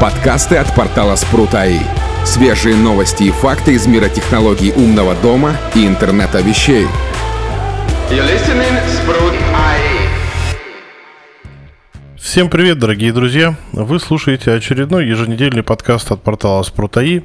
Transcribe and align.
Подкасты 0.00 0.54
от 0.58 0.72
портала 0.76 1.16
Спрут.АИ. 1.16 1.80
Свежие 2.24 2.76
новости 2.76 3.24
и 3.24 3.30
факты 3.32 3.72
из 3.72 3.88
мира 3.88 4.08
технологий 4.08 4.70
умного 4.70 5.16
дома 5.16 5.56
и 5.74 5.88
интернета 5.88 6.40
вещей. 6.40 6.86
Всем 12.16 12.48
привет, 12.48 12.78
дорогие 12.78 13.12
друзья! 13.12 13.56
Вы 13.72 13.98
слушаете 13.98 14.52
очередной 14.52 15.04
еженедельный 15.04 15.64
подкаст 15.64 16.12
от 16.12 16.22
портала 16.22 16.62
Спрут.АИ. 16.62 17.22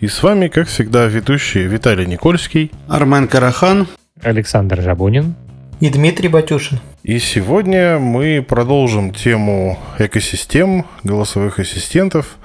И 0.00 0.08
с 0.08 0.20
вами, 0.20 0.48
как 0.48 0.66
всегда, 0.66 1.06
ведущие 1.06 1.68
Виталий 1.68 2.06
Никольский, 2.06 2.72
Армен 2.88 3.28
Карахан, 3.28 3.86
Александр 4.20 4.82
Жабунин 4.82 5.36
и 5.78 5.90
Дмитрий 5.90 6.28
Батюшин. 6.28 6.80
И 7.06 7.20
сегодня 7.20 8.00
мы 8.00 8.42
продолжим 8.42 9.14
тему 9.14 9.78
экосистем, 9.96 10.86
голосовых 11.04 11.60
ассистентов 11.60 12.36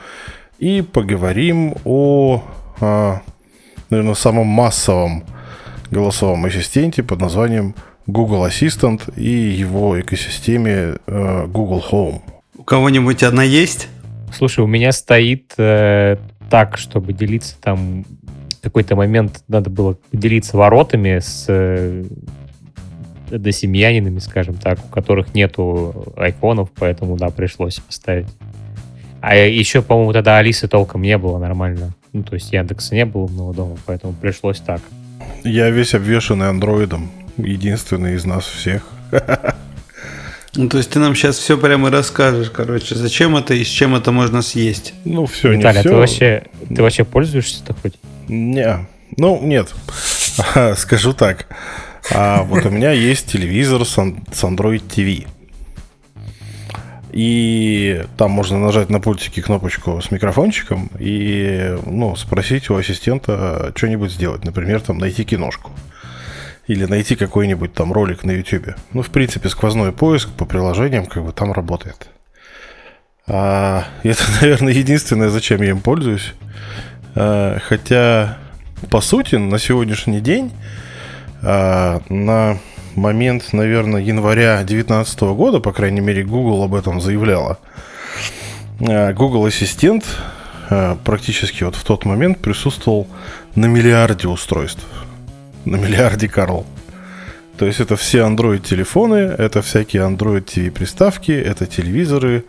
и 0.59 0.83
поговорим 0.83 1.73
о, 1.83 2.43
а, 2.79 3.21
наверное, 3.89 4.13
самом 4.13 4.45
массовом 4.45 5.23
голосовом 5.89 6.45
ассистенте 6.45 7.01
под 7.01 7.21
названием 7.21 7.73
Google 8.05 8.45
Assistant 8.45 9.11
и 9.19 9.31
его 9.31 9.99
экосистеме 9.99 10.97
э, 11.07 11.47
Google 11.47 11.83
Home. 11.89 12.21
У 12.55 12.61
кого-нибудь 12.61 13.23
одна 13.23 13.41
есть? 13.41 13.87
Слушай, 14.31 14.63
у 14.63 14.67
меня 14.67 14.91
стоит 14.91 15.55
э, 15.57 16.17
так, 16.51 16.77
чтобы 16.77 17.13
делиться 17.13 17.55
там 17.59 18.03
в 18.03 18.61
какой-то 18.61 18.95
момент 18.95 19.43
надо 19.47 19.71
было 19.71 19.97
делиться 20.11 20.55
воротами 20.55 21.17
с 21.17 21.45
э, 21.47 22.03
досемьянинами, 23.37 24.19
скажем 24.19 24.55
так, 24.55 24.79
у 24.83 24.87
которых 24.89 25.33
нету 25.33 26.13
айфонов, 26.17 26.69
поэтому, 26.75 27.17
да, 27.17 27.29
пришлось 27.29 27.79
поставить. 27.79 28.27
А 29.21 29.35
еще, 29.35 29.81
по-моему, 29.81 30.13
тогда 30.13 30.37
Алисы 30.37 30.67
толком 30.67 31.03
не 31.03 31.17
было 31.17 31.37
нормально. 31.37 31.93
Ну, 32.11 32.23
то 32.23 32.33
есть 32.33 32.51
Яндекса 32.51 32.95
не 32.95 33.05
было 33.05 33.23
умного 33.23 33.53
дома, 33.53 33.77
поэтому 33.85 34.13
пришлось 34.13 34.59
так. 34.59 34.81
Я 35.43 35.69
весь 35.69 35.93
обвешанный 35.93 36.49
андроидом. 36.49 37.11
Единственный 37.37 38.15
из 38.15 38.25
нас 38.25 38.45
всех. 38.45 38.87
Ну, 40.53 40.67
то 40.67 40.77
есть 40.79 40.89
ты 40.89 40.99
нам 40.99 41.15
сейчас 41.15 41.37
все 41.37 41.57
прямо 41.57 41.89
расскажешь, 41.89 42.49
короче, 42.49 42.95
зачем 42.95 43.37
это 43.37 43.53
и 43.53 43.63
с 43.63 43.67
чем 43.67 43.95
это 43.95 44.11
можно 44.11 44.41
съесть. 44.41 44.93
Ну, 45.05 45.25
все, 45.25 45.53
Виталий, 45.53 45.61
не 45.61 45.67
а 45.67 45.79
все. 45.79 45.89
ты 45.89 45.95
вообще, 45.95 46.43
ты 46.75 46.81
вообще 46.81 47.03
пользуешься-то 47.05 47.73
хоть? 47.81 47.93
Не. 48.27 48.85
Ну, 49.15 49.39
нет. 49.41 49.69
Скажу 50.75 51.13
так. 51.13 51.47
А 52.13 52.43
вот 52.43 52.65
у 52.65 52.69
меня 52.69 52.91
есть 52.91 53.27
телевизор 53.27 53.85
с 53.85 53.97
Android 53.97 54.83
TV. 54.85 55.27
И 57.13 58.05
там 58.17 58.31
можно 58.31 58.59
нажать 58.59 58.89
на 58.89 58.99
пультике 58.99 59.41
кнопочку 59.41 60.01
с 60.01 60.11
микрофончиком 60.11 60.89
и 60.99 61.77
ну, 61.85 62.15
спросить 62.15 62.69
у 62.69 62.75
ассистента 62.75 63.71
что-нибудь 63.75 64.11
сделать. 64.11 64.45
Например, 64.45 64.81
там 64.81 64.97
найти 64.97 65.23
киношку. 65.23 65.71
Или 66.67 66.85
найти 66.85 67.15
какой-нибудь 67.15 67.73
там 67.73 67.91
ролик 67.91 68.23
на 68.23 68.31
YouTube. 68.31 68.75
Ну, 68.93 69.01
в 69.01 69.09
принципе, 69.09 69.49
сквозной 69.49 69.91
поиск 69.91 70.29
по 70.29 70.45
приложениям 70.45 71.05
как 71.05 71.25
бы 71.25 71.31
там 71.33 71.51
работает. 71.51 72.09
А, 73.27 73.85
это, 74.03 74.23
наверное, 74.41 74.73
единственное, 74.73 75.29
зачем 75.29 75.61
я 75.61 75.69
им 75.69 75.79
пользуюсь. 75.79 76.33
А, 77.15 77.57
хотя, 77.59 78.37
по 78.89 79.01
сути, 79.01 79.35
на 79.35 79.59
сегодняшний 79.59 80.21
день, 80.21 80.51
а, 80.51 80.90
на 81.41 82.57
момент, 82.95 83.53
наверное, 83.53 84.01
января 84.01 84.57
2019 84.57 85.21
года, 85.21 85.59
по 85.59 85.71
крайней 85.71 86.01
мере, 86.01 86.23
Google 86.23 86.63
об 86.63 86.75
этом 86.75 87.01
заявляла, 87.01 87.57
а, 88.79 89.13
Google 89.13 89.45
Ассистент 89.45 90.05
а, 90.69 90.97
практически 91.03 91.63
вот 91.63 91.75
в 91.75 91.83
тот 91.83 92.05
момент 92.05 92.39
присутствовал 92.39 93.07
на 93.55 93.65
миллиарде 93.65 94.27
устройств. 94.27 94.83
На 95.65 95.75
миллиарде 95.75 96.27
Карл. 96.27 96.65
То 97.57 97.67
есть 97.67 97.79
это 97.79 97.95
все 97.95 98.19
Android-телефоны, 98.19 99.15
это 99.15 99.61
всякие 99.61 100.01
Android 100.01 100.45
TV-приставки, 100.45 101.31
это 101.31 101.67
телевизоры, 101.67 102.45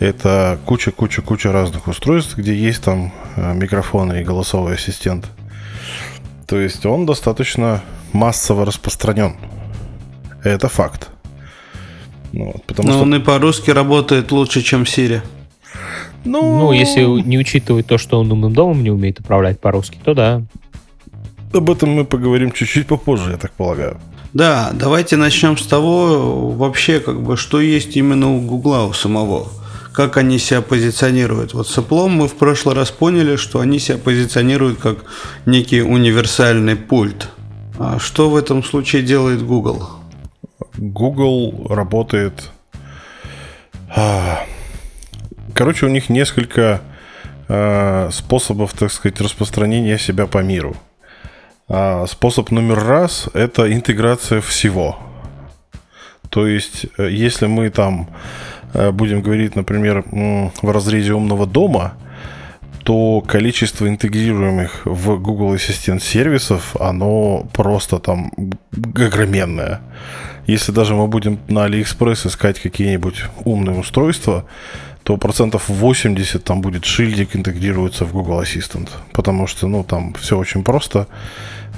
это 0.00 0.58
куча-куча-куча 0.66 1.52
разных 1.52 1.86
устройств, 1.86 2.36
где 2.36 2.56
есть 2.56 2.82
там 2.82 3.12
микрофоны 3.36 4.20
и 4.20 4.24
голосовой 4.24 4.74
ассистент. 4.74 5.26
То 6.48 6.58
есть 6.58 6.86
он 6.86 7.04
достаточно 7.04 7.82
массово 8.14 8.64
распространен. 8.64 9.36
Это 10.42 10.68
факт. 10.68 11.10
Ну, 12.32 12.52
вот, 12.52 12.64
потому 12.64 12.88
Но 12.88 12.94
что, 12.94 13.02
он 13.02 13.14
и 13.14 13.18
по-русски 13.18 13.70
работает 13.70 14.32
лучше, 14.32 14.62
чем 14.62 14.84
Siri. 14.84 15.20
ну, 16.24 16.58
Ну, 16.58 16.72
если 16.72 17.02
не 17.02 17.38
учитывать 17.38 17.86
то, 17.86 17.98
что 17.98 18.18
он 18.18 18.32
умным 18.32 18.54
домом 18.54 18.82
не 18.82 18.90
умеет 18.90 19.20
управлять 19.20 19.60
по-русски, 19.60 19.98
то 20.02 20.14
да. 20.14 20.42
об 21.52 21.70
этом 21.70 21.90
мы 21.90 22.06
поговорим 22.06 22.50
чуть-чуть 22.52 22.86
попозже, 22.86 23.32
я 23.32 23.36
так 23.36 23.52
полагаю. 23.52 23.98
Да, 24.32 24.70
давайте 24.72 25.16
начнем 25.16 25.58
с 25.58 25.66
того, 25.66 26.50
вообще, 26.50 27.00
как 27.00 27.20
бы, 27.22 27.36
что 27.36 27.60
есть 27.60 27.94
именно 27.96 28.34
у 28.34 28.40
Гугла 28.40 28.84
у 28.84 28.94
самого. 28.94 29.48
Как 29.98 30.16
они 30.16 30.38
себя 30.38 30.62
позиционируют. 30.62 31.54
Вот 31.54 31.66
с 31.66 31.76
Apple 31.76 32.06
мы 32.06 32.28
в 32.28 32.36
прошлый 32.36 32.76
раз 32.76 32.92
поняли, 32.92 33.34
что 33.34 33.58
они 33.58 33.80
себя 33.80 33.98
позиционируют 33.98 34.78
как 34.78 34.98
некий 35.44 35.82
универсальный 35.82 36.76
пульт. 36.76 37.28
А 37.80 37.98
что 37.98 38.30
в 38.30 38.36
этом 38.36 38.62
случае 38.62 39.02
делает 39.02 39.44
Google? 39.44 39.88
Google 40.76 41.66
работает... 41.68 42.52
а, 43.92 44.44
Короче, 45.52 45.86
у 45.86 45.88
них 45.88 46.08
несколько 46.08 46.80
а, 47.48 48.10
способов, 48.12 48.74
так 48.74 48.92
сказать, 48.92 49.20
распространения 49.20 49.98
себя 49.98 50.28
по 50.28 50.38
миру. 50.38 50.76
А, 51.66 52.06
Способ 52.06 52.52
номер 52.52 52.84
раз– 52.84 53.28
это 53.34 53.72
интеграция 53.72 54.40
всего. 54.42 54.96
То 56.30 56.46
есть, 56.46 56.86
э, 56.98 57.08
если 57.10 57.46
мы 57.46 57.70
там 57.70 58.08
будем 58.74 59.22
говорить, 59.22 59.56
например, 59.56 60.04
в 60.10 60.70
разрезе 60.70 61.12
умного 61.14 61.46
дома, 61.46 61.94
то 62.84 63.20
количество 63.20 63.86
интегрируемых 63.86 64.82
в 64.86 65.18
Google 65.18 65.52
Ассистент 65.52 66.02
сервисов, 66.02 66.74
оно 66.80 67.46
просто 67.52 67.98
там 67.98 68.32
огроменное. 68.94 69.80
Если 70.46 70.72
даже 70.72 70.94
мы 70.94 71.06
будем 71.06 71.38
на 71.48 71.66
AliExpress 71.66 72.28
искать 72.28 72.58
какие-нибудь 72.58 73.24
умные 73.44 73.78
устройства, 73.78 74.46
то 75.02 75.18
процентов 75.18 75.68
80 75.68 76.42
там 76.42 76.62
будет 76.62 76.86
шильдик 76.86 77.36
интегрируется 77.36 78.06
в 78.06 78.12
Google 78.12 78.40
Assistant. 78.40 78.88
Потому 79.12 79.46
что, 79.46 79.66
ну, 79.66 79.84
там 79.84 80.14
все 80.14 80.38
очень 80.38 80.64
просто. 80.64 81.06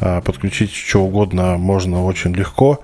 А, 0.01 0.21
Подключить 0.21 0.73
что 0.73 1.03
угодно 1.03 1.57
можно 1.57 2.05
очень 2.05 2.33
легко. 2.33 2.81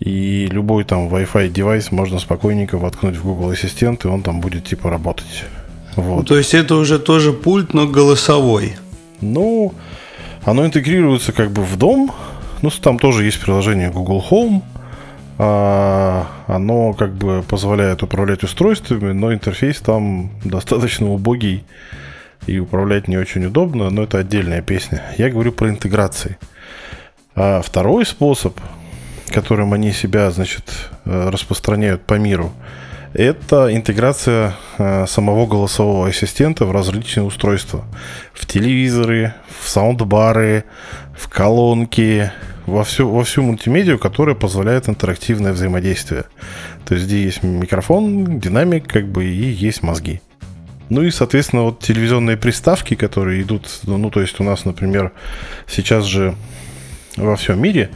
И 0.00 0.46
любой 0.46 0.84
там 0.84 1.08
Wi-Fi 1.08 1.48
девайс 1.48 1.90
можно 1.90 2.18
спокойненько 2.18 2.78
воткнуть 2.78 3.16
в 3.16 3.24
Google 3.24 3.50
Ассистент, 3.50 4.04
и 4.04 4.08
он 4.08 4.22
там 4.22 4.40
будет 4.40 4.64
типа 4.64 4.90
работать. 4.90 5.44
Вот. 5.96 6.28
То 6.28 6.36
есть 6.36 6.54
это 6.54 6.76
уже 6.76 6.98
тоже 6.98 7.32
пульт, 7.32 7.72
но 7.72 7.86
голосовой. 7.86 8.76
Ну, 9.20 9.72
оно 10.44 10.66
интегрируется 10.66 11.32
как 11.32 11.50
бы 11.50 11.62
в 11.62 11.76
дом. 11.76 12.12
Ну, 12.62 12.70
там 12.70 12.98
тоже 12.98 13.24
есть 13.24 13.40
приложение 13.40 13.90
Google 13.90 14.24
Home. 14.30 14.62
А, 15.38 16.26
оно 16.46 16.94
как 16.94 17.14
бы 17.14 17.42
позволяет 17.42 18.02
управлять 18.02 18.42
устройствами, 18.42 19.12
но 19.12 19.32
интерфейс 19.32 19.80
там 19.80 20.30
достаточно 20.44 21.10
убогий 21.10 21.64
и 22.46 22.58
управлять 22.58 23.08
не 23.08 23.18
очень 23.18 23.44
удобно, 23.44 23.90
но 23.90 24.04
это 24.04 24.18
отдельная 24.18 24.62
песня. 24.62 25.02
Я 25.18 25.30
говорю 25.30 25.52
про 25.52 25.68
интеграции. 25.68 26.38
А 27.34 27.60
второй 27.60 28.06
способ, 28.06 28.58
которым 29.30 29.72
они 29.72 29.92
себя, 29.92 30.30
значит, 30.30 30.64
э, 31.04 31.28
распространяют 31.30 32.02
по 32.02 32.14
миру, 32.14 32.52
это 33.12 33.74
интеграция 33.74 34.56
э, 34.78 35.06
самого 35.06 35.46
голосового 35.46 36.08
ассистента 36.08 36.66
в 36.66 36.72
различные 36.72 37.24
устройства. 37.24 37.84
В 38.34 38.46
телевизоры, 38.46 39.34
в 39.60 39.68
саундбары, 39.68 40.64
в 41.16 41.28
колонки, 41.28 42.30
во 42.66 42.84
всю, 42.84 43.08
во 43.08 43.24
всю 43.24 43.42
мультимедиа, 43.42 43.96
которая 43.96 44.34
позволяет 44.34 44.88
интерактивное 44.88 45.52
взаимодействие. 45.52 46.24
То 46.84 46.94
есть, 46.94 47.06
где 47.06 47.22
есть 47.22 47.42
микрофон, 47.42 48.38
динамик, 48.38 48.86
как 48.86 49.08
бы, 49.08 49.24
и 49.24 49.50
есть 49.50 49.82
мозги. 49.82 50.20
Ну 50.88 51.02
и, 51.02 51.10
соответственно, 51.10 51.62
вот 51.62 51.80
телевизионные 51.80 52.36
приставки, 52.36 52.94
которые 52.94 53.42
идут, 53.42 53.66
ну, 53.84 54.10
то 54.10 54.20
есть 54.20 54.38
у 54.40 54.44
нас, 54.44 54.64
например, 54.64 55.12
сейчас 55.66 56.04
же 56.04 56.36
во 57.16 57.34
всем 57.36 57.60
мире, 57.60 57.90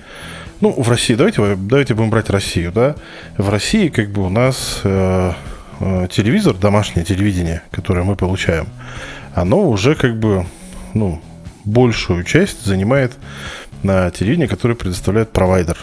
ну, 0.60 0.72
в 0.72 0.88
России, 0.88 1.14
давайте, 1.14 1.56
давайте 1.56 1.94
будем 1.94 2.10
брать 2.10 2.30
Россию, 2.30 2.72
да, 2.72 2.94
в 3.36 3.48
России 3.48 3.88
как 3.88 4.10
бы 4.10 4.24
у 4.26 4.28
нас 4.28 4.80
э, 4.84 5.32
э, 5.80 6.08
телевизор, 6.10 6.54
домашнее 6.54 7.04
телевидение, 7.04 7.62
которое 7.70 8.02
мы 8.02 8.16
получаем, 8.16 8.66
оно 9.34 9.68
уже 9.68 9.94
как 9.94 10.18
бы, 10.18 10.46
ну, 10.94 11.20
большую 11.64 12.24
часть 12.24 12.64
занимает 12.64 13.12
на 13.82 14.10
телевидение, 14.10 14.48
которое 14.48 14.74
предоставляет 14.74 15.30
провайдер. 15.30 15.78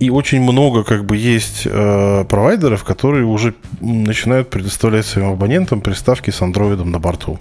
И 0.00 0.10
очень 0.10 0.40
много 0.40 0.84
как 0.84 1.04
бы 1.04 1.16
есть 1.16 1.62
э, 1.64 2.24
провайдеров, 2.28 2.84
которые 2.84 3.24
уже 3.24 3.54
начинают 3.80 4.48
предоставлять 4.48 5.06
своим 5.06 5.32
абонентам 5.32 5.80
приставки 5.80 6.30
с 6.30 6.40
андроидом 6.40 6.90
на 6.90 7.00
борту. 7.00 7.40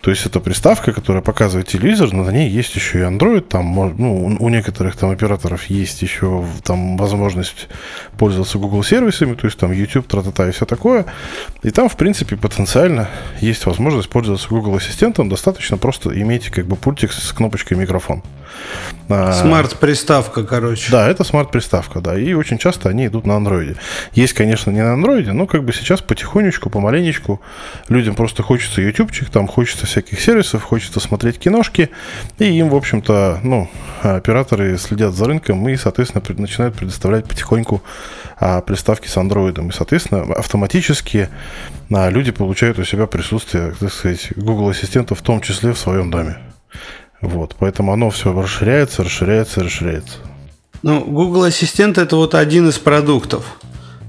То 0.00 0.10
есть 0.10 0.24
это 0.26 0.38
приставка, 0.38 0.92
которая 0.92 1.22
показывает 1.22 1.66
телевизор, 1.66 2.12
но 2.12 2.22
на 2.22 2.30
ней 2.30 2.48
есть 2.48 2.74
еще 2.76 3.00
и 3.00 3.02
Android. 3.02 3.40
Там, 3.40 3.74
ну, 3.98 4.36
у 4.38 4.48
некоторых 4.48 4.96
там 4.96 5.10
операторов 5.10 5.64
есть 5.64 6.02
еще 6.02 6.44
там 6.62 6.96
возможность 6.96 7.68
пользоваться 8.16 8.58
Google 8.58 8.84
сервисами, 8.84 9.34
то 9.34 9.46
есть 9.46 9.58
там 9.58 9.72
YouTube, 9.72 10.06
тра-та-та 10.06 10.48
и 10.48 10.52
все 10.52 10.66
такое. 10.66 11.06
И 11.62 11.70
там, 11.70 11.88
в 11.88 11.96
принципе, 11.96 12.36
потенциально 12.36 13.08
есть 13.40 13.66
возможность 13.66 14.08
пользоваться 14.08 14.48
Google 14.48 14.76
Ассистентом. 14.76 15.28
Достаточно 15.28 15.76
просто 15.76 16.10
иметь 16.20 16.48
как 16.50 16.66
бы 16.66 16.76
пультик 16.76 17.12
с 17.12 17.32
кнопочкой 17.32 17.76
микрофон. 17.76 18.22
А, 19.08 19.32
смарт-приставка, 19.32 20.44
короче. 20.44 20.90
Да, 20.92 21.08
это 21.08 21.24
смарт-приставка, 21.24 22.00
да. 22.00 22.18
И 22.18 22.34
очень 22.34 22.58
часто 22.58 22.88
они 22.88 23.06
идут 23.06 23.26
на 23.26 23.36
андроиде. 23.36 23.76
Есть, 24.12 24.34
конечно, 24.34 24.70
не 24.70 24.82
на 24.82 24.92
андроиде, 24.92 25.32
но 25.32 25.46
как 25.46 25.64
бы 25.64 25.72
сейчас 25.72 26.00
потихонечку, 26.00 26.68
помаленечку 26.68 27.40
людям 27.88 28.14
просто 28.14 28.42
хочется 28.42 28.82
ютубчик, 28.82 29.30
там 29.30 29.46
хочется 29.46 29.86
всяких 29.86 30.20
сервисов, 30.20 30.62
хочется 30.62 31.00
смотреть 31.00 31.38
киношки. 31.38 31.90
И 32.38 32.44
им, 32.44 32.68
в 32.68 32.74
общем-то, 32.74 33.40
ну, 33.42 33.70
операторы 34.02 34.76
следят 34.78 35.14
за 35.14 35.26
рынком 35.26 35.66
и, 35.68 35.76
соответственно, 35.76 36.22
начинают 36.36 36.74
предоставлять 36.74 37.26
потихоньку 37.26 37.82
а, 38.38 38.60
приставки 38.60 39.08
с 39.08 39.16
андроидом. 39.16 39.70
И, 39.70 39.72
соответственно, 39.72 40.22
автоматически 40.34 41.28
а, 41.90 42.10
люди 42.10 42.30
получают 42.30 42.78
у 42.78 42.84
себя 42.84 43.06
присутствие, 43.06 43.74
так 43.80 43.92
сказать, 43.92 44.32
Google 44.36 44.68
Ассистента 44.68 45.14
в 45.14 45.22
том 45.22 45.40
числе 45.40 45.72
в 45.72 45.78
своем 45.78 46.10
доме. 46.10 46.38
Вот, 47.20 47.56
поэтому 47.58 47.92
оно 47.92 48.10
все 48.10 48.32
расширяется, 48.32 49.02
расширяется, 49.02 49.62
расширяется. 49.62 50.18
Ну, 50.82 51.04
Google 51.04 51.44
Ассистент 51.44 51.98
это 51.98 52.16
вот 52.16 52.34
один 52.34 52.68
из 52.68 52.78
продуктов. 52.78 53.58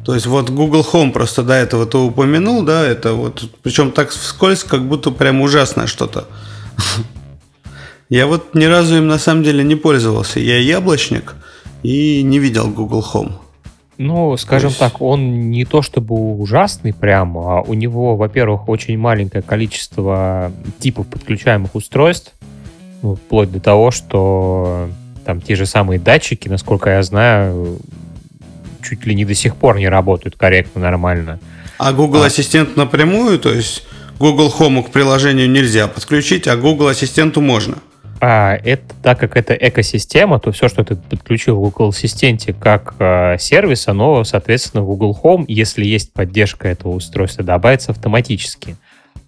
То 0.05 0.13
есть 0.13 0.27
вот 0.27 0.49
Google 0.49 0.85
Home 0.93 1.11
просто 1.11 1.43
до 1.43 1.53
этого 1.53 1.85
ты 1.85 1.97
упомянул, 1.97 2.63
да, 2.63 2.85
это 2.85 3.13
вот, 3.13 3.49
причем 3.63 3.91
так 3.91 4.09
вскользь, 4.09 4.63
как 4.63 4.87
будто 4.87 5.11
прям 5.11 5.41
ужасное 5.41 5.87
что-то. 5.87 6.27
Я 8.09 8.25
вот 8.25 8.55
ни 8.55 8.65
разу 8.65 8.97
им 8.97 9.07
на 9.07 9.19
самом 9.19 9.43
деле 9.43 9.63
не 9.63 9.75
пользовался. 9.75 10.39
Я 10.39 10.57
яблочник 10.57 11.35
и 11.83 12.23
не 12.23 12.39
видел 12.39 12.67
Google 12.67 13.05
Home. 13.13 13.33
Ну, 13.99 14.35
скажем 14.37 14.69
есть... 14.69 14.79
так, 14.79 15.01
он 15.01 15.51
не 15.51 15.65
то 15.65 15.81
чтобы 15.81 16.15
ужасный 16.15 16.93
прям, 16.93 17.37
а 17.37 17.61
у 17.61 17.73
него, 17.73 18.15
во-первых, 18.15 18.67
очень 18.69 18.97
маленькое 18.97 19.43
количество 19.43 20.51
типов 20.79 21.05
подключаемых 21.07 21.75
устройств. 21.75 22.33
Вплоть 23.01 23.51
до 23.51 23.59
того, 23.59 23.91
что 23.91 24.89
там 25.25 25.41
те 25.41 25.55
же 25.55 25.65
самые 25.65 25.99
датчики, 25.99 26.49
насколько 26.49 26.89
я 26.89 27.03
знаю, 27.03 27.79
чуть 28.83 29.05
ли 29.05 29.15
не 29.15 29.25
до 29.25 29.33
сих 29.33 29.55
пор 29.55 29.77
не 29.77 29.87
работают 29.87 30.35
корректно, 30.35 30.81
нормально. 30.81 31.39
А 31.77 31.93
Google 31.93 32.23
а. 32.23 32.25
Ассистент 32.25 32.75
напрямую, 32.75 33.39
то 33.39 33.53
есть 33.53 33.85
Google 34.19 34.53
Home 34.59 34.83
к 34.83 34.89
приложению 34.89 35.49
нельзя 35.49 35.87
подключить, 35.87 36.47
а 36.47 36.57
Google 36.57 36.87
Ассистенту 36.87 37.41
можно? 37.41 37.77
А 38.21 38.55
это 38.55 38.83
так 39.01 39.17
как 39.17 39.37
это 39.37 39.53
экосистема, 39.53 40.39
то 40.39 40.51
все, 40.51 40.67
что 40.67 40.83
ты 40.83 40.97
подключил 40.97 41.55
в 41.55 41.61
Google 41.61 41.89
Ассистенте 41.89 42.51
как 42.51 42.95
э, 42.99 43.37
сервис, 43.39 43.87
оно, 43.87 44.25
соответственно, 44.25 44.83
в 44.83 44.87
Google 44.87 45.17
Home, 45.23 45.45
если 45.47 45.85
есть 45.85 46.11
поддержка 46.11 46.67
этого 46.67 46.95
устройства, 46.95 47.45
добавится 47.45 47.91
автоматически. 47.91 48.75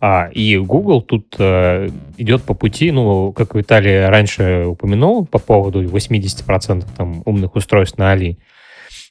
А, 0.03 0.30
и 0.33 0.57
Google 0.57 1.03
тут 1.03 1.36
э, 1.38 1.89
идет 2.18 2.42
по 2.42 2.56
пути, 2.56 2.92
ну, 2.92 3.31
как 3.33 3.53
Виталий 3.53 4.07
раньше 4.07 4.65
упомянул 4.65 5.27
по 5.27 5.38
поводу 5.38 5.83
80% 5.83 6.88
там, 6.98 7.21
умных 7.25 7.56
устройств 7.56 8.00
на 8.00 8.12
Али 8.12 8.39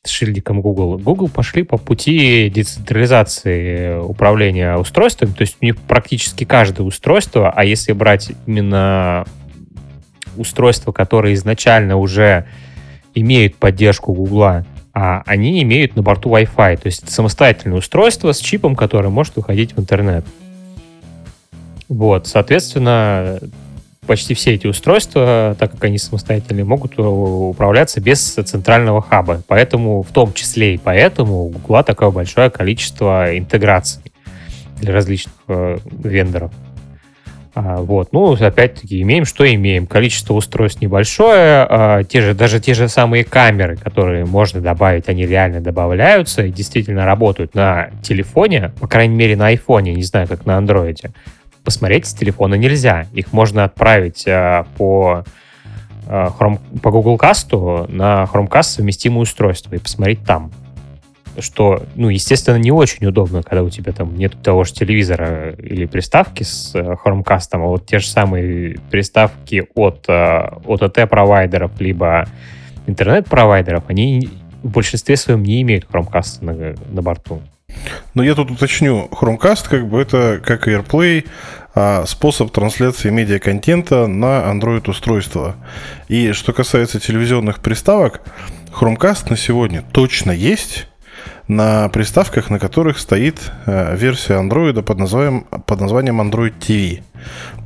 с 0.02 0.10
шильдиком 0.10 0.60
Google. 0.60 0.98
Google 0.98 1.28
пошли 1.28 1.62
по 1.62 1.76
пути 1.76 2.50
децентрализации 2.50 4.00
управления 4.00 4.76
устройством, 4.76 5.32
то 5.32 5.42
есть 5.42 5.58
у 5.60 5.64
них 5.64 5.76
практически 5.78 6.42
каждое 6.42 6.82
устройство, 6.82 7.50
а 7.50 7.64
если 7.64 7.92
брать 7.92 8.32
именно 8.46 9.26
устройства, 10.36 10.90
которые 10.90 11.34
изначально 11.34 11.98
уже 11.98 12.46
имеют 13.14 13.54
поддержку 13.54 14.12
Google, 14.12 14.64
а 14.92 15.22
они 15.24 15.62
имеют 15.62 15.94
на 15.94 16.02
борту 16.02 16.30
Wi-Fi, 16.30 16.78
то 16.78 16.86
есть 16.86 17.08
самостоятельное 17.08 17.78
устройство 17.78 18.32
с 18.32 18.40
чипом, 18.40 18.74
который 18.74 19.10
может 19.10 19.36
выходить 19.36 19.76
в 19.76 19.78
интернет. 19.78 20.24
Вот, 21.90 22.28
соответственно, 22.28 23.40
почти 24.06 24.34
все 24.34 24.54
эти 24.54 24.68
устройства, 24.68 25.56
так 25.58 25.72
как 25.72 25.82
они 25.82 25.98
самостоятельные, 25.98 26.64
могут 26.64 26.96
управляться 26.96 28.00
без 28.00 28.20
центрального 28.20 29.02
хаба. 29.02 29.42
Поэтому, 29.48 30.04
в 30.04 30.12
том 30.12 30.32
числе 30.32 30.76
и 30.76 30.78
поэтому, 30.78 31.46
у 31.46 31.48
Google 31.48 31.82
такое 31.82 32.10
большое 32.10 32.48
количество 32.48 33.36
интеграций 33.36 34.02
для 34.80 34.92
различных 34.92 35.34
э, 35.48 35.78
вендоров. 35.90 36.52
А, 37.56 37.78
вот, 37.78 38.12
ну, 38.12 38.34
опять-таки, 38.34 39.02
имеем, 39.02 39.24
что 39.24 39.52
имеем. 39.52 39.88
Количество 39.88 40.34
устройств 40.34 40.80
небольшое, 40.80 41.66
а, 41.68 42.04
те 42.04 42.20
же, 42.20 42.34
даже 42.34 42.60
те 42.60 42.72
же 42.72 42.88
самые 42.88 43.24
камеры, 43.24 43.76
которые 43.76 44.24
можно 44.26 44.60
добавить, 44.60 45.08
они 45.08 45.26
реально 45.26 45.60
добавляются 45.60 46.44
и 46.44 46.52
действительно 46.52 47.04
работают 47.04 47.56
на 47.56 47.90
телефоне, 48.04 48.70
по 48.78 48.86
крайней 48.86 49.16
мере, 49.16 49.34
на 49.34 49.48
айфоне, 49.48 49.92
не 49.92 50.04
знаю, 50.04 50.28
как 50.28 50.46
на 50.46 50.56
андроиде 50.56 51.10
посмотреть 51.64 52.06
с 52.06 52.14
телефона 52.14 52.54
нельзя. 52.54 53.06
Их 53.12 53.32
можно 53.32 53.64
отправить 53.64 54.26
э, 54.26 54.64
по, 54.76 55.24
э, 56.06 56.28
Chrome, 56.38 56.80
по 56.80 56.90
Google 56.90 57.16
Cast 57.16 57.90
на 57.90 58.28
Chromecast 58.32 58.62
совместимое 58.62 59.22
устройство 59.22 59.74
и 59.74 59.78
посмотреть 59.78 60.24
там. 60.24 60.50
Что, 61.38 61.84
ну, 61.94 62.08
естественно, 62.08 62.56
не 62.56 62.72
очень 62.72 63.06
удобно, 63.06 63.42
когда 63.42 63.62
у 63.62 63.70
тебя 63.70 63.92
там 63.92 64.16
нет 64.16 64.34
того 64.42 64.64
же 64.64 64.72
телевизора 64.72 65.52
или 65.52 65.86
приставки 65.86 66.42
с 66.42 66.74
э, 66.74 66.96
Chromecast, 67.04 67.48
а 67.52 67.58
вот 67.58 67.86
те 67.86 67.98
же 67.98 68.06
самые 68.08 68.78
приставки 68.90 69.66
от 69.74 70.06
OTT-провайдеров, 70.08 71.80
либо 71.80 72.26
интернет-провайдеров, 72.86 73.84
они 73.88 74.28
в 74.62 74.70
большинстве 74.70 75.16
своем 75.16 75.42
не 75.42 75.62
имеют 75.62 75.86
Chromecast 75.86 76.44
на, 76.44 76.74
на 76.92 77.02
борту. 77.02 77.40
Но 78.14 78.22
я 78.22 78.34
тут 78.34 78.50
уточню, 78.50 79.08
Chromecast 79.10 79.68
как 79.68 79.88
бы 79.88 80.00
это 80.00 80.40
как 80.44 80.68
AirPlay, 80.68 81.26
а 81.74 82.04
способ 82.06 82.50
трансляции 82.50 83.10
медиаконтента 83.10 84.06
на 84.06 84.50
Android-устройство. 84.50 85.56
И 86.08 86.32
что 86.32 86.52
касается 86.52 87.00
телевизионных 87.00 87.60
приставок, 87.60 88.22
Chromecast 88.72 89.30
на 89.30 89.36
сегодня 89.36 89.82
точно 89.92 90.32
есть 90.32 90.86
на 91.48 91.88
приставках, 91.88 92.48
на 92.48 92.58
которых 92.58 92.98
стоит 92.98 93.50
э, 93.66 93.96
версия 93.96 94.34
Android 94.34 94.80
под 94.82 94.98
названием, 94.98 95.42
под 95.66 95.80
названием 95.80 96.20
Android 96.20 96.54
TV. 96.58 97.02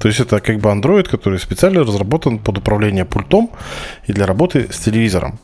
То 0.01 0.09
есть 0.09 0.21
это 0.21 0.41
как 0.41 0.59
бы 0.59 0.71
Android, 0.71 1.05
который 1.05 1.39
специально 1.39 1.81
разработан 1.81 2.39
под 2.39 2.59
управление 2.59 3.05
пультом 3.05 3.51
и 4.07 4.13
для 4.13 4.27
работы 4.27 4.73
с 4.73 4.79
телевизором. 4.81 5.39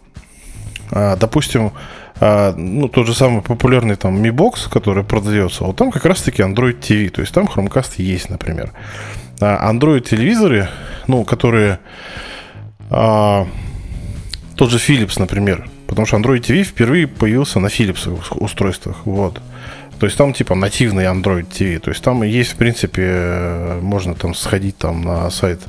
А, 0.90 1.17
допустим, 1.17 1.73
а, 2.21 2.55
ну, 2.55 2.89
тот 2.89 3.07
же 3.07 3.15
самый 3.15 3.41
популярный 3.41 3.97
там 3.97 4.23
Mi 4.23 4.31
Box, 4.31 4.69
который 4.71 5.05
продается, 5.05 5.65
вот 5.65 5.77
там 5.77 5.91
как 5.91 6.05
раз-таки 6.05 6.43
Android 6.43 6.79
TV, 6.79 7.09
то 7.09 7.23
есть 7.23 7.33
там 7.33 7.47
Chromecast 7.47 7.95
есть, 7.97 8.29
например. 8.29 8.73
А 9.41 9.73
Android 9.73 10.00
телевизоры, 10.00 10.69
ну, 11.07 11.25
которые 11.25 11.79
а, 12.91 13.47
тот 14.57 14.71
же 14.71 14.77
Philips, 14.77 15.19
например, 15.19 15.71
потому 15.87 16.07
что 16.07 16.19
Android 16.19 16.41
TV 16.41 16.62
впервые 16.62 17.07
появился 17.07 17.59
на 17.59 17.69
Philips 17.69 18.07
устройствах, 18.39 19.07
вот. 19.07 19.41
То 20.00 20.07
есть 20.07 20.16
там 20.16 20.33
типа 20.33 20.54
нативный 20.54 21.04
Android 21.04 21.47
TV. 21.47 21.78
То 21.78 21.90
есть 21.90 22.02
там 22.02 22.23
есть, 22.23 22.52
в 22.52 22.57
принципе, 22.57 23.02
э, 23.04 23.80
можно 23.83 24.14
там 24.14 24.35
сходить 24.35 24.78
там 24.78 25.02
на 25.02 25.30
сайт 25.30 25.61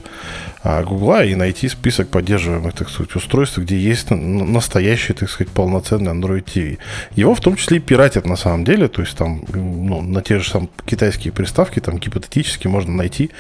Гугла 0.63 1.25
и 1.25 1.33
найти 1.33 1.67
список 1.67 2.09
поддерживаемых, 2.09 2.73
так 2.73 2.89
сказать, 2.89 3.15
устройств, 3.15 3.57
где 3.57 3.77
есть 3.77 4.11
настоящий, 4.11 5.13
так 5.13 5.29
сказать, 5.29 5.51
полноценный 5.51 6.11
Android 6.11 6.45
TV. 6.45 6.77
Его 7.15 7.33
в 7.33 7.39
том 7.41 7.55
числе 7.55 7.77
и 7.77 7.79
пиратят 7.79 8.27
на 8.27 8.35
самом 8.35 8.63
деле, 8.63 8.87
то 8.87 9.01
есть 9.01 9.17
там 9.17 9.43
ну, 9.53 10.01
на 10.01 10.21
те 10.21 10.37
же 10.37 10.47
самые 10.47 10.69
китайские 10.85 11.33
приставки, 11.33 11.79
там 11.79 11.97
гипотетически 11.97 12.67
можно 12.67 12.93
найти 12.93 13.31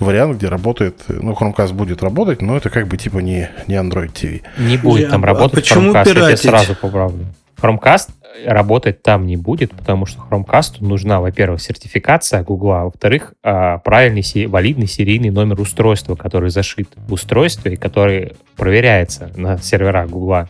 вариант, 0.00 0.38
где 0.38 0.48
работает, 0.48 1.02
ну, 1.08 1.32
Chromecast 1.34 1.74
будет 1.74 2.02
работать, 2.02 2.40
но 2.40 2.56
это 2.56 2.70
как 2.70 2.88
бы 2.88 2.96
типа 2.96 3.18
не, 3.18 3.50
не 3.66 3.74
Android 3.74 4.12
TV. 4.12 4.40
Не 4.58 4.78
будет 4.78 5.10
там 5.10 5.22
а 5.24 5.26
работать 5.26 5.52
а 5.52 5.74
почему 5.74 5.92
Chromecast, 5.92 6.04
пиратить? 6.04 6.44
я 6.44 6.50
сразу 6.50 6.74
поправлю. 6.74 7.26
Chromecast 7.60 8.08
работать 8.44 9.02
там 9.02 9.26
не 9.26 9.36
будет, 9.36 9.72
потому 9.72 10.06
что 10.06 10.22
Chromecast 10.30 10.76
нужна, 10.80 11.20
во-первых, 11.20 11.60
сертификация 11.60 12.42
Google, 12.42 12.72
а 12.72 12.84
во-вторых, 12.84 13.34
а, 13.42 13.78
правильный, 13.78 14.24
валидный 14.46 14.86
серийный 14.86 15.30
номер 15.30 15.60
устройства, 15.60 16.16
который 16.16 16.50
зашит 16.50 16.88
в 16.96 17.12
устройстве 17.12 17.74
и 17.74 17.76
который 17.76 18.32
проверяется 18.56 19.30
на 19.36 19.58
серверах 19.58 20.08
Google. 20.08 20.48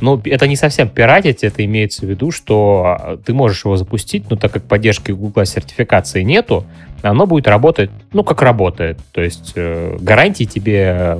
Но 0.00 0.20
это 0.24 0.48
не 0.48 0.56
совсем 0.56 0.88
пиратить, 0.88 1.44
это 1.44 1.64
имеется 1.64 2.04
в 2.06 2.08
виду, 2.08 2.30
что 2.30 2.96
а, 2.98 3.16
ты 3.16 3.32
можешь 3.32 3.64
его 3.64 3.76
запустить, 3.76 4.28
но 4.30 4.36
так 4.36 4.52
как 4.52 4.64
поддержки 4.64 5.12
Google 5.12 5.44
сертификации 5.44 6.22
нету, 6.22 6.64
оно 7.02 7.26
будет 7.26 7.46
работать, 7.48 7.90
ну, 8.12 8.24
как 8.24 8.42
работает. 8.42 8.98
То 9.12 9.20
есть 9.20 9.52
э, 9.56 9.96
гарантии 10.00 10.44
тебе 10.44 11.18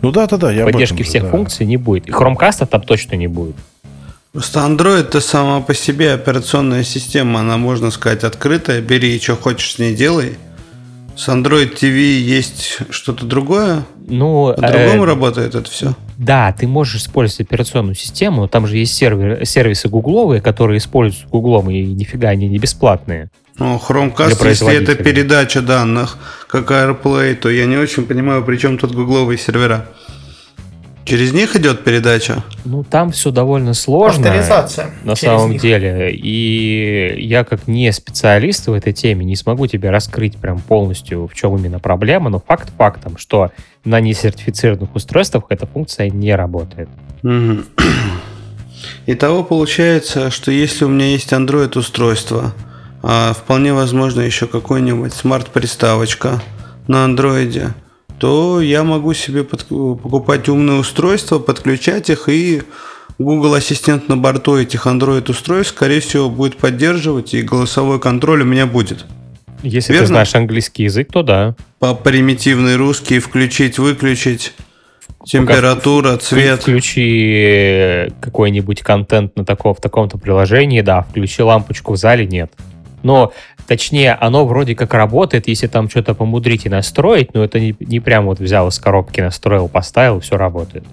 Ну 0.00 0.10
да, 0.10 0.26
да, 0.26 0.36
да, 0.36 0.52
я 0.52 0.64
Поддержки 0.64 1.02
всех 1.02 1.24
да. 1.24 1.30
функций 1.30 1.66
не 1.66 1.76
будет. 1.76 2.08
И 2.08 2.12
Chromecast 2.12 2.66
там 2.66 2.82
точно 2.82 3.16
не 3.16 3.26
будет. 3.26 3.56
Просто 4.32 4.60
Android 4.60 5.00
это 5.00 5.20
сама 5.20 5.60
по 5.60 5.74
себе 5.74 6.14
операционная 6.14 6.84
система, 6.84 7.40
она, 7.40 7.58
можно 7.58 7.90
сказать, 7.90 8.24
открытая, 8.24 8.80
бери 8.80 9.20
что 9.20 9.36
хочешь 9.36 9.74
с 9.74 9.78
ней 9.78 9.94
делай. 9.94 10.38
С 11.14 11.28
Android 11.28 11.78
TV 11.78 12.18
есть 12.18 12.78
что-то 12.88 13.26
другое? 13.26 13.84
Ну, 14.08 14.54
По-другому 14.56 15.04
э, 15.04 15.06
работает 15.06 15.54
это 15.54 15.70
все? 15.70 15.94
Да, 16.16 16.50
ты 16.58 16.66
можешь 16.66 17.02
использовать 17.02 17.42
операционную 17.42 17.94
систему. 17.94 18.48
Там 18.48 18.66
же 18.66 18.78
есть 18.78 18.94
сервер, 18.94 19.44
сервисы 19.44 19.88
гугловые, 19.88 20.40
которые 20.40 20.78
используются 20.78 21.28
гуглом, 21.28 21.68
и 21.68 21.82
нифига 21.82 22.30
они 22.30 22.48
не 22.48 22.58
бесплатные. 22.58 23.28
Ну, 23.58 23.76
Chromecast, 23.76 24.48
если 24.48 24.82
это 24.82 24.94
передача 24.94 25.60
данных, 25.60 26.16
как 26.48 26.70
AirPlay, 26.70 27.34
то 27.34 27.50
я 27.50 27.66
не 27.66 27.76
очень 27.76 28.06
понимаю, 28.06 28.42
при 28.42 28.56
чем 28.56 28.78
тут 28.78 28.94
гугловые 28.94 29.36
сервера. 29.36 29.86
Через 31.04 31.32
них 31.32 31.56
идет 31.56 31.82
передача? 31.82 32.44
Ну, 32.64 32.84
там 32.84 33.10
все 33.10 33.30
довольно 33.30 33.74
сложно. 33.74 34.28
Авторизация 34.28 34.90
На 35.02 35.16
самом 35.16 35.52
них. 35.52 35.62
деле. 35.62 36.12
И 36.12 37.14
я 37.18 37.44
как 37.44 37.66
не 37.66 37.92
специалист 37.92 38.66
в 38.68 38.72
этой 38.72 38.92
теме 38.92 39.24
не 39.24 39.34
смогу 39.34 39.66
тебе 39.66 39.90
раскрыть 39.90 40.36
прям 40.36 40.60
полностью, 40.60 41.26
в 41.26 41.34
чем 41.34 41.56
именно 41.56 41.80
проблема, 41.80 42.30
но 42.30 42.40
факт 42.40 42.70
фактом, 42.78 43.18
что 43.18 43.50
на 43.84 44.00
несертифицированных 44.00 44.94
устройствах 44.94 45.44
эта 45.48 45.66
функция 45.66 46.08
не 46.08 46.34
работает. 46.36 46.88
Итого 49.06 49.42
получается, 49.42 50.30
что 50.30 50.50
если 50.52 50.84
у 50.84 50.88
меня 50.88 51.06
есть 51.06 51.32
Android 51.32 51.76
устройство, 51.76 52.52
а 53.02 53.32
вполне 53.32 53.72
возможно 53.72 54.20
еще 54.20 54.46
какой-нибудь 54.46 55.12
смарт-приставочка 55.12 56.40
на 56.86 57.04
андроиде, 57.04 57.74
то 58.22 58.60
я 58.60 58.84
могу 58.84 59.14
себе 59.14 59.42
под- 59.42 59.66
покупать 59.66 60.48
умные 60.48 60.78
устройства, 60.78 61.40
подключать 61.40 62.08
их, 62.08 62.28
и 62.28 62.62
Google 63.18 63.54
Ассистент 63.54 64.08
на 64.08 64.16
борту 64.16 64.56
этих 64.56 64.86
Android 64.86 65.28
устройств, 65.28 65.74
скорее 65.74 65.98
всего, 65.98 66.30
будет 66.30 66.56
поддерживать, 66.56 67.34
и 67.34 67.42
голосовой 67.42 67.98
контроль 67.98 68.42
у 68.42 68.44
меня 68.44 68.66
будет. 68.66 69.06
Если 69.64 69.92
Верно? 69.92 70.06
ты 70.06 70.08
знаешь 70.12 70.34
английский 70.36 70.84
язык, 70.84 71.08
то 71.10 71.24
да. 71.24 71.56
По 71.80 71.96
примитивный 71.96 72.76
русский 72.76 73.18
включить, 73.18 73.80
выключить, 73.80 74.52
температура, 75.24 76.16
цвет. 76.16 76.60
Включи 76.62 78.12
какой-нибудь 78.20 78.82
контент 78.82 79.34
на 79.34 79.44
таком, 79.44 79.74
в 79.74 79.80
таком-то 79.80 80.16
приложении, 80.16 80.80
да, 80.80 81.02
включи 81.02 81.42
лампочку 81.42 81.94
в 81.94 81.96
зале, 81.96 82.24
нет. 82.24 82.52
Но, 83.02 83.32
точнее, 83.66 84.14
оно 84.14 84.46
вроде 84.46 84.74
как 84.74 84.94
работает, 84.94 85.48
если 85.48 85.66
там 85.66 85.88
что-то 85.88 86.14
помудрить 86.14 86.66
и 86.66 86.68
настроить, 86.68 87.34
но 87.34 87.44
это 87.44 87.60
не, 87.60 87.74
не 87.80 88.00
прям 88.00 88.26
вот 88.26 88.40
взял 88.40 88.68
из 88.68 88.78
коробки, 88.78 89.20
настроил, 89.20 89.68
поставил, 89.68 90.20
все 90.20 90.36
работает. 90.36 90.84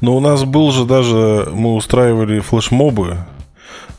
Но 0.00 0.16
у 0.16 0.20
нас 0.20 0.44
был 0.44 0.72
же 0.72 0.84
даже, 0.84 1.48
мы 1.52 1.74
устраивали 1.74 2.40
флешмобы, 2.40 3.18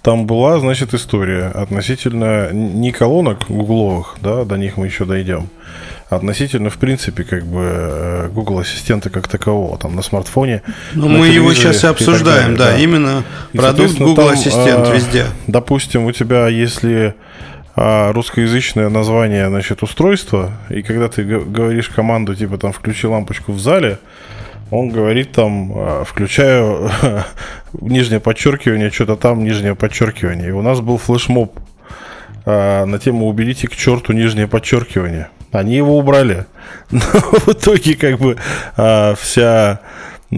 там 0.02 0.28
была, 0.28 0.60
значит, 0.60 0.94
история 0.94 1.46
относительно 1.46 2.52
не 2.52 2.92
колонок 2.92 3.46
гугловых, 3.48 4.18
да, 4.22 4.44
до 4.44 4.58
них 4.58 4.76
мы 4.76 4.88
еще 4.88 5.06
дойдем, 5.06 5.48
а 6.10 6.18
относительно, 6.18 6.70
в 6.70 6.78
принципе, 6.78 7.24
как 7.24 7.46
бы 7.46 7.62
э, 7.64 8.30
Google 8.34 8.60
Ассистента 8.60 9.10
как 9.10 9.30
такового, 9.30 9.78
там 9.78 9.96
на 9.96 10.02
смартфоне. 10.02 10.62
Ну, 10.94 11.08
на 11.08 11.20
мы 11.20 11.28
его 11.28 11.54
сейчас 11.54 11.86
и 11.86 11.88
обсуждаем, 11.88 12.58
далее, 12.58 12.76
да, 12.76 12.78
именно 12.78 13.24
И, 13.54 13.58
продукт 13.58 13.98
Google 13.98 14.26
там, 14.26 14.34
Ассистент 14.34 14.88
а, 14.88 14.94
везде. 14.94 15.26
Допустим, 15.48 16.04
у 16.04 16.12
тебя, 16.12 16.50
если 16.50 17.16
русскоязычное 17.75 18.89
название, 18.89 19.50
значит, 19.50 19.82
устройства, 19.82 20.51
и 20.70 20.84
когда 20.84 21.08
ты 21.10 21.24
говоришь 21.24 21.89
команду, 21.89 22.36
типа, 22.36 22.58
там, 22.58 22.72
включи 22.72 23.08
лампочку 23.08 23.51
в 23.51 23.60
зале, 23.60 23.98
он 24.74 24.89
говорит 24.89 25.32
там, 25.32 25.72
а, 25.75 26.03
включаю 26.03 26.89
нижнее 27.74 28.20
подчеркивание, 28.20 28.89
что-то 28.89 29.15
там, 29.15 29.44
нижнее 29.44 29.75
подчеркивание. 29.75 30.50
И 30.50 30.51
у 30.51 30.62
нас 30.62 30.82
был 30.82 30.98
флешмоб 30.98 31.60
а, 32.46 32.86
на 32.86 32.98
тему 32.98 33.27
«Уберите 33.27 33.68
к 33.68 33.75
черту 33.75 34.13
нижнее 34.13 34.48
подчеркивание». 34.48 35.30
Они 35.51 35.75
его 35.75 35.98
убрали. 35.98 36.48
Но 36.92 37.00
в 37.01 37.50
итоге, 37.50 37.96
как 37.96 38.18
бы, 38.18 38.38
а, 38.75 39.13
вся 39.15 39.44
а, 39.44 39.80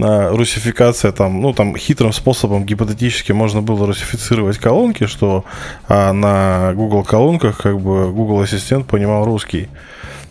русификация 0.02 1.12
там, 1.12 1.40
ну, 1.40 1.52
там 1.52 1.76
хитрым 1.76 2.12
способом 2.12 2.64
гипотетически 2.64 3.32
можно 3.32 3.62
было 3.62 3.86
русифицировать 3.86 4.58
колонки, 4.58 5.06
что 5.06 5.44
а, 5.88 6.12
на 6.12 6.72
Google 6.74 7.04
колонках 7.04 7.58
как 7.58 7.80
бы 7.80 8.12
Google 8.12 8.40
Ассистент 8.40 8.86
понимал 8.86 9.24
русский. 9.24 9.68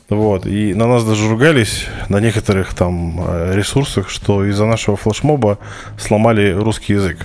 Вот, 0.07 0.45
и 0.45 0.75
на 0.75 0.85
нас 0.85 1.03
даже 1.03 1.27
ругались 1.27 1.87
на 2.09 2.19
некоторых 2.19 2.75
там 2.75 3.19
э, 3.27 3.55
ресурсах, 3.55 4.09
что 4.11 4.45
из-за 4.45 4.65
нашего 4.65 4.97
флешмоба 4.97 5.57
сломали 5.97 6.51
русский 6.51 6.93
язык. 6.93 7.17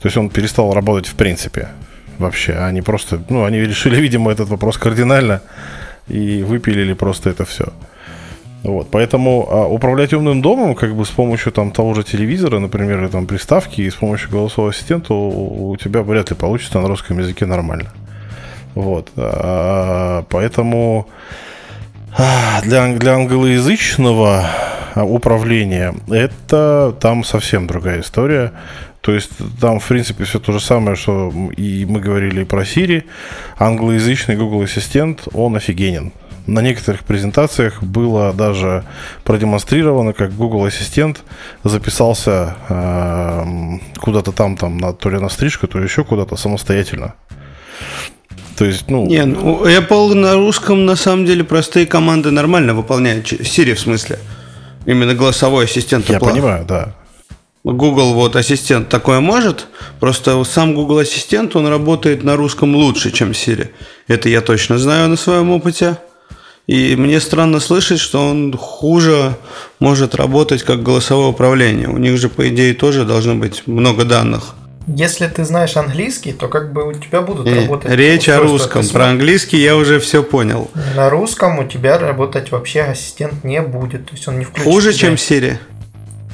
То 0.00 0.06
есть 0.06 0.16
он 0.16 0.30
перестал 0.30 0.72
работать 0.72 1.08
в 1.08 1.16
принципе 1.16 1.70
вообще. 2.18 2.52
Они 2.52 2.82
просто, 2.82 3.20
ну, 3.28 3.44
они 3.44 3.58
решили, 3.58 3.96
видимо, 4.00 4.30
этот 4.30 4.48
вопрос 4.48 4.78
кардинально 4.78 5.42
и 6.06 6.44
выпилили 6.44 6.92
просто 6.92 7.30
это 7.30 7.44
все. 7.44 7.72
Вот, 8.64 8.88
поэтому 8.90 9.46
а, 9.50 9.66
управлять 9.66 10.14
умным 10.14 10.40
домом, 10.40 10.74
как 10.74 10.96
бы 10.96 11.04
с 11.04 11.10
помощью 11.10 11.52
там 11.52 11.70
того 11.70 11.92
же 11.92 12.02
телевизора, 12.02 12.58
например, 12.60 13.02
или 13.02 13.08
там 13.08 13.26
приставки, 13.26 13.82
и 13.82 13.90
с 13.90 13.94
помощью 13.94 14.30
голосового 14.30 14.70
ассистента 14.70 15.12
у, 15.12 15.70
у 15.70 15.76
тебя 15.76 16.02
вряд 16.02 16.30
ли 16.30 16.36
получится 16.36 16.80
на 16.80 16.88
русском 16.88 17.18
языке 17.18 17.44
нормально. 17.44 17.92
Вот, 18.74 19.10
а, 19.16 20.24
поэтому 20.30 21.08
а, 22.16 22.62
для, 22.62 22.96
для 22.96 23.14
англоязычного 23.16 24.46
управления 24.96 25.94
это 26.08 26.96
там 27.00 27.22
совсем 27.22 27.66
другая 27.66 28.00
история. 28.00 28.52
То 29.02 29.12
есть 29.12 29.32
там, 29.60 29.80
в 29.80 29.86
принципе, 29.86 30.24
все 30.24 30.38
то 30.38 30.52
же 30.52 30.60
самое, 30.60 30.96
что 30.96 31.30
и 31.54 31.84
мы 31.84 32.00
говорили 32.00 32.44
про 32.44 32.62
Siri. 32.62 33.04
Англоязычный 33.58 34.36
Google 34.36 34.62
Ассистент, 34.62 35.28
он 35.34 35.56
офигенен. 35.56 36.12
На 36.46 36.60
некоторых 36.60 37.04
презентациях 37.04 37.82
было 37.82 38.34
даже 38.34 38.84
продемонстрировано, 39.24 40.12
как 40.12 40.34
Google 40.34 40.66
Ассистент 40.66 41.22
записался 41.62 42.56
эм, 42.68 43.80
куда-то 43.96 44.32
там, 44.32 44.56
там 44.56 44.76
на, 44.76 44.92
то 44.92 45.08
ли 45.08 45.18
на 45.18 45.30
стрижку, 45.30 45.66
то 45.66 45.78
ли 45.78 45.84
еще 45.84 46.04
куда-то 46.04 46.36
самостоятельно. 46.36 47.14
То 48.58 48.66
есть, 48.66 48.90
ну, 48.90 49.06
Не, 49.06 49.24
ну, 49.24 49.64
Apple 49.64 50.14
на 50.14 50.34
русском 50.34 50.84
на 50.84 50.96
самом 50.96 51.24
деле 51.24 51.44
простые 51.44 51.86
команды 51.86 52.30
нормально 52.30 52.74
выполняет. 52.74 53.32
Siri 53.32 53.74
в 53.74 53.80
смысле. 53.80 54.18
Именно 54.86 55.14
голосовой 55.14 55.64
ассистент. 55.64 56.08
я 56.10 56.20
понимаю, 56.20 56.64
да. 56.66 56.94
Google 57.64 58.12
вот 58.12 58.36
ассистент 58.36 58.90
такое 58.90 59.20
может, 59.20 59.68
просто 59.98 60.44
сам 60.44 60.74
Google 60.74 60.98
ассистент, 60.98 61.56
он 61.56 61.66
работает 61.66 62.22
на 62.22 62.36
русском 62.36 62.74
лучше, 62.74 63.10
чем 63.10 63.30
Siri. 63.30 63.70
Это 64.06 64.28
я 64.28 64.42
точно 64.42 64.76
знаю 64.76 65.08
на 65.08 65.16
своем 65.16 65.50
опыте. 65.50 65.96
И 66.66 66.96
мне 66.96 67.20
странно 67.20 67.60
слышать, 67.60 68.00
что 68.00 68.26
он 68.26 68.56
хуже 68.56 69.36
может 69.80 70.14
работать 70.14 70.62
как 70.62 70.82
голосовое 70.82 71.28
управление. 71.28 71.88
У 71.88 71.98
них 71.98 72.16
же, 72.16 72.28
по 72.28 72.48
идее, 72.48 72.72
тоже 72.74 73.04
должно 73.04 73.34
быть 73.34 73.66
много 73.66 74.04
данных. 74.04 74.54
Если 74.86 75.26
ты 75.28 75.44
знаешь 75.44 75.76
английский, 75.76 76.32
то 76.32 76.48
как 76.48 76.72
бы 76.72 76.86
у 76.86 76.92
тебя 76.92 77.22
будут 77.22 77.46
Э, 77.46 77.62
работать... 77.62 77.90
Речь 77.90 78.28
о 78.28 78.38
русском. 78.40 78.86
Про 78.88 79.06
английский 79.06 79.58
я 79.58 79.76
уже 79.76 79.98
все 79.98 80.22
понял. 80.22 80.70
На 80.94 81.08
русском 81.08 81.58
у 81.58 81.64
тебя 81.64 81.98
работать 81.98 82.50
вообще 82.50 82.82
ассистент 82.82 83.44
не 83.44 83.62
будет. 83.62 84.06
То 84.06 84.12
есть 84.12 84.28
он 84.28 84.38
не 84.38 84.44
включит. 84.44 84.64
Хуже, 84.64 84.92
тебя. 84.92 85.00
чем 85.00 85.14
Siri. 85.14 85.56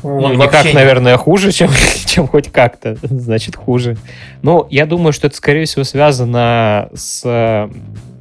Он 0.02 0.20
Ну, 0.20 0.34
никак, 0.34 0.64
не- 0.64 0.72
наверное, 0.72 1.16
хуже, 1.16 1.52
чем, 1.52 1.70
чем 2.06 2.26
хоть 2.26 2.50
как-то. 2.50 2.96
Значит, 3.02 3.56
хуже. 3.56 3.96
Ну, 4.42 4.66
я 4.70 4.86
думаю, 4.86 5.12
что 5.12 5.26
это, 5.26 5.36
скорее 5.36 5.64
всего, 5.66 5.84
связано 5.84 6.88
с 6.94 7.22
э, 7.24 7.68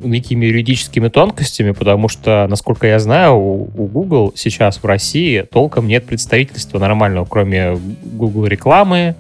некими 0.01 0.45
юридическими 0.47 1.07
тонкостями, 1.07 1.71
потому 1.71 2.09
что, 2.09 2.47
насколько 2.49 2.87
я 2.87 2.99
знаю, 2.99 3.35
у, 3.35 3.63
у 3.75 3.85
Google 3.87 4.33
сейчас 4.35 4.77
в 4.77 4.85
России 4.85 5.41
толком 5.41 5.87
нет 5.87 6.05
представительства 6.05 6.79
нормального, 6.79 7.25
кроме 7.25 7.77
Google 8.03 8.45
рекламы 8.45 9.15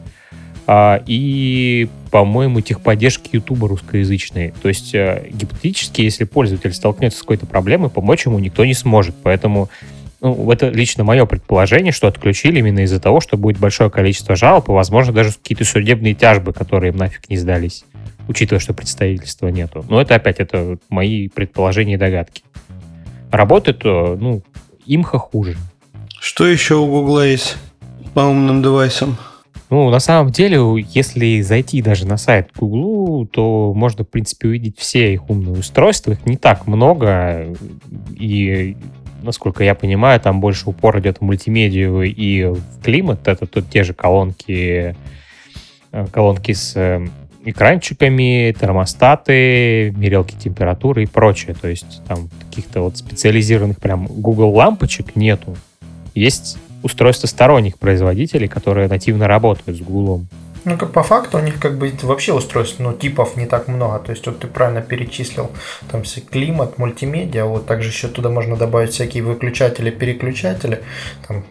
а, 0.67 1.01
и, 1.07 1.89
по-моему, 2.11 2.61
техподдержки 2.61 3.29
YouTube 3.33 3.63
русскоязычной. 3.63 4.53
То 4.61 4.69
есть, 4.69 4.93
э, 4.93 5.27
гипотетически, 5.31 6.01
если 6.01 6.25
пользователь 6.25 6.73
столкнется 6.73 7.19
с 7.19 7.21
какой-то 7.21 7.45
проблемой, 7.45 7.89
помочь 7.89 8.25
ему 8.25 8.37
никто 8.39 8.63
не 8.65 8.73
сможет. 8.75 9.15
Поэтому 9.23 9.69
ну, 10.21 10.51
это 10.51 10.69
лично 10.69 11.03
мое 11.03 11.25
предположение, 11.25 11.91
что 11.91 12.07
отключили 12.07 12.59
именно 12.59 12.79
из-за 12.79 12.99
того, 12.99 13.21
что 13.21 13.37
будет 13.37 13.57
большое 13.57 13.89
количество 13.89 14.35
жалоб, 14.35 14.67
и, 14.69 14.71
возможно, 14.71 15.13
даже 15.13 15.33
какие-то 15.33 15.63
судебные 15.65 16.13
тяжбы, 16.13 16.53
которые 16.53 16.91
им 16.91 16.97
нафиг 16.97 17.29
не 17.29 17.37
сдались, 17.37 17.85
учитывая, 18.27 18.59
что 18.59 18.73
представительства 18.73 19.47
нету. 19.47 19.85
Но 19.89 20.01
это 20.01 20.15
опять, 20.15 20.39
это 20.39 20.77
мои 20.89 21.29
предположения 21.29 21.93
и 21.93 21.97
догадки. 21.97 22.43
Работает, 23.31 23.81
э, 23.85 24.17
ну, 24.19 24.41
имха 24.85 25.19
хуже. 25.19 25.55
Что 26.19 26.45
еще 26.45 26.75
у 26.75 26.87
Google 26.87 27.23
есть 27.23 27.57
по 28.13 28.21
умным 28.21 28.61
девайсам? 28.61 29.17
Ну, 29.69 29.91
на 29.91 29.99
самом 29.99 30.31
деле, 30.31 30.59
если 30.93 31.41
зайти 31.41 31.81
даже 31.83 32.07
на 32.07 32.17
сайт 32.17 32.49
Google, 32.57 33.27
то 33.27 33.71
можно, 33.75 34.03
в 34.03 34.09
принципе, 34.09 34.47
увидеть 34.47 34.79
все 34.79 35.13
их 35.13 35.29
умные 35.29 35.59
устройства. 35.59 36.13
Их 36.13 36.25
не 36.25 36.37
так 36.37 36.65
много, 36.65 37.55
и 38.17 38.75
насколько 39.21 39.63
я 39.63 39.75
понимаю, 39.75 40.19
там 40.19 40.41
больше 40.41 40.69
упор 40.69 40.99
идет 40.99 41.17
в 41.17 41.21
мультимедию 41.21 42.03
и 42.03 42.45
в 42.45 42.81
климат. 42.83 43.27
Это 43.27 43.45
тут 43.45 43.69
те 43.69 43.83
же 43.83 43.93
колонки, 43.93 44.95
э, 45.91 46.07
колонки 46.11 46.53
с 46.53 46.75
э, 46.75 47.07
экранчиками, 47.45 48.55
термостаты, 48.59 49.91
мерилки 49.91 50.35
температуры 50.35 51.03
и 51.03 51.07
прочее. 51.07 51.55
То 51.59 51.67
есть 51.67 52.01
там 52.07 52.29
каких-то 52.39 52.81
вот 52.81 52.97
специализированных 52.97 53.79
прям 53.79 54.07
Google 54.07 54.51
лампочек 54.53 55.15
нету. 55.15 55.55
Есть 56.15 56.57
устройства 56.83 57.27
сторонних 57.27 57.77
производителей, 57.77 58.47
которые 58.47 58.87
нативно 58.87 59.27
работают 59.27 59.77
с 59.77 59.81
Google. 59.81 60.25
Ну, 60.65 60.77
как 60.77 60.91
по 60.91 61.03
факту 61.03 61.37
у 61.37 61.41
них 61.41 61.59
как 61.59 61.77
бы 61.77 61.91
вообще 62.01 62.33
устройств, 62.33 62.79
ну, 62.79 62.93
типов 62.93 63.37
не 63.37 63.45
так 63.45 63.67
много. 63.67 63.99
То 63.99 64.11
есть 64.11 64.25
вот 64.25 64.39
ты 64.39 64.47
правильно 64.47 64.81
перечислил, 64.81 65.51
там 65.91 66.03
все 66.03 66.21
климат, 66.21 66.77
мультимедиа, 66.77 67.45
вот 67.45 67.65
также 67.65 67.89
еще 67.89 68.07
туда 68.07 68.29
можно 68.29 68.55
добавить 68.55 68.91
всякие 68.91 69.23
выключатели, 69.23 69.89
переключатели, 69.89 70.83
там 71.27 71.45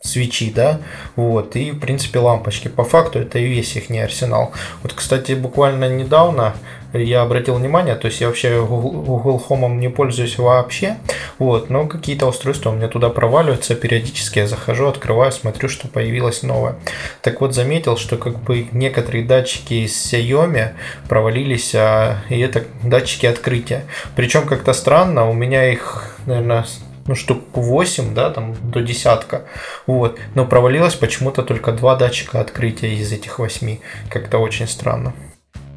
свечи, 0.00 0.50
да, 0.50 0.80
вот, 1.16 1.56
и, 1.56 1.70
в 1.72 1.80
принципе, 1.80 2.18
лампочки. 2.18 2.68
По 2.68 2.84
факту 2.84 3.18
это 3.18 3.38
и 3.38 3.46
весь 3.46 3.76
их 3.76 3.90
не 3.90 4.00
арсенал. 4.00 4.52
Вот, 4.82 4.92
кстати, 4.92 5.32
буквально 5.32 5.88
недавно 5.88 6.54
я 6.92 7.22
обратил 7.22 7.54
внимание, 7.54 7.94
то 7.94 8.06
есть 8.06 8.20
я 8.20 8.28
вообще 8.28 8.64
Google 8.64 9.42
Home 9.48 9.76
не 9.76 9.88
пользуюсь 9.88 10.38
вообще, 10.38 10.96
вот, 11.38 11.70
но 11.70 11.86
какие-то 11.86 12.26
устройства 12.26 12.70
у 12.70 12.74
меня 12.74 12.88
туда 12.88 13.10
проваливаются, 13.10 13.74
периодически 13.74 14.38
я 14.40 14.46
захожу, 14.46 14.88
открываю, 14.88 15.32
смотрю, 15.32 15.68
что 15.68 15.88
появилось 15.88 16.42
новое. 16.42 16.76
Так 17.22 17.40
вот, 17.40 17.54
заметил, 17.54 17.96
что 17.96 18.16
как 18.16 18.38
бы 18.42 18.68
некоторые 18.72 19.24
датчики 19.24 19.74
из 19.84 19.92
Xiaomi 19.92 20.70
провалились, 21.08 21.74
а, 21.74 22.18
и 22.28 22.38
это 22.40 22.64
датчики 22.82 23.26
открытия. 23.26 23.84
Причем 24.16 24.46
как-то 24.46 24.72
странно, 24.72 25.28
у 25.28 25.32
меня 25.32 25.70
их, 25.70 26.16
наверное, 26.26 26.64
ну, 27.06 27.14
штук 27.14 27.42
8, 27.54 28.14
да, 28.14 28.30
там, 28.30 28.54
до 28.62 28.82
десятка, 28.82 29.42
вот, 29.86 30.18
но 30.34 30.44
провалилось 30.44 30.94
почему-то 30.94 31.42
только 31.42 31.72
два 31.72 31.96
датчика 31.96 32.40
открытия 32.40 32.94
из 32.94 33.12
этих 33.12 33.38
восьми, 33.38 33.80
как-то 34.10 34.38
очень 34.38 34.68
странно. 34.68 35.14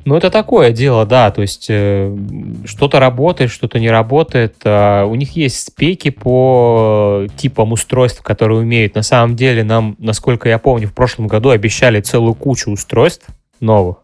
Ну, 0.03 0.15
это 0.15 0.31
такое 0.31 0.71
дело, 0.71 1.05
да, 1.05 1.29
то 1.31 1.41
есть 1.41 1.67
э, 1.69 2.15
что-то 2.65 2.99
работает, 2.99 3.51
что-то 3.51 3.79
не 3.79 3.89
работает. 3.89 4.55
Э, 4.63 5.03
у 5.03 5.13
них 5.15 5.35
есть 5.35 5.59
спеки 5.59 6.09
по 6.09 7.27
типам 7.35 7.71
устройств, 7.71 8.21
которые 8.23 8.59
умеют. 8.59 8.95
На 8.95 9.03
самом 9.03 9.35
деле 9.35 9.63
нам, 9.63 9.95
насколько 9.99 10.49
я 10.49 10.57
помню, 10.57 10.87
в 10.87 10.93
прошлом 10.93 11.27
году 11.27 11.49
обещали 11.49 12.01
целую 12.01 12.33
кучу 12.33 12.71
устройств 12.71 13.27
новых, 13.59 13.97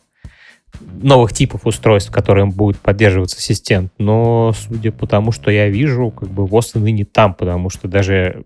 новых 0.80 1.34
типов 1.34 1.66
устройств, 1.66 2.12
которым 2.12 2.52
будет 2.52 2.78
поддерживаться 2.78 3.38
ассистент. 3.38 3.92
Но 3.98 4.54
судя 4.56 4.92
по 4.92 5.08
тому, 5.08 5.32
что 5.32 5.50
я 5.50 5.68
вижу, 5.68 6.12
как 6.12 6.30
бы 6.30 6.46
ВОЗ 6.46 6.76
не 6.76 7.06
там, 7.06 7.34
потому 7.34 7.72
что 7.72 7.88
даже, 7.88 8.44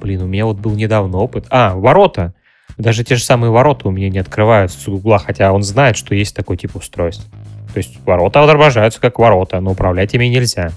блин, 0.00 0.22
у 0.22 0.26
меня 0.26 0.44
вот 0.44 0.58
был 0.58 0.72
недавно 0.72 1.18
опыт. 1.18 1.46
А, 1.48 1.74
ворота. 1.74 2.34
Даже 2.78 3.04
те 3.04 3.16
же 3.16 3.24
самые 3.24 3.50
ворота 3.50 3.88
у 3.88 3.90
меня 3.90 4.08
не 4.08 4.18
открываются 4.18 4.78
с 4.78 4.88
угла, 4.88 5.18
хотя 5.18 5.52
он 5.52 5.62
знает, 5.62 5.96
что 5.96 6.14
есть 6.14 6.34
такой 6.34 6.56
тип 6.56 6.76
устройств. 6.76 7.26
То 7.72 7.78
есть 7.78 7.98
ворота 8.04 8.42
отображаются 8.42 9.00
как 9.00 9.18
ворота, 9.18 9.60
но 9.60 9.72
управлять 9.72 10.14
ими 10.14 10.26
нельзя. 10.26 10.72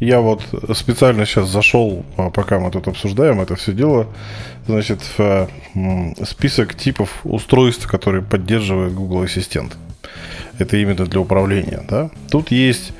Я 0.00 0.20
вот 0.20 0.42
специально 0.74 1.24
сейчас 1.24 1.48
зашел, 1.48 2.04
а, 2.16 2.30
пока 2.30 2.58
мы 2.58 2.72
тут 2.72 2.88
обсуждаем 2.88 3.40
это 3.40 3.54
все 3.54 3.72
дело, 3.72 4.08
значит, 4.66 5.00
в 5.16 5.48
список 6.24 6.74
типов 6.74 7.20
устройств, 7.22 7.86
которые 7.86 8.24
поддерживает 8.24 8.94
Google 8.94 9.22
Ассистент. 9.22 9.76
Это 10.58 10.76
именно 10.76 11.06
для 11.06 11.20
управления, 11.20 11.82
да. 11.88 12.10
Тут 12.30 12.50
есть 12.50 12.92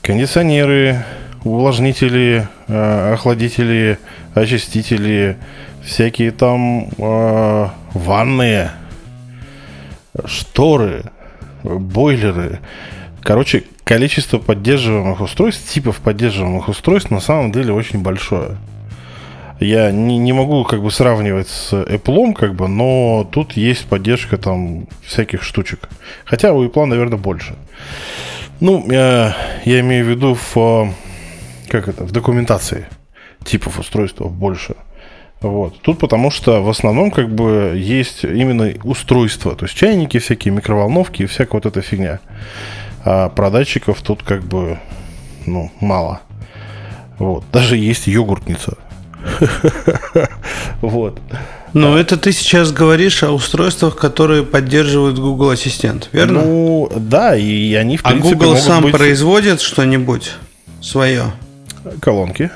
кондиционеры, 0.00 1.04
увлажнители, 1.42 2.46
а, 2.68 3.14
охладители, 3.14 3.98
очистители, 4.34 5.36
всякие 5.82 6.30
там 6.30 6.88
э, 6.98 7.68
ванные, 7.94 8.72
шторы, 10.26 11.04
бойлеры. 11.62 12.60
Короче, 13.22 13.64
количество 13.84 14.38
поддерживаемых 14.38 15.20
устройств, 15.20 15.72
типов 15.72 16.00
поддерживаемых 16.00 16.68
устройств 16.68 17.10
на 17.10 17.20
самом 17.20 17.52
деле 17.52 17.72
очень 17.72 18.02
большое. 18.02 18.56
Я 19.60 19.92
не, 19.92 20.18
не 20.18 20.32
могу 20.32 20.64
как 20.64 20.82
бы 20.82 20.90
сравнивать 20.90 21.48
с 21.48 21.72
Apple, 21.72 22.34
как 22.34 22.54
бы, 22.54 22.68
но 22.68 23.26
тут 23.30 23.52
есть 23.52 23.86
поддержка 23.86 24.36
там 24.36 24.88
всяких 25.04 25.42
штучек. 25.42 25.88
Хотя 26.24 26.52
у 26.52 26.64
Apple, 26.66 26.86
наверное, 26.86 27.18
больше. 27.18 27.54
Ну, 28.60 28.84
я, 28.90 29.36
я 29.64 29.80
имею 29.80 30.04
в 30.04 30.08
виду 30.08 30.36
в, 30.54 30.92
как 31.68 31.88
это, 31.88 32.04
в 32.04 32.12
документации 32.12 32.88
типов 33.44 33.78
устройств 33.78 34.20
больше. 34.20 34.74
Вот. 35.40 35.80
Тут 35.82 35.98
потому 35.98 36.30
что 36.30 36.62
в 36.62 36.68
основном 36.68 37.10
как 37.10 37.28
бы 37.28 37.74
есть 37.76 38.24
именно 38.24 38.72
устройства, 38.82 39.54
то 39.54 39.66
есть 39.66 39.76
чайники 39.76 40.18
всякие, 40.18 40.54
микроволновки 40.54 41.22
и 41.22 41.26
всякая 41.26 41.58
вот 41.58 41.66
эта 41.66 41.82
фигня. 41.82 42.20
А 43.04 43.28
про 43.28 43.50
датчиков 43.50 44.00
тут 44.00 44.22
как 44.22 44.42
бы, 44.42 44.78
ну, 45.44 45.70
мало. 45.80 46.20
Вот. 47.18 47.44
Даже 47.52 47.76
есть 47.76 48.06
йогуртница. 48.06 48.78
Вот. 50.80 51.20
Но 51.72 51.98
это 51.98 52.16
ты 52.16 52.30
сейчас 52.32 52.70
говоришь 52.72 53.22
о 53.24 53.32
устройствах, 53.32 53.96
которые 53.96 54.44
поддерживают 54.44 55.18
Google 55.18 55.50
Ассистент, 55.50 56.08
верно? 56.12 56.42
Ну, 56.42 56.92
да, 56.94 57.36
и 57.36 57.74
они, 57.74 57.96
в 57.96 58.04
а 58.04 58.10
принципе, 58.10 58.34
А 58.34 58.38
Google 58.38 58.56
сам 58.56 58.90
производит 58.92 59.60
что-нибудь 59.60 60.32
свое? 60.80 61.32
Колонки. 62.00 62.50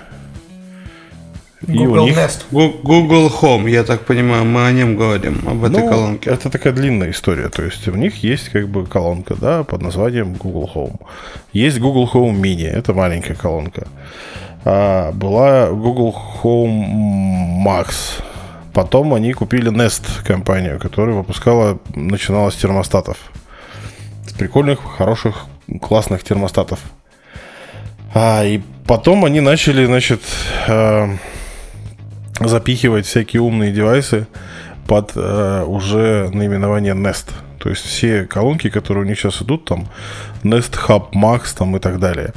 Google 1.67 2.07
них... 2.07 2.17
Nest. 2.17 2.45
Google 2.51 3.31
Home, 3.41 3.69
я 3.69 3.83
так 3.83 4.05
понимаю, 4.05 4.45
мы 4.45 4.67
о 4.67 4.73
нем 4.73 4.97
говорим, 4.97 5.43
об 5.47 5.65
этой 5.65 5.83
ну, 5.83 5.89
колонке. 5.89 6.31
Это 6.31 6.51
такая 6.51 6.73
длинная 6.73 7.11
история. 7.11 7.49
То 7.49 7.63
есть 7.65 7.89
у 7.89 7.95
них 7.95 8.23
есть 8.23 8.49
как 8.51 8.69
бы 8.69 8.87
колонка, 8.87 9.35
да, 9.35 9.65
под 9.65 9.83
названием 9.83 10.35
Google 10.35 10.71
Home. 10.75 11.01
Есть 11.53 11.81
Google 11.81 12.09
Home 12.13 12.41
Mini, 12.41 12.67
это 12.67 12.95
маленькая 12.95 13.35
колонка. 13.35 13.89
А, 14.65 15.11
была 15.13 15.71
Google 15.71 16.17
Home 16.43 17.65
Max. 17.65 18.23
Потом 18.73 19.13
они 19.15 19.33
купили 19.33 19.73
Nest 19.73 20.25
компанию, 20.25 20.79
которая 20.79 21.17
выпускала, 21.17 21.81
начинала 21.95 22.51
с 22.51 22.55
термостатов. 22.55 23.17
С 24.29 24.33
прикольных, 24.33 24.79
хороших, 24.97 25.47
классных 25.81 26.23
термостатов. 26.23 26.79
А, 28.15 28.45
и 28.45 28.61
потом 28.87 29.25
они 29.25 29.41
начали, 29.41 29.85
значит, 29.85 30.21
э, 30.69 31.09
запихивать 32.41 33.07
всякие 33.07 33.43
умные 33.43 33.73
девайсы 33.73 34.27
под 34.87 35.13
э, 35.15 35.65
уже 35.67 36.31
наименование 36.33 36.95
Nest. 36.95 37.31
То 37.59 37.71
есть 37.71 37.85
все 37.85 38.25
колонки, 38.25 38.71
которые 38.71 39.05
у 39.05 39.07
них 39.07 39.19
сейчас 39.19 39.43
идут, 39.43 39.65
там 39.65 39.89
Nest 40.43 40.79
Hub 40.87 41.13
Max 41.13 41.57
там 41.57 41.77
и 41.77 41.81
так 41.81 41.99
далее. 41.99 42.33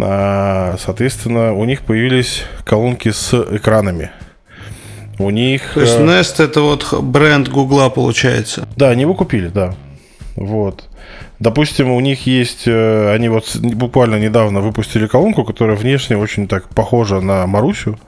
А, 0.00 0.76
соответственно, 0.78 1.54
у 1.54 1.64
них 1.64 1.82
появились 1.82 2.44
колонки 2.64 3.10
с 3.10 3.34
экранами. 3.34 4.10
У 5.18 5.30
них... 5.30 5.72
То 5.74 5.80
есть 5.80 5.98
э, 5.98 6.04
Nest 6.04 6.42
это 6.42 6.60
вот 6.60 6.92
бренд 7.02 7.48
Гугла 7.48 7.88
получается? 7.88 8.68
Да, 8.76 8.90
они 8.90 9.02
его 9.02 9.14
купили, 9.14 9.48
да. 9.48 9.74
Вот. 10.36 10.88
Допустим, 11.38 11.90
у 11.90 12.00
них 12.00 12.26
есть, 12.26 12.64
э, 12.66 13.12
они 13.14 13.28
вот 13.28 13.56
буквально 13.56 14.16
недавно 14.16 14.60
выпустили 14.60 15.06
колонку, 15.06 15.44
которая 15.44 15.76
внешне 15.76 16.16
очень 16.16 16.48
так 16.48 16.68
похожа 16.68 17.20
на 17.20 17.46
Марусю. 17.46 17.98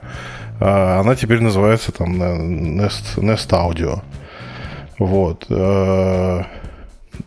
Она 0.59 1.15
теперь 1.15 1.41
называется 1.41 1.91
там 1.91 2.21
Nest, 2.21 3.17
Nest 3.17 3.49
Audio. 3.49 4.01
Вот. 4.99 5.45
Э, 5.49 6.43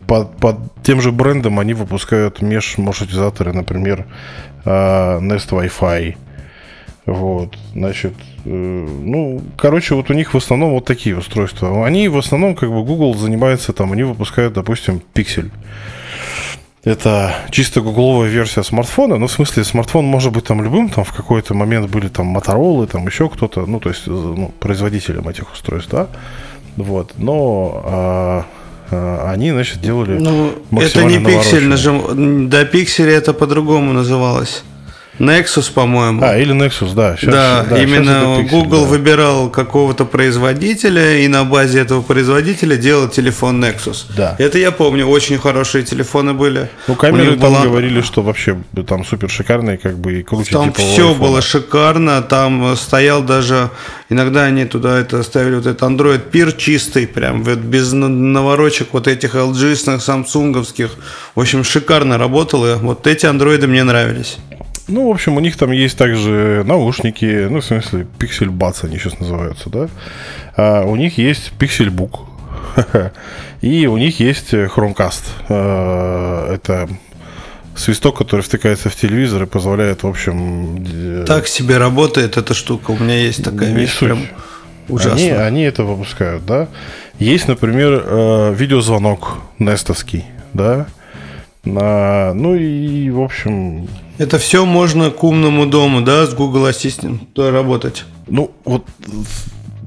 под, 0.07 0.37
под 0.37 0.57
тем 0.83 1.01
же 1.01 1.11
брендом 1.11 1.59
они 1.59 1.73
выпускают 1.73 2.41
меж-маршрутизаторы, 2.41 3.53
например, 3.53 4.05
э, 4.65 4.69
Nest 5.19 5.49
Wi-Fi. 5.49 6.15
Вот, 7.05 7.57
значит, 7.73 8.13
э, 8.45 8.49
ну, 8.49 9.41
короче, 9.57 9.95
вот 9.95 10.09
у 10.09 10.13
них 10.13 10.33
в 10.33 10.37
основном 10.37 10.71
вот 10.71 10.85
такие 10.85 11.17
устройства. 11.17 11.85
Они 11.85 12.07
в 12.07 12.17
основном, 12.17 12.55
как 12.55 12.69
бы, 12.69 12.83
Google 12.83 13.15
занимается 13.15 13.73
там, 13.73 13.91
они 13.91 14.03
выпускают, 14.03 14.53
допустим, 14.53 15.01
Pixel. 15.13 15.49
Это 16.83 17.35
чисто 17.51 17.81
гугловая 17.81 18.29
версия 18.29 18.63
смартфона. 18.63 19.17
Ну, 19.17 19.27
в 19.27 19.31
смысле, 19.31 19.63
смартфон 19.63 20.05
может 20.05 20.31
быть 20.31 20.45
там 20.45 20.63
любым. 20.63 20.89
Там 20.89 21.03
в 21.03 21.13
какой-то 21.13 21.53
момент 21.53 21.89
были 21.91 22.07
там 22.07 22.35
Motorola, 22.35 22.87
там 22.87 23.05
еще 23.05 23.29
кто-то, 23.29 23.67
ну, 23.67 23.79
то 23.79 23.89
есть 23.89 24.07
ну, 24.07 24.51
производителем 24.59 25.27
этих 25.27 25.51
устройств, 25.53 25.91
да. 25.91 26.07
Вот. 26.77 27.13
Но 27.17 27.83
а, 27.85 28.45
а, 28.89 29.31
они, 29.31 29.51
значит, 29.51 29.79
делали 29.79 30.17
Ну, 30.17 30.53
это 30.71 31.03
не 31.03 31.19
пиксель, 31.19 31.67
нажим... 31.67 32.49
до 32.49 32.65
пикселя 32.65 33.11
это 33.11 33.33
по-другому 33.33 33.93
называлось. 33.93 34.63
Nexus, 35.21 35.71
по-моему. 35.71 36.23
А, 36.23 36.37
или 36.37 36.53
Nexus, 36.53 36.93
да. 36.95 37.15
Щас, 37.15 37.31
да, 37.31 37.65
да, 37.69 37.81
именно 37.81 38.09
Pixel, 38.09 38.49
Google 38.49 38.81
да. 38.81 38.87
выбирал 38.87 39.49
какого-то 39.49 40.05
производителя, 40.05 41.19
и 41.19 41.27
на 41.27 41.43
базе 41.43 41.79
этого 41.81 42.01
производителя 42.01 42.75
делал 42.75 43.07
телефон 43.07 43.63
Nexus. 43.63 44.05
Да. 44.17 44.35
Это 44.39 44.57
я 44.57 44.71
помню, 44.71 45.05
очень 45.05 45.37
хорошие 45.37 45.83
телефоны 45.83 46.33
были. 46.33 46.69
Ну, 46.87 46.95
камеры 46.95 47.37
там 47.37 47.39
была... 47.39 47.63
говорили, 47.63 48.01
что 48.01 48.23
вообще 48.23 48.57
там 48.87 49.05
супер 49.05 49.29
шикарные, 49.29 49.77
как 49.77 49.97
бы, 49.97 50.19
и 50.19 50.23
круче 50.23 50.51
Там 50.51 50.71
типа 50.71 50.79
все 50.79 51.13
было 51.13 51.41
шикарно, 51.41 52.21
там 52.23 52.75
стоял 52.75 53.21
даже, 53.21 53.69
иногда 54.09 54.45
они 54.45 54.65
туда 54.65 54.99
это 54.99 55.21
ставили, 55.21 55.55
вот 55.55 55.67
этот 55.67 55.81
Android 55.83 56.31
Peer 56.31 56.57
чистый, 56.57 57.05
прям 57.05 57.43
без 57.43 57.93
наворочек 57.93 58.87
вот 58.93 59.07
этих 59.07 59.35
LG-сных, 59.35 60.01
самсунговских. 60.01 60.91
В 61.35 61.39
общем, 61.39 61.63
шикарно 61.63 62.17
работало. 62.17 62.77
Вот 62.81 63.05
эти 63.05 63.27
андроиды 63.27 63.67
мне 63.67 63.83
нравились. 63.83 64.37
Ну, 64.91 65.07
в 65.07 65.11
общем, 65.11 65.37
у 65.37 65.39
них 65.39 65.57
там 65.57 65.71
есть 65.71 65.97
также 65.97 66.63
наушники, 66.65 67.47
ну, 67.49 67.61
в 67.61 67.65
смысле, 67.65 68.05
Pixel 68.19 68.49
Buds 68.49 68.85
они 68.85 68.97
сейчас 68.97 69.19
называются, 69.19 69.69
да. 69.69 69.87
А 70.55 70.83
у 70.83 70.95
них 70.95 71.17
есть 71.17 71.53
Pixelbook. 71.57 72.19
И 73.61 73.87
у 73.87 73.97
них 73.97 74.19
есть 74.19 74.53
Chromecast. 74.53 75.23
А, 75.49 76.53
это 76.53 76.89
свисток, 77.75 78.17
который 78.17 78.41
втыкается 78.41 78.89
в 78.89 78.95
телевизор 78.95 79.43
и 79.43 79.45
позволяет, 79.45 80.03
в 80.03 80.07
общем... 80.07 81.25
Так 81.25 81.47
себе 81.47 81.77
работает 81.77 82.37
эта 82.37 82.53
штука. 82.53 82.91
У 82.91 82.97
меня 82.97 83.17
есть 83.17 83.43
такая 83.43 83.73
вещь. 83.73 83.91
Суть. 83.91 84.09
Прям 84.09 84.27
ужасно. 84.89 85.13
Они, 85.13 85.29
они 85.29 85.63
это 85.63 85.83
выпускают, 85.83 86.45
да. 86.45 86.67
Есть, 87.17 87.47
например, 87.47 88.03
э, 88.05 88.53
видеозвонок 88.53 89.37
нестовский, 89.59 90.25
да. 90.53 90.87
На, 91.63 92.33
ну 92.33 92.55
и, 92.55 93.09
в 93.11 93.21
общем... 93.21 93.87
Это 94.17 94.39
все 94.39 94.65
можно 94.65 95.11
к 95.11 95.23
умному 95.23 95.65
дому, 95.65 96.01
да, 96.01 96.25
с 96.25 96.33
Google 96.33 96.67
Assistant 96.67 97.19
работать? 97.51 98.05
Ну, 98.27 98.51
вот 98.65 98.85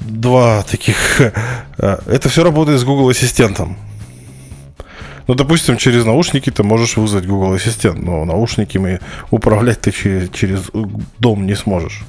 два 0.01 0.63
таких... 0.63 1.21
Э, 1.79 1.99
это 2.07 2.29
все 2.29 2.45
работает 2.45 2.81
с 2.81 2.85
Google 2.85 3.09
Ассистентом. 3.09 3.77
Ну, 5.27 5.35
допустим, 5.35 5.77
через 5.77 6.05
наушники 6.05 6.51
ты 6.51 6.63
можешь 6.63 6.97
вызвать 6.97 7.27
Google 7.27 7.55
Ассистент, 7.55 8.01
но 8.03 8.25
наушники 8.25 8.79
мы 8.79 9.01
управлять 9.31 9.81
ты 9.81 9.91
через, 9.91 10.31
через 10.31 10.71
дом 11.19 11.47
не 11.47 11.55
сможешь. 11.55 12.03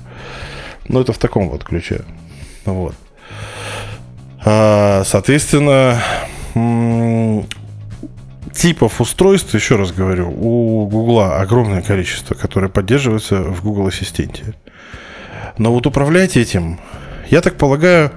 Ну, 0.88 1.00
это 1.00 1.14
в 1.14 1.18
таком 1.18 1.50
вот 1.50 1.64
ключе. 1.64 2.04
Вот. 2.66 2.94
А, 4.44 5.04
соответственно, 5.06 6.00
типов 8.56 9.02
устройств, 9.02 9.54
еще 9.54 9.76
раз 9.76 9.92
говорю, 9.92 10.30
у 10.30 10.88
Гугла 10.88 11.40
огромное 11.40 11.82
количество, 11.82 12.36
которые 12.36 12.70
поддерживаются 12.70 13.42
в 13.44 13.62
Google 13.64 13.88
Ассистенте. 13.88 14.56
Но 15.58 15.72
вот 15.72 15.86
управлять 15.86 16.38
этим, 16.38 16.80
я 17.30 17.42
так 17.42 17.56
полагаю, 17.58 18.12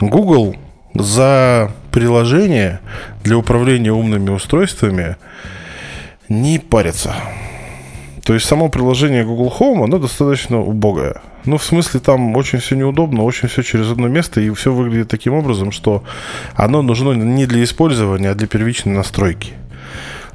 Google 0.00 0.56
за 0.94 1.72
приложение 1.90 2.80
для 3.24 3.36
управления 3.36 3.92
умными 3.92 4.30
устройствами 4.30 5.16
не 6.28 6.58
парится. 6.58 7.14
То 8.24 8.34
есть 8.34 8.46
само 8.46 8.68
приложение 8.68 9.24
Google 9.24 9.54
Home, 9.58 9.84
оно 9.84 9.98
достаточно 9.98 10.60
убогое. 10.60 11.20
Ну, 11.46 11.58
в 11.58 11.64
смысле, 11.64 12.00
там 12.00 12.36
очень 12.36 12.58
все 12.58 12.74
неудобно, 12.74 13.22
очень 13.22 13.48
все 13.48 13.62
через 13.62 13.90
одно 13.90 14.08
место, 14.08 14.40
и 14.40 14.50
все 14.50 14.72
выглядит 14.72 15.08
таким 15.08 15.32
образом, 15.32 15.70
что 15.70 16.02
оно 16.54 16.82
нужно 16.82 17.12
не 17.12 17.46
для 17.46 17.62
использования, 17.62 18.30
а 18.30 18.34
для 18.34 18.48
первичной 18.48 18.92
настройки. 18.92 19.52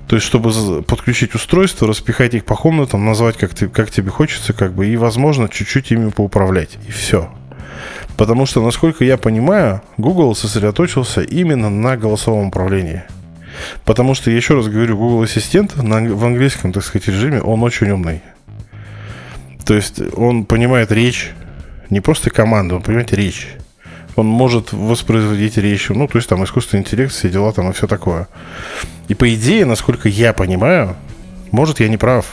То 0.08 0.16
есть, 0.16 0.26
чтобы 0.26 0.52
подключить 0.84 1.36
устройство, 1.36 1.88
распихать 1.88 2.34
их 2.34 2.46
по 2.46 2.56
комнатам, 2.56 3.06
назвать 3.06 3.38
как, 3.38 3.54
ты, 3.54 3.68
как 3.68 3.92
тебе 3.92 4.10
хочется, 4.10 4.54
как 4.54 4.74
бы, 4.74 4.88
и, 4.88 4.98
возможно, 4.98 5.48
чуть-чуть 5.48 5.92
ими 5.92 6.10
поуправлять. 6.10 6.78
И 6.88 6.92
все. 6.92 7.30
Потому 8.18 8.46
что, 8.46 8.64
насколько 8.64 9.04
я 9.04 9.18
понимаю, 9.18 9.82
Google 9.98 10.36
сосредоточился 10.36 11.22
именно 11.22 11.70
на 11.70 11.98
голосовом 11.98 12.48
управлении. 12.48 13.04
Потому 13.86 14.16
что, 14.16 14.32
еще 14.32 14.56
раз 14.56 14.68
говорю, 14.68 14.98
Google 14.98 15.24
Ассистент 15.24 15.76
на, 15.82 16.02
в 16.02 16.26
английском, 16.26 16.72
так 16.74 16.84
сказать, 16.84 17.08
режиме, 17.08 17.42
он 17.42 17.64
очень 17.64 17.90
умный. 17.90 18.22
То 19.66 19.74
есть 19.74 20.02
он 20.16 20.46
понимает 20.46 20.92
речь, 20.92 21.32
не 21.90 22.02
просто 22.02 22.30
команду, 22.30 22.78
он 22.78 22.82
понимает 22.82 23.14
речь. 23.14 23.48
Он 24.16 24.28
может 24.28 24.74
воспроизводить 24.74 25.58
речь, 25.58 25.90
ну, 25.90 26.08
то 26.08 26.18
есть 26.18 26.28
там 26.28 26.44
искусственный 26.44 26.82
интеллект, 26.82 27.14
все 27.14 27.30
дела 27.30 27.54
там 27.54 27.70
и 27.70 27.74
все 27.74 27.88
такое. 27.88 28.28
И 29.08 29.14
по 29.14 29.34
идее, 29.34 29.66
насколько 29.66 30.10
я 30.10 30.34
понимаю, 30.34 30.96
может, 31.52 31.80
я 31.80 31.88
не 31.88 31.98
прав, 31.98 32.26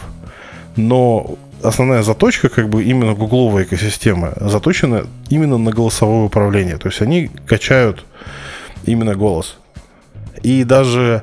но 0.76 1.38
основная 1.62 2.02
заточка, 2.02 2.48
как 2.48 2.68
бы 2.68 2.84
именно 2.84 3.14
гугловая 3.14 3.64
экосистема, 3.64 4.32
заточена 4.36 5.06
именно 5.28 5.58
на 5.58 5.70
голосовое 5.70 6.26
управление. 6.26 6.78
То 6.78 6.88
есть 6.88 7.00
они 7.00 7.30
качают 7.46 8.04
именно 8.84 9.14
голос. 9.14 9.58
И 10.42 10.64
даже 10.64 11.22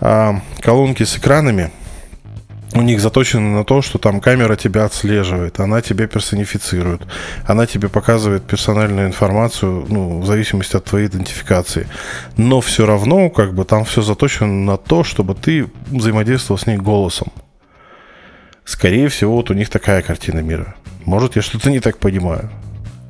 а, 0.00 0.40
колонки 0.60 1.02
с 1.02 1.16
экранами, 1.16 1.70
у 2.74 2.82
них 2.82 3.00
заточено 3.00 3.58
на 3.58 3.64
то, 3.64 3.82
что 3.82 3.98
там 3.98 4.20
камера 4.20 4.56
тебя 4.56 4.84
отслеживает, 4.84 5.58
она 5.60 5.80
тебя 5.80 6.06
персонифицирует, 6.06 7.02
она 7.46 7.66
тебе 7.66 7.88
показывает 7.88 8.42
персональную 8.44 9.06
информацию, 9.06 9.86
ну, 9.88 10.20
в 10.20 10.26
зависимости 10.26 10.76
от 10.76 10.84
твоей 10.84 11.06
идентификации. 11.06 11.88
Но 12.36 12.60
все 12.60 12.86
равно, 12.86 13.30
как 13.30 13.54
бы, 13.54 13.64
там 13.64 13.84
все 13.84 14.02
заточено 14.02 14.52
на 14.52 14.76
то, 14.76 15.02
чтобы 15.02 15.34
ты 15.34 15.70
взаимодействовал 15.86 16.58
с 16.58 16.66
ней 16.66 16.76
голосом. 16.76 17.32
Скорее 18.64 19.08
всего, 19.08 19.36
вот 19.36 19.50
у 19.50 19.54
них 19.54 19.70
такая 19.70 20.02
картина 20.02 20.40
мира. 20.40 20.74
Может, 21.06 21.36
я 21.36 21.42
что-то 21.42 21.70
не 21.70 21.80
так 21.80 21.96
понимаю. 21.98 22.50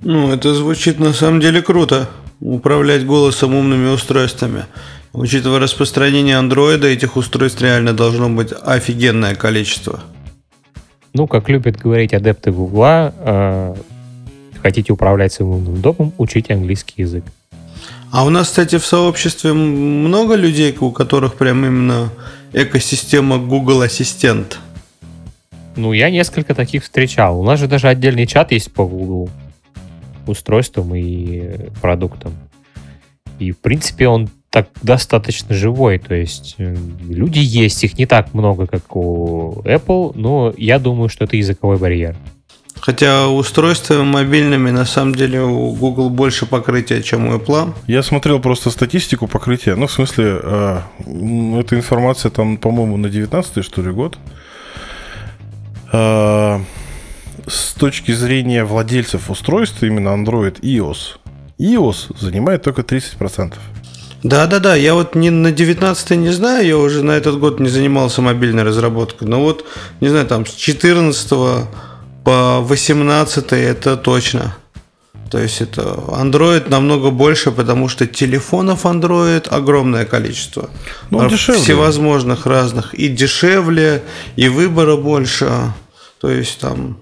Ну, 0.03 0.33
это 0.33 0.55
звучит 0.55 1.01
на 1.01 1.13
самом 1.13 1.41
деле 1.41 1.63
круто. 1.63 2.09
Управлять 2.41 3.05
голосом 3.05 3.57
умными 3.57 3.89
устройствами. 3.89 4.67
Учитывая 5.13 5.59
распространение 5.59 6.37
андроида, 6.37 6.87
этих 6.87 7.17
устройств 7.17 7.61
реально 7.63 7.93
должно 7.93 8.29
быть 8.29 8.53
офигенное 8.53 9.35
количество. 9.35 10.01
Ну, 11.15 11.27
как 11.27 11.49
любят 11.49 11.77
говорить 11.77 12.13
адепты 12.13 12.53
Гугла, 12.53 13.15
э, 13.19 13.75
хотите 14.63 14.93
управлять 14.93 15.33
своим 15.33 15.53
умным 15.53 15.81
домом, 15.81 16.13
учите 16.19 16.55
английский 16.55 17.03
язык. 17.03 17.25
А 18.11 18.25
у 18.25 18.31
нас, 18.31 18.49
кстати, 18.49 18.79
в 18.79 18.87
сообществе 18.87 19.53
много 19.53 20.35
людей, 20.35 20.77
у 20.81 20.91
которых 20.91 21.35
прям 21.35 21.65
именно 21.65 22.11
экосистема 22.53 23.39
Google 23.39 23.83
Ассистент. 23.83 24.59
Ну, 25.77 25.93
я 25.93 26.11
несколько 26.11 26.55
таких 26.55 26.85
встречал. 26.85 27.41
У 27.41 27.45
нас 27.45 27.61
же 27.61 27.69
даже 27.69 27.89
отдельный 27.89 28.27
чат 28.27 28.53
есть 28.53 28.73
по 28.73 28.87
Google 28.87 29.31
устройствам 30.27 30.95
и 30.95 31.71
продуктам. 31.81 32.35
И, 33.39 33.53
в 33.53 33.59
принципе, 33.59 34.09
он 34.09 34.29
так 34.63 34.71
достаточно 34.83 35.55
живой. 35.55 35.99
То 35.99 36.15
есть 36.15 36.57
э, 36.59 36.77
люди 37.09 37.39
есть, 37.39 37.85
их 37.85 37.99
не 37.99 38.07
так 38.07 38.35
много, 38.35 38.67
как 38.67 38.97
у 38.97 39.63
Apple, 39.65 40.13
но 40.15 40.53
я 40.57 40.79
думаю, 40.79 41.09
что 41.09 41.25
это 41.25 41.37
языковой 41.37 41.77
барьер. 41.77 42.17
Хотя 42.81 43.29
устройствами 43.29 44.03
мобильными 44.03 44.71
на 44.71 44.85
самом 44.85 45.15
деле 45.15 45.43
у 45.43 45.73
Google 45.75 46.11
больше 46.11 46.47
покрытия, 46.47 47.03
чем 47.03 47.29
у 47.29 47.37
Apple. 47.37 47.73
Я 47.87 48.03
смотрел 48.03 48.41
просто 48.41 48.71
статистику 48.71 49.27
покрытия. 49.27 49.75
Ну, 49.77 49.87
в 49.87 49.93
смысле, 49.93 50.41
э, 50.43 50.81
эта 51.61 51.77
информация 51.77 52.31
там, 52.31 52.57
по-моему, 52.57 52.97
на 52.97 53.09
19 53.09 53.65
что 53.65 53.83
ли, 53.83 53.91
год. 53.93 54.19
Э, 55.93 56.59
с 57.47 57.75
точки 57.75 58.13
зрения 58.13 58.65
владельцев 58.65 59.31
устройств, 59.31 59.83
именно 59.83 60.09
Android 60.09 60.59
и 60.61 60.79
iOS, 60.79 61.19
iOS 61.61 62.17
занимает 62.19 62.63
только 62.63 62.83
30%. 62.83 63.55
Да-да-да, 64.23 64.75
я 64.75 64.95
вот 64.95 65.15
не 65.15 65.31
на 65.31 65.53
19 65.53 66.11
не 66.11 66.31
знаю, 66.31 66.67
я 66.67 66.77
уже 66.77 67.05
на 67.05 67.13
этот 67.13 67.39
год 67.39 67.61
не 67.61 67.69
занимался 67.69 68.21
мобильной 68.21 68.65
разработкой, 68.65 69.29
но 69.29 69.41
вот, 69.41 69.65
не 70.01 70.09
знаю, 70.09 70.27
там 70.27 70.45
с 70.45 70.51
14 70.51 71.31
по 72.25 72.61
18 72.61 73.53
это 73.53 73.97
точно. 73.97 74.57
То 75.31 75.39
есть 75.39 75.61
это 75.61 75.83
Android 75.83 76.71
намного 76.71 77.11
больше, 77.11 77.53
потому 77.53 77.89
что 77.89 78.07
телефонов 78.07 78.87
Android 78.87 79.47
огромное 79.49 80.05
количество. 80.05 80.71
Ну, 81.11 81.29
дешевле. 81.29 81.61
Всевозможных 81.61 82.47
разных. 82.47 82.95
И 82.95 83.09
дешевле, 83.09 84.03
и 84.37 84.49
выбора 84.49 84.97
больше. 84.97 85.51
То 86.21 86.31
есть 86.31 86.59
там 86.59 86.99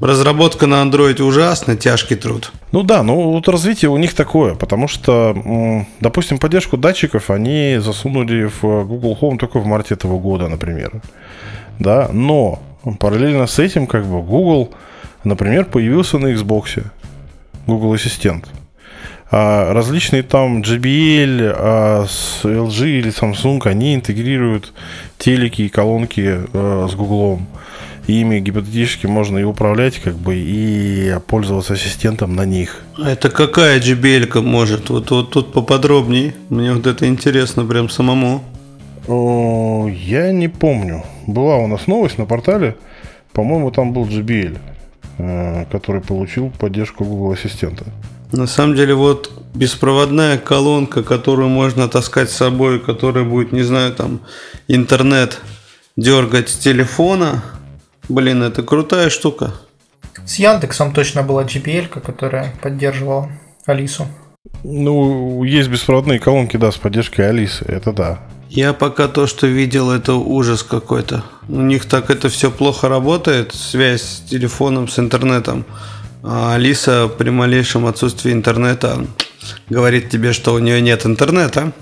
Разработка 0.00 0.66
на 0.66 0.82
Android 0.82 1.22
ужасно, 1.22 1.74
тяжкий 1.76 2.16
труд. 2.16 2.52
Ну 2.70 2.82
да, 2.82 3.02
ну 3.02 3.32
вот 3.32 3.48
развитие 3.48 3.90
у 3.90 3.96
них 3.96 4.14
такое, 4.14 4.54
потому 4.54 4.88
что, 4.88 5.84
допустим, 6.00 6.38
поддержку 6.38 6.76
датчиков 6.76 7.30
они 7.30 7.78
засунули 7.78 8.50
в 8.60 8.84
Google 8.84 9.16
Home 9.20 9.38
только 9.38 9.58
в 9.58 9.66
марте 9.66 9.94
этого 9.94 10.18
года, 10.18 10.48
например. 10.48 11.00
Да, 11.78 12.10
но 12.12 12.62
параллельно 12.98 13.46
с 13.46 13.58
этим, 13.58 13.86
как 13.86 14.04
бы, 14.04 14.22
Google, 14.22 14.74
например, 15.24 15.64
появился 15.64 16.18
на 16.18 16.28
Xbox, 16.28 16.84
Google 17.66 17.94
Ассистент. 17.94 18.48
А 19.30 19.72
различные 19.72 20.22
там 20.22 20.60
JBL, 20.60 21.54
а 21.56 22.06
с 22.06 22.44
LG 22.44 22.98
или 22.98 23.10
Samsung, 23.10 23.66
они 23.66 23.94
интегрируют 23.94 24.72
телеки 25.18 25.62
и 25.62 25.68
колонки 25.68 26.42
а, 26.52 26.86
с 26.88 26.94
Ими 28.06 28.38
гипотетически 28.38 29.06
можно 29.06 29.38
и 29.38 29.42
управлять, 29.42 29.98
как 29.98 30.14
бы, 30.14 30.36
и 30.36 31.18
пользоваться 31.26 31.74
ассистентом 31.74 32.36
на 32.36 32.44
них. 32.44 32.82
А 32.98 33.10
это 33.10 33.30
какая 33.30 33.80
JBL 33.80 34.42
может? 34.42 34.90
Вот, 34.90 35.10
вот 35.10 35.30
тут 35.30 35.52
поподробнее. 35.52 36.34
Мне 36.48 36.72
вот 36.72 36.86
это 36.86 37.08
интересно 37.08 37.64
прям 37.64 37.88
самому. 37.88 38.44
О, 39.08 39.88
я 39.88 40.30
не 40.30 40.48
помню. 40.48 41.04
Была 41.26 41.56
у 41.56 41.66
нас 41.66 41.86
новость 41.88 42.18
на 42.18 42.26
портале. 42.26 42.76
По-моему, 43.32 43.70
там 43.70 43.92
был 43.92 44.04
JBL, 44.04 44.58
э, 45.18 45.64
который 45.70 46.00
получил 46.00 46.50
поддержку 46.50 47.04
Google 47.04 47.32
Ассистента. 47.32 47.84
На 48.32 48.46
самом 48.46 48.76
деле, 48.76 48.94
вот 48.94 49.30
беспроводная 49.54 50.38
колонка, 50.38 51.02
которую 51.02 51.48
можно 51.48 51.88
таскать 51.88 52.30
с 52.30 52.36
собой, 52.36 52.80
которая 52.80 53.24
будет, 53.24 53.52
не 53.52 53.62
знаю, 53.62 53.94
там, 53.94 54.20
интернет 54.68 55.40
дергать 55.96 56.48
с 56.48 56.56
телефона. 56.56 57.42
Блин, 58.08 58.42
это 58.42 58.62
крутая 58.62 59.10
штука. 59.10 59.54
С 60.24 60.36
Яндексом 60.36 60.92
точно 60.92 61.22
была 61.22 61.44
GPL, 61.44 61.88
которая 61.88 62.54
поддерживала 62.62 63.30
Алису. 63.66 64.06
Ну, 64.62 65.44
есть 65.44 65.68
беспроводные 65.68 66.18
колонки, 66.18 66.56
да, 66.56 66.70
с 66.70 66.76
поддержкой 66.76 67.28
Алисы, 67.28 67.64
это 67.64 67.92
да. 67.92 68.20
Я 68.48 68.72
пока 68.72 69.08
то, 69.08 69.26
что 69.26 69.46
видел, 69.46 69.90
это 69.90 70.14
ужас 70.14 70.62
какой-то. 70.62 71.24
У 71.48 71.60
них 71.60 71.84
так 71.84 72.10
это 72.10 72.28
все 72.28 72.50
плохо 72.50 72.88
работает, 72.88 73.54
связь 73.54 74.02
с 74.02 74.20
телефоном, 74.20 74.88
с 74.88 74.98
интернетом. 74.98 75.64
А 76.22 76.54
Алиса 76.54 77.08
при 77.08 77.30
малейшем 77.30 77.86
отсутствии 77.86 78.32
интернета 78.32 79.06
говорит 79.68 80.10
тебе, 80.10 80.32
что 80.32 80.54
у 80.54 80.58
нее 80.58 80.80
нет 80.80 81.06
интернета. 81.06 81.72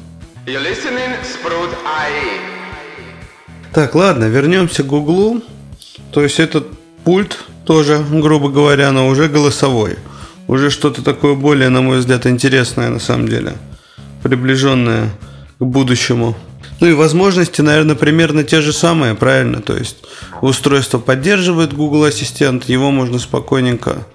Так, 3.73 3.95
ладно, 3.95 4.25
вернемся 4.25 4.83
к 4.83 4.87
Гуглу. 4.87 5.43
То 6.15 6.23
есть 6.23 6.39
этот 6.39 6.69
пульт 7.03 7.37
тоже, 7.67 8.01
грубо 8.09 8.49
говоря, 8.49 8.93
но 8.93 9.09
уже 9.09 9.29
голосовой. 9.29 9.97
Уже 10.47 10.71
что-то 10.71 11.03
такое 11.03 11.35
более, 11.35 11.71
на 11.71 11.83
мой 11.83 11.99
взгляд, 11.99 12.27
интересное 12.27 12.89
на 12.89 13.01
самом 13.01 13.29
деле. 13.29 13.55
Приближенное 14.23 15.11
к 15.59 15.65
будущему. 15.65 16.37
Ну 16.79 16.87
и 16.87 16.93
возможности, 16.93 17.63
наверное, 17.63 17.97
примерно 17.97 18.45
те 18.45 18.61
же 18.61 18.73
самые, 18.73 19.17
правильно? 19.17 19.61
То 19.61 19.77
есть 19.77 20.05
устройство 20.41 20.99
поддерживает 20.99 21.75
Google 21.75 22.05
Ассистент, 22.05 22.69
его 22.69 22.93
можно 22.93 23.19
спокойненько 23.19 24.07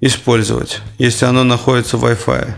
использовать, 0.00 0.80
если 0.96 1.26
оно 1.26 1.44
находится 1.44 1.98
в 1.98 2.06
Wi-Fi. 2.06 2.54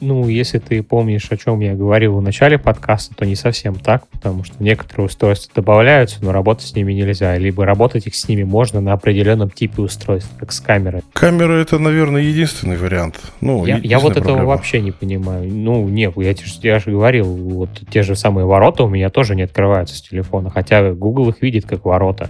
Ну, 0.00 0.28
если 0.28 0.58
ты 0.58 0.82
помнишь, 0.82 1.26
о 1.30 1.36
чем 1.36 1.60
я 1.60 1.74
говорил 1.74 2.16
в 2.16 2.22
начале 2.22 2.58
подкаста, 2.58 3.14
то 3.14 3.24
не 3.24 3.34
совсем 3.34 3.74
так, 3.76 4.06
потому 4.08 4.44
что 4.44 4.62
некоторые 4.62 5.06
устройства 5.06 5.52
добавляются, 5.54 6.18
но 6.20 6.32
работать 6.32 6.66
с 6.66 6.74
ними 6.74 6.92
нельзя. 6.92 7.36
Либо 7.38 7.64
работать 7.64 8.06
их 8.06 8.14
с 8.14 8.28
ними 8.28 8.42
можно 8.42 8.80
на 8.80 8.92
определенном 8.92 9.50
типе 9.50 9.82
устройств, 9.82 10.30
как 10.38 10.52
с 10.52 10.60
камерой. 10.60 11.02
Камера 11.12 11.54
это, 11.54 11.78
наверное, 11.78 12.20
единственный 12.22 12.76
вариант. 12.76 13.20
Ну, 13.40 13.64
я, 13.64 13.78
я 13.78 13.98
вот 13.98 14.14
проблема. 14.14 14.38
этого 14.38 14.48
вообще 14.48 14.80
не 14.80 14.92
понимаю. 14.92 15.50
Ну, 15.50 15.88
нет, 15.88 16.12
я, 16.16 16.34
я 16.62 16.78
же 16.78 16.90
говорил, 16.90 17.26
вот 17.26 17.70
те 17.90 18.02
же 18.02 18.16
самые 18.16 18.46
ворота 18.46 18.84
у 18.84 18.88
меня 18.88 19.08
тоже 19.08 19.34
не 19.34 19.42
открываются 19.42 19.96
с 19.96 20.02
телефона, 20.02 20.50
хотя 20.50 20.92
Google 20.92 21.30
их 21.30 21.40
видит 21.40 21.66
как 21.66 21.84
ворота. 21.84 22.28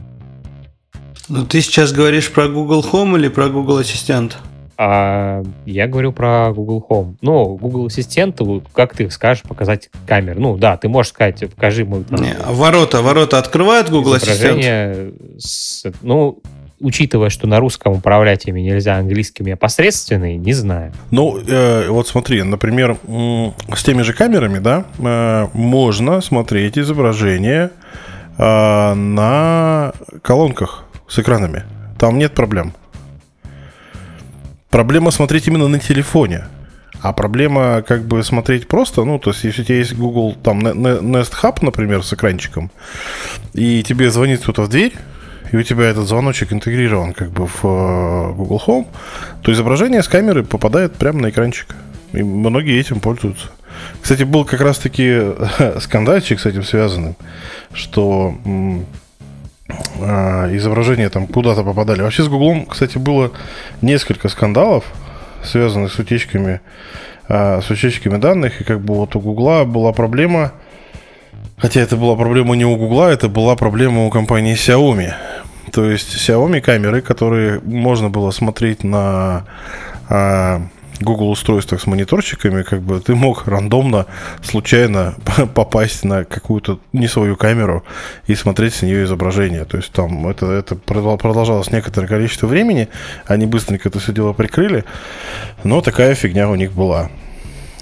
Ну, 1.28 1.44
ты 1.44 1.60
сейчас 1.60 1.92
говоришь 1.92 2.30
про 2.30 2.46
Google 2.46 2.84
Home 2.92 3.18
или 3.18 3.26
про 3.28 3.48
Google 3.48 3.78
Ассистент? 3.78 4.38
А 4.78 5.42
я 5.64 5.86
говорю 5.86 6.12
про 6.12 6.52
Google 6.52 6.84
Home. 6.88 7.16
Ну, 7.22 7.56
Google 7.56 7.86
Ассистент, 7.86 8.38
как 8.74 8.94
ты 8.94 9.08
скажешь, 9.10 9.42
показать 9.42 9.88
камеру. 10.06 10.40
Ну, 10.40 10.56
да, 10.58 10.76
ты 10.76 10.88
можешь 10.88 11.12
сказать, 11.12 11.42
покажи 11.54 11.84
мой... 11.84 12.04
Там, 12.04 12.22
Не, 12.22 12.32
а 12.32 12.52
ворота, 12.52 13.00
ворота 13.00 13.38
открывает 13.38 13.88
Google 13.90 14.14
Ассистент? 14.14 15.14
С, 15.38 15.84
ну, 16.02 16.42
учитывая, 16.80 17.30
что 17.30 17.46
на 17.46 17.58
русском 17.58 17.94
управлять 17.94 18.46
ими 18.46 18.60
нельзя, 18.60 18.96
английскими 18.96 19.52
опосредственные, 19.52 20.36
не 20.36 20.52
знаю. 20.52 20.92
Ну, 21.10 21.38
э, 21.38 21.88
вот 21.88 22.08
смотри, 22.08 22.42
например, 22.42 22.98
с 23.74 23.82
теми 23.82 24.02
же 24.02 24.12
камерами, 24.12 24.58
да, 24.58 24.84
э, 24.98 25.46
можно 25.54 26.20
смотреть 26.20 26.78
изображение 26.78 27.70
э, 28.38 28.94
на 28.94 29.92
колонках 30.22 30.84
с 31.08 31.18
экранами. 31.18 31.64
Там 31.98 32.18
нет 32.18 32.34
проблем. 32.34 32.74
Проблема 34.76 35.10
смотреть 35.10 35.48
именно 35.48 35.68
на 35.68 35.78
телефоне. 35.78 36.44
А 37.00 37.14
проблема 37.14 37.80
как 37.80 38.04
бы 38.04 38.22
смотреть 38.22 38.68
просто, 38.68 39.04
ну, 39.04 39.18
то 39.18 39.30
есть, 39.30 39.42
если 39.42 39.62
у 39.62 39.64
тебя 39.64 39.78
есть 39.78 39.94
Google, 39.94 40.34
там, 40.34 40.58
Nest 40.66 41.32
Hub, 41.42 41.60
например, 41.62 42.02
с 42.02 42.12
экранчиком, 42.12 42.70
и 43.54 43.82
тебе 43.82 44.10
звонит 44.10 44.42
кто-то 44.42 44.60
в 44.60 44.68
дверь, 44.68 44.92
и 45.50 45.56
у 45.56 45.62
тебя 45.62 45.84
этот 45.84 46.06
звоночек 46.06 46.52
интегрирован 46.52 47.14
как 47.14 47.30
бы 47.30 47.46
в 47.46 47.64
э, 47.64 48.32
Google 48.34 48.62
Home, 48.66 48.86
то 49.40 49.50
изображение 49.50 50.02
с 50.02 50.08
камеры 50.08 50.44
попадает 50.44 50.92
прямо 50.92 51.22
на 51.22 51.30
экранчик. 51.30 51.74
И 52.12 52.22
многие 52.22 52.78
этим 52.78 53.00
пользуются. 53.00 53.46
Кстати, 54.02 54.24
был 54.24 54.44
как 54.44 54.60
раз-таки 54.60 55.22
скандальчик 55.80 56.38
с 56.38 56.44
этим 56.44 56.64
связанным, 56.64 57.16
что 57.72 58.34
изображения 59.68 61.08
там 61.08 61.26
куда-то 61.26 61.64
попадали. 61.64 62.02
Вообще 62.02 62.22
с 62.22 62.28
Гуглом, 62.28 62.66
кстати, 62.66 62.98
было 62.98 63.32
несколько 63.82 64.28
скандалов, 64.28 64.84
связанных 65.42 65.92
с 65.92 65.98
утечками, 65.98 66.60
а, 67.28 67.60
с 67.60 67.70
утечками 67.70 68.18
данных. 68.18 68.60
И 68.60 68.64
как 68.64 68.80
бы 68.80 68.94
вот 68.94 69.16
у 69.16 69.20
Гугла 69.20 69.64
была 69.64 69.92
проблема, 69.92 70.52
хотя 71.58 71.80
это 71.80 71.96
была 71.96 72.16
проблема 72.16 72.54
не 72.54 72.64
у 72.64 72.76
Гугла, 72.76 73.10
это 73.10 73.28
была 73.28 73.56
проблема 73.56 74.06
у 74.06 74.10
компании 74.10 74.54
Xiaomi. 74.54 75.12
То 75.72 75.90
есть 75.90 76.14
Xiaomi 76.14 76.60
камеры, 76.60 77.00
которые 77.00 77.60
можно 77.60 78.08
было 78.08 78.30
смотреть 78.30 78.84
на 78.84 79.44
а, 80.08 80.62
Google 81.00 81.30
устройствах 81.30 81.80
с 81.80 81.86
мониторчиками, 81.86 82.62
как 82.62 82.82
бы 82.82 83.00
ты 83.00 83.14
мог 83.14 83.46
рандомно, 83.46 84.06
случайно 84.42 85.14
попасть 85.54 86.04
на 86.04 86.24
какую-то 86.24 86.80
не 86.92 87.08
свою 87.08 87.36
камеру 87.36 87.84
и 88.26 88.34
смотреть 88.34 88.74
с 88.74 88.82
нее 88.82 89.04
изображение. 89.04 89.64
То 89.64 89.76
есть 89.76 89.92
там 89.92 90.26
это, 90.28 90.50
это 90.50 90.76
продолжалось 90.76 91.70
некоторое 91.70 92.06
количество 92.06 92.46
времени, 92.46 92.88
они 93.26 93.46
быстренько 93.46 93.88
это 93.88 93.98
все 93.98 94.12
дело 94.12 94.32
прикрыли, 94.32 94.84
но 95.64 95.80
такая 95.80 96.14
фигня 96.14 96.48
у 96.48 96.54
них 96.54 96.72
была. 96.72 97.10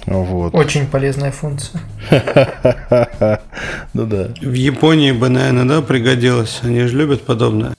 Вот. 0.07 0.53
Очень 0.53 0.87
полезная 0.87 1.31
функция. 1.31 1.81
Ну 3.93 4.05
да. 4.05 4.27
В 4.41 4.53
Японии 4.53 5.11
бы, 5.11 5.29
наверное, 5.29 5.65
да, 5.65 5.81
пригодилось. 5.81 6.59
Они 6.63 6.81
же 6.81 6.97
любят 6.97 7.25
подобное. 7.25 7.74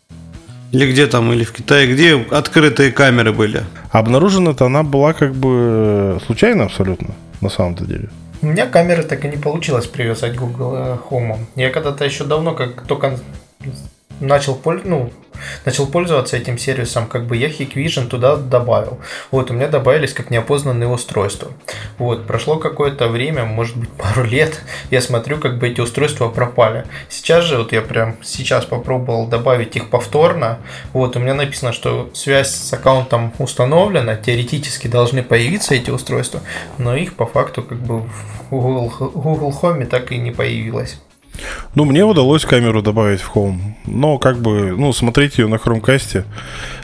Или 0.73 0.91
где 0.91 1.07
там, 1.07 1.33
или 1.33 1.45
в 1.45 1.53
Китае, 1.53 1.87
где 1.93 2.17
открытые 2.31 2.93
камеры 2.93 3.33
были? 3.33 3.65
Обнаружена-то 3.91 4.67
она 4.67 4.83
была 4.83 5.13
как 5.13 5.35
бы 5.35 6.19
случайно 6.27 6.65
абсолютно, 6.65 7.15
на 7.41 7.49
самом-то 7.49 7.85
деле. 7.85 8.09
У 8.43 8.47
меня 8.47 8.67
камеры 8.67 9.03
так 9.03 9.25
и 9.25 9.29
не 9.29 9.37
получилось 9.37 9.87
привязать 9.87 10.37
Google 10.37 11.01
Home. 11.11 11.39
Я 11.55 11.71
когда-то 11.71 12.05
еще 12.05 12.25
давно, 12.25 12.55
как 12.55 12.83
только 12.87 13.19
начал, 14.21 14.61
ну, 14.85 15.11
начал 15.65 15.87
пользоваться 15.87 16.37
этим 16.37 16.59
сервисом, 16.59 17.07
как 17.07 17.27
бы 17.27 17.37
я 17.37 17.49
Hikvision 17.49 18.09
туда 18.09 18.37
добавил. 18.37 18.99
Вот, 19.31 19.51
у 19.51 19.55
меня 19.55 19.69
добавились 19.69 20.13
как 20.13 20.31
неопознанные 20.31 20.89
устройства. 20.89 21.53
Вот, 21.99 22.27
прошло 22.27 22.57
какое-то 22.57 23.09
время, 23.09 23.45
может 23.45 23.77
быть 23.77 23.91
пару 23.91 24.25
лет, 24.25 24.61
я 24.91 25.01
смотрю, 25.01 25.39
как 25.39 25.59
бы 25.59 25.69
эти 25.69 25.81
устройства 25.81 26.29
пропали. 26.29 26.87
Сейчас 27.09 27.45
же, 27.45 27.59
вот 27.59 27.73
я 27.73 27.83
прям 27.83 28.17
сейчас 28.23 28.65
попробовал 28.65 29.27
добавить 29.27 29.77
их 29.77 29.91
повторно. 29.91 30.59
Вот, 30.93 31.17
у 31.17 31.21
меня 31.21 31.35
написано, 31.35 31.73
что 31.73 32.11
связь 32.15 32.55
с 32.55 32.73
аккаунтом 32.73 33.33
установлена, 33.39 34.17
теоретически 34.17 34.89
должны 34.89 35.23
появиться 35.23 35.75
эти 35.75 35.91
устройства, 35.91 36.41
но 36.79 36.97
их 36.97 37.15
по 37.15 37.27
факту 37.27 37.63
как 37.63 37.79
бы 37.79 38.01
в 38.01 38.49
Google, 38.51 38.93
Google 38.99 39.55
Home 39.63 39.87
так 39.87 40.13
и 40.13 40.19
не 40.19 40.31
появилось. 40.31 40.99
Ну, 41.75 41.85
мне 41.85 42.05
удалось 42.05 42.45
камеру 42.45 42.83
добавить 42.83 43.21
в 43.21 43.35
Home. 43.35 43.59
Но, 43.87 44.19
как 44.19 44.39
бы, 44.39 44.75
ну, 44.77 44.93
смотреть 44.93 45.39
ее 45.39 45.47
на 45.47 45.57
Chromecast. 45.57 46.25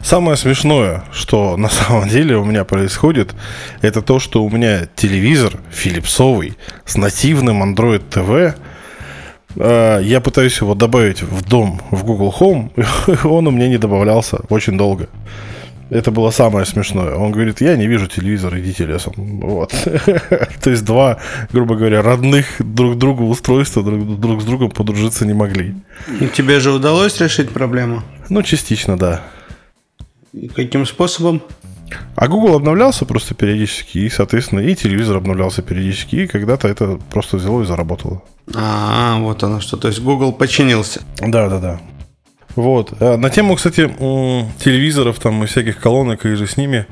Самое 0.03 0.37
смешное, 0.37 1.05
что 1.13 1.57
на 1.59 1.69
самом 1.69 2.09
деле 2.09 2.37
у 2.37 2.45
меня 2.45 2.65
происходит, 2.65 3.35
это 3.81 4.03
то, 4.03 4.19
что 4.19 4.45
у 4.45 4.51
меня 4.51 4.87
телевизор 4.97 5.59
филипсовый 5.71 6.57
с 6.85 6.97
нативным 6.97 7.63
Android 7.63 8.03
TV. 8.11 8.55
Э, 9.57 10.01
я 10.03 10.21
пытаюсь 10.21 10.61
его 10.61 10.75
добавить 10.75 11.23
в 11.23 11.49
дом 11.49 11.81
в 11.91 12.05
Google 12.05 12.35
Home, 12.39 13.27
он 13.27 13.47
у 13.47 13.51
меня 13.51 13.69
не 13.69 13.79
добавлялся 13.79 14.39
очень 14.49 14.77
долго. 14.77 15.09
Это 15.93 16.11
было 16.11 16.31
самое 16.31 16.65
смешное. 16.65 17.15
Он 17.15 17.33
говорит, 17.33 17.61
я 17.61 17.77
не 17.77 17.87
вижу 17.87 18.07
телевизор, 18.07 18.59
идите 18.59 18.87
лесом. 18.87 19.13
Вот. 19.17 19.71
То 20.63 20.71
есть 20.71 20.85
два, 20.87 21.19
грубо 21.53 21.75
говоря, 21.77 22.01
родных 22.01 22.47
друг 22.61 22.97
другу 22.97 23.29
устройства 23.29 23.83
друг, 23.83 24.19
друг 24.19 24.41
с 24.41 24.45
другом 24.45 24.71
подружиться 24.71 25.27
не 25.27 25.35
могли. 25.35 25.75
И 26.19 26.29
тебе 26.29 26.61
же 26.61 26.73
удалось 26.73 27.21
решить 27.21 27.51
проблему? 27.51 28.03
Ну, 28.31 28.43
частично, 28.43 28.97
да. 28.97 29.21
И 30.33 30.49
каким 30.49 30.87
способом? 30.87 31.43
А 32.17 32.27
Google 32.27 32.55
обновлялся 32.55 33.05
просто 33.05 33.35
периодически, 33.35 33.99
и, 33.99 34.09
соответственно, 34.09 34.61
и 34.61 34.75
телевизор 34.75 35.19
обновлялся 35.19 35.61
периодически, 35.61 36.17
и 36.17 36.27
когда-то 36.27 36.69
это 36.69 36.99
просто 37.11 37.37
взяло 37.37 37.61
и 37.61 37.67
заработало. 37.67 38.23
А, 38.55 39.19
вот 39.19 39.43
оно 39.43 39.61
что. 39.61 39.77
То 39.77 39.89
есть 39.89 40.01
Google 40.01 40.33
починился. 40.33 41.03
Да, 41.21 41.51
да, 41.51 41.59
да. 41.59 41.81
Вот. 42.57 42.93
А 43.01 43.17
на 43.17 43.31
тему, 43.31 43.57
кстати, 43.57 43.89
телевизоров 44.63 45.19
там 45.19 45.43
и 45.43 45.47
всяких 45.47 45.79
колонок 45.79 46.27
и 46.27 46.35
же 46.35 46.47
с 46.47 46.57
ними 46.57 46.87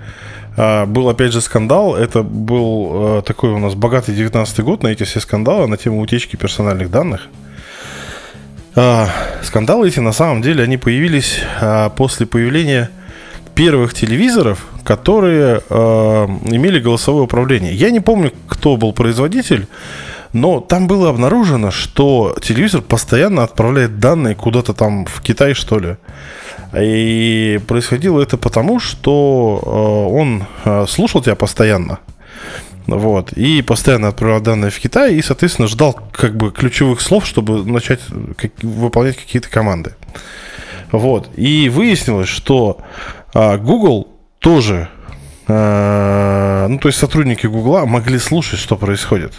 а, 0.56 0.86
был 0.86 1.08
опять 1.08 1.32
же 1.32 1.40
скандал. 1.40 1.96
Это 1.96 2.22
был 2.22 2.90
а, 2.92 3.22
такой 3.22 3.50
у 3.50 3.58
нас 3.58 3.74
богатый 3.74 4.14
19 4.14 4.60
год 4.60 4.82
на 4.82 4.88
эти 4.88 5.04
все 5.04 5.20
скандалы 5.20 5.66
на 5.66 5.76
тему 5.76 6.00
утечки 6.00 6.36
персональных 6.36 6.90
данных. 6.90 7.28
Скандалы 9.42 9.88
эти 9.88 9.98
на 9.98 10.12
самом 10.12 10.42
деле 10.42 10.62
они 10.62 10.76
появились 10.76 11.40
после 11.96 12.24
появления 12.24 12.88
первых 13.56 13.94
телевизоров, 13.94 14.64
которые 14.84 15.58
имели 15.68 16.78
голосовое 16.78 17.24
управление. 17.24 17.74
Я 17.74 17.90
не 17.90 17.98
помню, 17.98 18.32
кто 18.48 18.76
был 18.76 18.92
производитель. 18.92 19.66
Но 20.32 20.60
там 20.60 20.86
было 20.86 21.10
обнаружено, 21.10 21.70
что 21.70 22.36
телевизор 22.40 22.82
постоянно 22.82 23.42
отправляет 23.42 23.98
данные 23.98 24.34
куда-то 24.34 24.74
там 24.74 25.06
в 25.06 25.20
Китай, 25.22 25.54
что 25.54 25.78
ли. 25.78 25.96
И 26.78 27.60
происходило 27.66 28.20
это 28.20 28.36
потому, 28.36 28.78
что 28.78 29.60
э, 29.64 30.14
он 30.14 30.44
э, 30.64 30.86
слушал 30.88 31.20
тебя 31.20 31.34
постоянно. 31.34 31.98
Вот. 32.86 33.32
И 33.32 33.62
постоянно 33.62 34.08
отправлял 34.08 34.40
данные 34.40 34.70
в 34.70 34.78
Китай 34.78 35.14
и, 35.14 35.22
соответственно, 35.22 35.68
ждал 35.68 35.98
как 36.12 36.36
бы 36.36 36.50
ключевых 36.50 37.00
слов, 37.00 37.26
чтобы 37.26 37.64
начать 37.64 38.00
как, 38.36 38.52
выполнять 38.62 39.16
какие-то 39.16 39.48
команды. 39.48 39.94
Вот. 40.92 41.28
И 41.36 41.68
выяснилось, 41.68 42.28
что 42.28 42.78
а, 43.32 43.58
Google 43.58 44.08
тоже, 44.38 44.88
а, 45.46 46.66
ну, 46.68 46.78
то 46.78 46.88
есть 46.88 46.98
сотрудники 46.98 47.46
Google 47.46 47.86
могли 47.86 48.18
слушать, 48.18 48.58
что 48.58 48.76
происходит. 48.76 49.34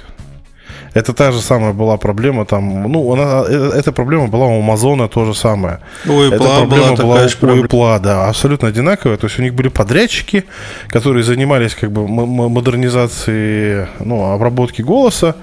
Это 0.94 1.14
та 1.14 1.32
же 1.32 1.42
самая 1.42 1.74
была 1.74 1.98
проблема 1.98 2.46
там. 2.46 2.92
Ну, 2.92 3.14
она, 3.14 3.44
э, 3.48 3.72
эта 3.80 3.92
проблема 3.92 4.28
была 4.28 4.48
у 4.48 4.60
Амазона 4.60 5.08
то 5.08 5.26
же 5.26 5.34
самое. 5.34 5.80
У 6.06 6.10
Apple 6.10 6.36
эта 6.36 6.44
проблема 6.44 6.96
была, 6.96 7.06
была 7.06 7.28
такая 7.28 7.54
у 7.54 7.64
Apple, 7.64 8.00
да, 8.00 8.30
абсолютно 8.30 8.68
одинаковая. 8.68 9.18
То 9.18 9.28
есть 9.28 9.40
у 9.40 9.42
них 9.42 9.54
были 9.54 9.70
подрядчики, 9.70 10.44
которые 10.90 11.24
занимались 11.24 11.76
как 11.76 11.92
бы 11.92 12.08
модернизацией, 12.08 13.88
ну, 14.00 14.34
обработки 14.34 14.82
голоса. 14.82 15.36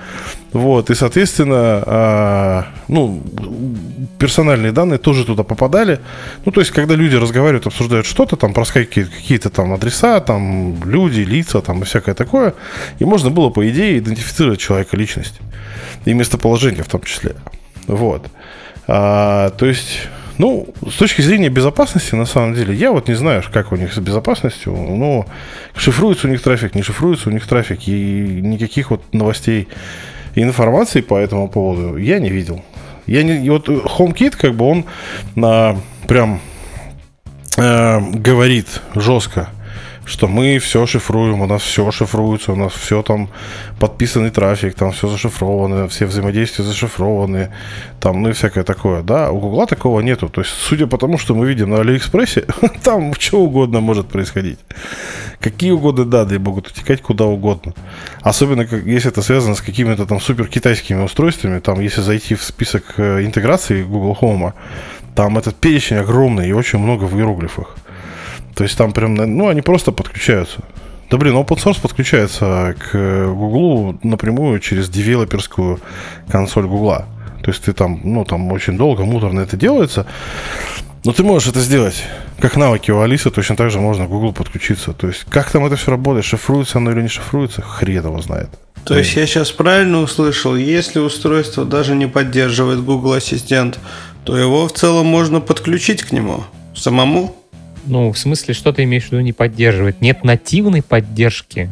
Вот, 0.53 0.89
и, 0.91 0.95
соответственно, 0.95 1.83
а, 1.85 2.67
ну, 2.89 3.23
персональные 4.19 4.73
данные 4.73 4.99
тоже 4.99 5.25
туда 5.25 5.43
попадали. 5.43 6.01
Ну, 6.45 6.53
то 6.53 6.61
есть, 6.61 6.73
когда 6.73 6.95
люди 6.95 7.17
разговаривают, 7.17 7.67
обсуждают 7.67 8.07
что-то, 8.07 8.37
там 8.37 8.55
проскакивают 8.55 9.13
какие-то 9.13 9.51
там 9.51 9.75
адреса, 9.75 10.21
там 10.21 10.83
люди, 10.85 11.21
лица, 11.21 11.61
там 11.61 11.83
и 11.83 11.85
всякое 11.85 12.15
такое, 12.15 12.55
и 12.99 13.05
можно 13.05 13.31
было, 13.31 13.51
по 13.51 13.69
идее, 13.69 13.99
идентифицировать 13.99 14.59
человека, 14.59 14.97
личность. 14.97 15.39
И 16.07 16.15
местоположение 16.15 16.83
в 16.83 16.89
том 16.89 17.03
числе. 17.03 17.35
Вот. 17.87 18.27
А, 18.87 19.51
то 19.51 19.67
есть, 19.67 20.09
ну, 20.39 20.67
с 20.89 20.95
точки 20.95 21.21
зрения 21.21 21.51
безопасности, 21.51 22.15
на 22.15 22.25
самом 22.25 22.55
деле, 22.55 22.75
я 22.75 22.91
вот 22.91 23.09
не 23.09 23.15
знаю, 23.15 23.43
как 23.53 23.73
у 23.73 23.77
них 23.77 23.93
с 23.93 23.99
безопасностью, 23.99 24.73
но 24.73 25.27
шифруется 25.77 26.27
у 26.27 26.31
них 26.31 26.41
трафик, 26.41 26.75
не 26.75 26.83
шифруется 26.83 27.29
у 27.29 27.33
них 27.33 27.47
трафик, 27.47 27.87
и 27.87 28.41
никаких 28.43 28.91
вот 28.91 29.03
новостей 29.13 29.69
информации 30.43 31.01
по 31.01 31.17
этому 31.19 31.49
поводу 31.49 31.97
я 31.97 32.19
не 32.19 32.31
видел. 32.31 32.63
Я 33.07 33.23
не, 33.23 33.49
вот 33.49 33.69
HomeKit, 33.69 34.37
как 34.37 34.55
бы 34.55 34.67
он 34.67 34.85
а, 35.43 35.79
прям 36.07 36.41
э, 37.57 38.01
говорит 38.01 38.83
жестко, 38.95 39.49
что 40.09 40.27
мы 40.27 40.59
все 40.59 40.87
шифруем, 40.87 41.43
у 41.43 41.47
нас 41.47 41.63
все 41.63 41.91
шифруется, 41.91 42.53
у 42.53 42.57
нас 42.57 42.73
все 42.73 43.03
там 43.03 43.29
подписанный 43.79 44.31
трафик, 44.31 44.75
там 44.75 44.93
все 44.93 45.07
зашифровано, 45.09 45.87
все 45.89 46.07
взаимодействия 46.07 46.65
зашифрованы, 46.65 47.51
там, 48.01 48.23
ну 48.23 48.31
и 48.31 48.33
всякое 48.33 48.65
такое, 48.65 49.03
да, 49.03 49.31
у 49.31 49.39
Гугла 49.39 49.67
такого 49.67 50.01
нету, 50.01 50.29
то 50.29 50.41
есть, 50.41 50.53
судя 50.53 50.87
по 50.87 50.97
тому, 50.97 51.19
что 51.19 51.35
мы 51.35 51.47
видим 51.47 51.71
на 51.71 51.81
Алиэкспрессе, 51.81 52.47
там 52.83 53.13
что 53.19 53.41
угодно 53.41 53.81
может 53.81 54.09
происходить, 54.09 54.59
какие 55.41 55.73
угодно 55.73 56.07
данные 56.07 56.39
могут 56.39 56.69
утекать 56.69 57.03
куда 57.03 57.27
угодно, 57.27 57.75
особенно 58.23 58.67
как, 58.67 58.87
если 58.87 59.11
это 59.11 59.21
связано 59.21 59.55
с 59.55 59.61
какими-то 59.61 60.07
там 60.07 60.21
супер 60.21 60.47
китайскими 60.47 61.03
устройствами, 61.03 61.61
там, 61.61 61.81
если 61.81 62.01
зайти 62.01 62.35
в 62.35 62.43
список 62.43 62.95
э, 62.97 63.25
интеграции 63.25 63.83
Google 63.83 64.17
Home, 64.21 64.53
там 65.15 65.37
этот 65.37 65.57
перечень 65.57 65.97
огромный 65.97 66.49
и 66.49 66.53
очень 66.53 66.79
много 66.79 67.05
в 67.05 67.15
иероглифах. 67.19 67.77
То 68.59 68.65
есть 68.65 68.77
там 68.77 68.91
прям, 68.91 69.15
ну, 69.15 69.47
они 69.47 69.63
просто 69.63 69.93
подключаются. 69.93 70.59
Да 71.11 71.17
блин, 71.17 71.37
open 71.37 71.63
source 71.63 71.81
подключается 71.81 72.75
к 72.77 72.93
Google 73.29 74.01
напрямую 74.03 74.59
через 74.59 74.89
девелоперскую 74.89 75.79
консоль 76.29 76.67
Google. 76.67 77.05
То 77.45 77.53
есть 77.53 77.63
ты 77.63 77.73
там, 77.73 78.01
ну, 78.03 78.25
там 78.25 78.51
очень 78.51 78.77
долго, 78.77 79.05
муторно 79.05 79.39
это 79.39 79.57
делается. 79.57 80.07
Но 81.05 81.13
ты 81.13 81.23
можешь 81.23 81.49
это 81.49 81.61
сделать. 81.61 82.03
Как 82.41 82.57
навыки 82.57 82.91
у 82.91 83.01
Алисы, 83.01 83.31
точно 83.31 83.55
так 83.55 83.71
же 83.71 83.79
можно 83.79 84.07
к 84.07 84.09
Google 84.09 84.33
подключиться. 84.33 84.93
То 84.93 85.07
есть, 85.07 85.25
как 85.31 85.49
там 85.53 85.65
это 85.65 85.77
все 85.77 85.93
работает, 85.93 86.27
шифруется 86.27 86.79
оно 86.79 86.91
или 86.91 87.03
не 87.03 87.09
шифруется, 87.09 87.63
хрен 87.63 88.07
его 88.07 88.21
знает. 88.21 88.49
То 88.85 88.99
есть 88.99 89.15
я 89.15 89.25
сейчас 89.29 89.53
правильно 89.53 90.01
услышал, 90.01 90.57
если 90.57 90.99
устройство 90.99 91.65
даже 91.65 91.95
не 91.95 92.09
поддерживает 92.09 92.81
Google 92.81 93.13
Ассистент, 93.13 93.79
то 94.25 94.37
его 94.37 94.67
в 94.67 94.73
целом 94.73 95.07
можно 95.07 95.41
подключить 95.41 96.03
к 96.03 96.11
нему 96.11 96.43
самому? 96.75 97.37
Ну, 97.89 98.13
в 98.13 98.19
смысле, 98.19 98.53
что 98.53 98.73
ты 98.73 98.85
имеешь 98.85 99.05
в 99.05 99.13
виду 99.13 99.23
не 99.23 99.33
поддерживает? 99.33 100.01
Нет 100.03 100.23
нативной 100.23 100.83
поддержки? 100.83 101.71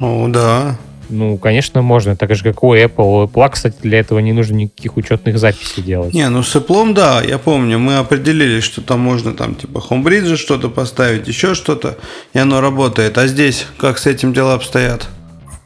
Ну, 0.00 0.28
да. 0.28 0.76
Ну, 1.08 1.38
конечно, 1.38 1.82
можно, 1.82 2.16
так 2.16 2.34
же, 2.34 2.42
как 2.42 2.64
у 2.64 2.74
Apple. 2.74 3.22
У 3.22 3.24
Apple, 3.26 3.50
кстати, 3.50 3.76
для 3.82 4.00
этого 4.00 4.18
не 4.18 4.32
нужно 4.32 4.56
никаких 4.56 4.96
учетных 4.96 5.38
записей 5.38 5.82
делать. 5.82 6.14
Не, 6.14 6.28
ну 6.30 6.42
с 6.42 6.56
Apple, 6.56 6.94
да, 6.94 7.22
я 7.22 7.38
помню, 7.38 7.78
мы 7.78 7.96
определили, 7.98 8.60
что 8.60 8.80
там 8.80 9.00
можно 9.00 9.32
там 9.34 9.54
типа 9.54 9.78
Homebridge 9.78 10.36
что-то 10.36 10.68
поставить, 10.68 11.28
еще 11.28 11.54
что-то, 11.54 11.96
и 12.32 12.38
оно 12.38 12.60
работает. 12.60 13.16
А 13.18 13.26
здесь 13.28 13.66
как 13.78 13.98
с 13.98 14.06
этим 14.06 14.32
дела 14.32 14.54
обстоят? 14.54 15.06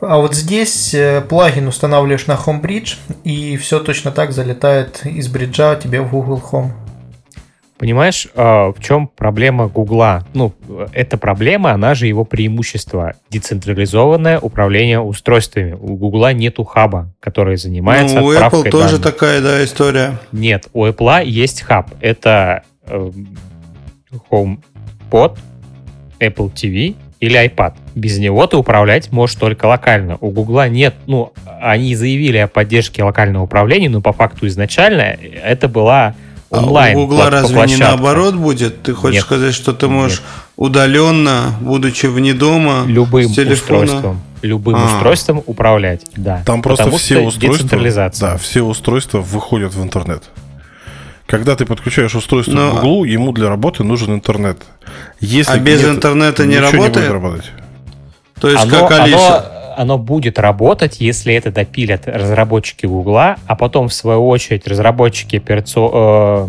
А 0.01 0.19
вот 0.19 0.35
здесь 0.35 0.93
э, 0.95 1.23
плагин 1.29 1.69
устанавливаешь 1.69 2.27
на 2.27 2.35
Homebridge, 2.35 2.97
и 3.25 3.57
все 3.57 3.81
точно 3.81 4.11
так 4.11 4.33
залетает 4.33 5.01
из 5.05 5.29
бриджа 5.29 5.77
тебе 5.77 6.01
в 6.03 6.11
Google 6.11 6.43
Home. 6.53 6.71
Понимаешь, 7.79 8.27
а, 8.35 8.73
в 8.73 8.81
чем 8.81 9.07
проблема 9.07 9.69
Гугла? 9.69 10.27
Ну, 10.35 10.53
эта 10.93 11.17
проблема, 11.17 11.71
она 11.73 11.95
же 11.95 12.09
его 12.09 12.25
преимущество. 12.25 13.15
Децентрализованное 13.31 14.41
управление 14.41 14.99
устройствами. 14.99 15.73
У 15.73 15.97
Гугла 15.97 16.33
нету 16.33 16.65
хаба, 16.65 17.15
который 17.21 17.57
занимается 17.57 18.21
ну, 18.21 18.27
у 18.27 18.33
Apple 18.33 18.69
тоже 18.69 18.99
такая, 18.99 19.41
да, 19.41 19.65
история. 19.65 20.19
Нет, 20.33 20.67
у 20.73 20.87
Apple 20.87 21.25
есть 21.25 21.63
хаб. 21.63 21.91
Это 22.01 22.65
э, 22.87 23.11
HomePod, 24.29 25.39
Apple 26.19 26.53
TV 26.53 26.97
или 27.21 27.47
iPad. 27.47 27.75
Без 27.95 28.19
него 28.19 28.45
ты 28.49 28.57
управлять 28.57 29.13
можешь 29.13 29.37
только 29.37 29.67
локально. 29.67 30.19
У 30.21 30.31
Гугла 30.31 30.69
нет, 30.69 30.95
ну, 31.07 31.33
они 31.61 31.95
заявили 31.95 32.39
о 32.39 32.49
поддержке 32.49 33.05
локального 33.05 33.45
управления, 33.45 33.89
но 33.89 34.01
по 34.01 34.13
факту 34.13 34.49
изначально 34.49 35.17
это 35.45 35.69
была 35.69 36.15
онлайн. 36.51 36.97
А 36.97 37.01
у 37.01 37.07
Гугла 37.07 37.31
разве 37.31 37.61
не 37.67 37.77
наоборот 37.77 38.35
будет? 38.35 38.83
Ты 38.83 38.95
хочешь 38.95 39.17
Нет. 39.17 39.25
сказать, 39.25 39.55
что 39.55 39.73
ты 39.73 39.89
можешь 39.89 40.21
Нет. 40.21 40.29
удаленно, 40.57 41.55
будучи 41.61 42.07
вне 42.07 42.35
дома, 42.35 42.85
любым 42.87 43.29
с 43.29 43.35
телефона... 43.35 43.85
устройством, 43.85 44.21
любым 44.43 44.77
а. 44.77 44.87
устройством 44.87 45.43
управлять, 45.47 46.07
да. 46.17 46.43
Там 46.47 46.63
просто 46.63 46.91
все 46.91 47.21
устройства, 47.21 48.11
да, 48.21 48.37
все 48.39 48.63
устройства 48.63 49.19
выходят 49.19 49.75
в 49.75 49.83
интернет. 49.83 50.25
Когда 51.27 51.57
ты 51.57 51.67
подключаешь 51.67 52.15
устройство 52.15 52.55
Но... 52.55 52.71
к 52.71 52.75
Гуглу, 52.77 53.05
ему 53.05 53.33
для 53.33 53.51
работы 53.51 53.85
нужен 53.85 54.15
интернет. 54.15 54.63
Если 55.21 55.53
а 55.53 55.59
без 55.59 55.83
нет, 55.83 55.97
интернета 55.97 56.47
не 56.47 56.59
работает? 56.59 56.95
Не 56.95 57.01
будет 57.01 57.11
работать. 57.11 57.51
То 58.41 58.49
есть 58.49 58.63
оно, 58.63 58.89
как 58.89 59.01
Алиса? 59.01 59.37
Оно 59.37 59.58
оно 59.79 59.97
будет 59.97 60.41
работать, 60.41 61.01
если 61.01 61.33
это 61.35 61.53
допилят 61.53 62.09
разработчики 62.09 62.85
Гугла, 62.85 63.37
а 63.47 63.55
потом, 63.55 63.89
в 63.89 63.95
свою 63.95 64.27
очередь, 64.27 64.67
разработчики 64.67 65.37
операцион... 65.37 65.91
э, 65.95 66.49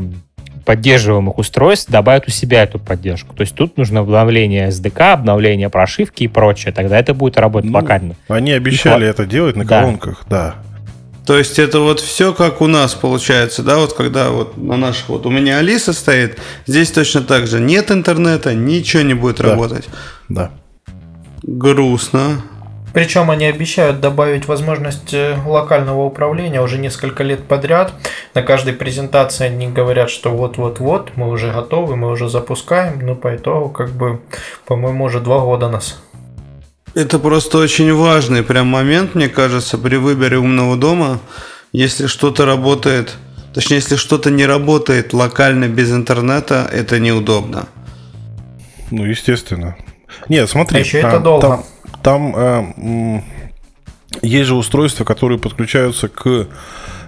поддерживаемых 0.66 1.38
устройств 1.38 1.90
добавят 1.92 2.28
у 2.28 2.32
себя 2.32 2.64
эту 2.64 2.80
поддержку. 2.80 3.36
То 3.36 3.42
есть 3.42 3.56
тут 3.56 3.78
нужно 3.78 4.02
обновление 4.02 4.70
SDK, 4.70 5.14
обновление 5.14 5.70
прошивки 5.70 6.24
и 6.24 6.28
прочее. 6.28 6.74
Тогда 6.74 7.00
это 7.00 7.14
будет 7.14 7.38
работать 7.38 7.70
ну, 7.72 7.78
локально. 7.78 8.16
Они 8.28 8.52
обещали 8.52 9.06
и... 9.06 9.08
это 9.08 9.26
делать 9.26 9.56
на 9.56 9.66
да. 9.66 9.82
колонках, 9.82 10.26
да. 10.30 10.56
То 11.26 11.38
есть 11.38 11.60
это 11.60 11.80
вот 11.80 12.00
все 12.00 12.34
как 12.34 12.62
у 12.62 12.68
нас 12.68 12.96
получается, 12.96 13.62
да, 13.62 13.78
вот 13.78 13.94
когда 13.94 14.32
вот 14.32 14.58
на 14.58 14.78
наших, 14.78 15.10
вот 15.10 15.28
у 15.28 15.30
меня 15.30 15.60
Алиса 15.60 15.94
стоит, 15.94 16.40
здесь 16.66 16.92
точно 16.92 17.22
так 17.22 17.46
же 17.46 17.60
нет 17.60 17.92
интернета, 17.92 18.56
ничего 18.56 19.04
не 19.04 19.14
будет 19.14 19.38
да. 19.38 19.52
работать. 19.52 19.88
Да. 20.30 20.50
Грустно. 21.44 22.42
Причем 22.94 23.30
они 23.30 23.46
обещают 23.46 24.00
добавить 24.00 24.48
возможность 24.48 25.14
э, 25.14 25.38
локального 25.46 26.04
управления 26.04 26.62
уже 26.62 26.78
несколько 26.78 27.24
лет 27.24 27.44
подряд. 27.44 27.94
На 28.34 28.42
каждой 28.42 28.74
презентации 28.74 29.46
они 29.46 29.68
говорят, 29.68 30.10
что 30.10 30.32
вот-вот-вот, 30.32 31.12
мы 31.16 31.30
уже 31.30 31.52
готовы, 31.52 31.96
мы 31.96 32.10
уже 32.10 32.30
запускаем. 32.30 33.00
Но 33.06 33.16
по 33.16 33.36
итогу, 33.36 33.70
как 33.70 33.92
бы, 33.92 34.22
по-моему, 34.66 35.06
уже 35.06 35.20
два 35.20 35.40
года 35.40 35.70
нас. 35.70 36.02
Это 36.96 37.20
просто 37.20 37.60
очень 37.60 37.94
важный 37.94 38.42
прям 38.42 38.68
момент, 38.68 39.14
мне 39.14 39.30
кажется, 39.30 39.78
при 39.78 39.98
выборе 39.98 40.38
умного 40.38 40.76
дома. 40.76 41.20
Если 41.72 42.08
что-то 42.08 42.46
работает, 42.46 43.16
точнее, 43.54 43.78
если 43.78 43.96
что-то 43.96 44.32
не 44.32 44.48
работает 44.48 45.14
локально 45.14 45.68
без 45.68 45.92
интернета, 45.92 46.68
это 46.72 47.00
неудобно. 47.00 47.68
Ну, 48.90 49.06
естественно. 49.06 49.78
Нет, 50.30 50.50
смотри. 50.50 50.78
А 50.78 50.82
еще 50.82 51.00
это 51.00 51.20
долго. 51.20 51.48
Там, 51.48 51.66
там 52.10 52.34
э, 52.36 53.22
есть 54.24 54.48
же 54.48 54.56
устройства, 54.56 55.04
которые 55.04 55.38
подключаются 55.38 56.08
к 56.08 56.48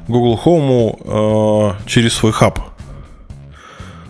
Google 0.08 0.39
Home 0.45 1.74
э, 1.80 1.88
через 1.88 2.14
свой 2.14 2.32
хаб. 2.32 2.60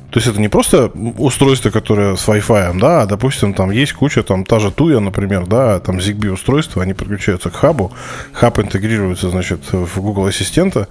То 0.10 0.20
есть 0.20 0.28
это 0.28 0.42
не 0.42 0.50
просто 0.50 0.92
устройство, 1.18 1.70
которое 1.70 2.18
с 2.18 2.28
Wi-Fi, 2.28 2.78
да, 2.78 3.04
а, 3.04 3.06
допустим, 3.06 3.54
там 3.54 3.72
есть 3.72 3.94
куча, 3.94 4.22
там 4.22 4.44
та 4.44 4.60
же 4.60 4.68
Tuya, 4.68 5.00
например, 5.00 5.46
да, 5.48 5.80
там 5.80 6.00
ZigBee 6.00 6.34
устройства, 6.34 6.84
они 6.84 6.94
подключаются 6.94 7.50
к 7.50 7.56
хабу, 7.56 7.94
хаб 8.34 8.60
интегрируется, 8.60 9.30
значит, 9.30 9.72
в 9.72 10.02
Google 10.02 10.26
Ассистента, 10.26 10.89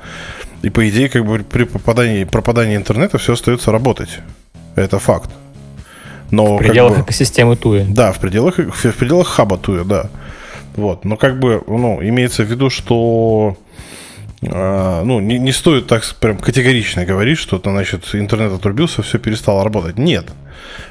и 0.63 0.71
по 0.71 0.89
идее, 0.89 1.11
как 1.11 1.27
бы 1.27 1.41
при 1.41 1.65
попадании, 1.65 2.25
пропадании 2.25 2.77
интернета 2.77 3.19
все 3.19 3.35
остается 3.35 3.71
работать. 3.71 4.21
Это 4.77 4.99
факт. 4.99 5.31
Но, 6.31 6.57
в 6.57 6.59
пределах 6.59 6.95
как 6.95 7.05
бы, 7.05 7.05
экосистемы 7.07 7.57
Туя. 7.57 7.85
Да, 7.89 8.13
в 8.13 8.19
пределах, 8.19 8.59
в, 8.59 8.93
пределах 8.93 9.29
хаба 9.29 9.59
Туя, 9.59 9.85
да. 9.85 10.11
Вот. 10.77 11.05
Но 11.05 11.17
как 11.17 11.39
бы, 11.39 11.63
ну, 11.67 12.03
имеется 12.03 12.45
в 12.45 12.51
виду, 12.51 12.71
что 12.71 13.57
э, 14.43 15.03
ну, 15.05 15.21
не, 15.21 15.39
не 15.39 15.53
стоит 15.53 15.87
так 15.87 16.05
прям 16.21 16.39
категорично 16.39 17.05
говорить, 17.05 17.39
что 17.39 17.57
это, 17.57 17.71
значит, 17.71 18.09
интернет 18.15 18.53
отрубился, 18.53 19.03
все 19.03 19.19
перестало 19.19 19.65
работать. 19.65 19.99
Нет. 19.99 20.27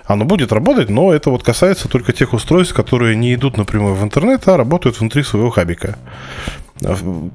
Оно 0.06 0.26
будет 0.26 0.52
работать, 0.52 0.90
но 0.90 1.14
это 1.14 1.30
вот 1.30 1.44
касается 1.44 1.88
только 1.88 2.12
тех 2.12 2.34
устройств, 2.34 2.74
которые 2.74 3.16
не 3.16 3.34
идут 3.34 3.58
напрямую 3.58 3.96
в 3.96 4.04
интернет, 4.04 4.48
а 4.48 4.58
работают 4.58 5.00
внутри 5.00 5.24
своего 5.24 5.50
хабика. 5.50 5.98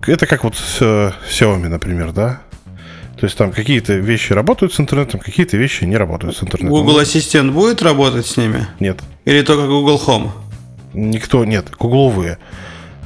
Это 0.07 0.27
как 0.27 0.45
вот 0.45 0.57
с 0.57 0.81
Xiaomi, 0.81 1.69
например, 1.69 2.13
да? 2.13 2.41
То 3.17 3.27
есть 3.27 3.37
там 3.39 3.53
какие-то 3.53 3.95
вещи 3.95 4.33
работают 4.33 4.75
с 4.75 4.81
интернетом, 4.81 5.21
какие-то 5.21 5.57
вещи 5.57 5.85
не 5.85 5.97
работают 5.97 6.37
с 6.37 6.43
интернетом. 6.43 6.71
Google 6.71 6.99
Ассистент 6.99 7.53
будет 7.53 7.83
работать 7.83 8.27
с 8.27 8.37
ними? 8.37 8.67
Нет. 8.81 9.01
Или 9.25 9.43
только 9.43 9.67
Google 9.67 10.01
Home? 10.07 10.31
Никто, 10.93 11.45
нет, 11.45 11.71
гугловые. 11.79 12.39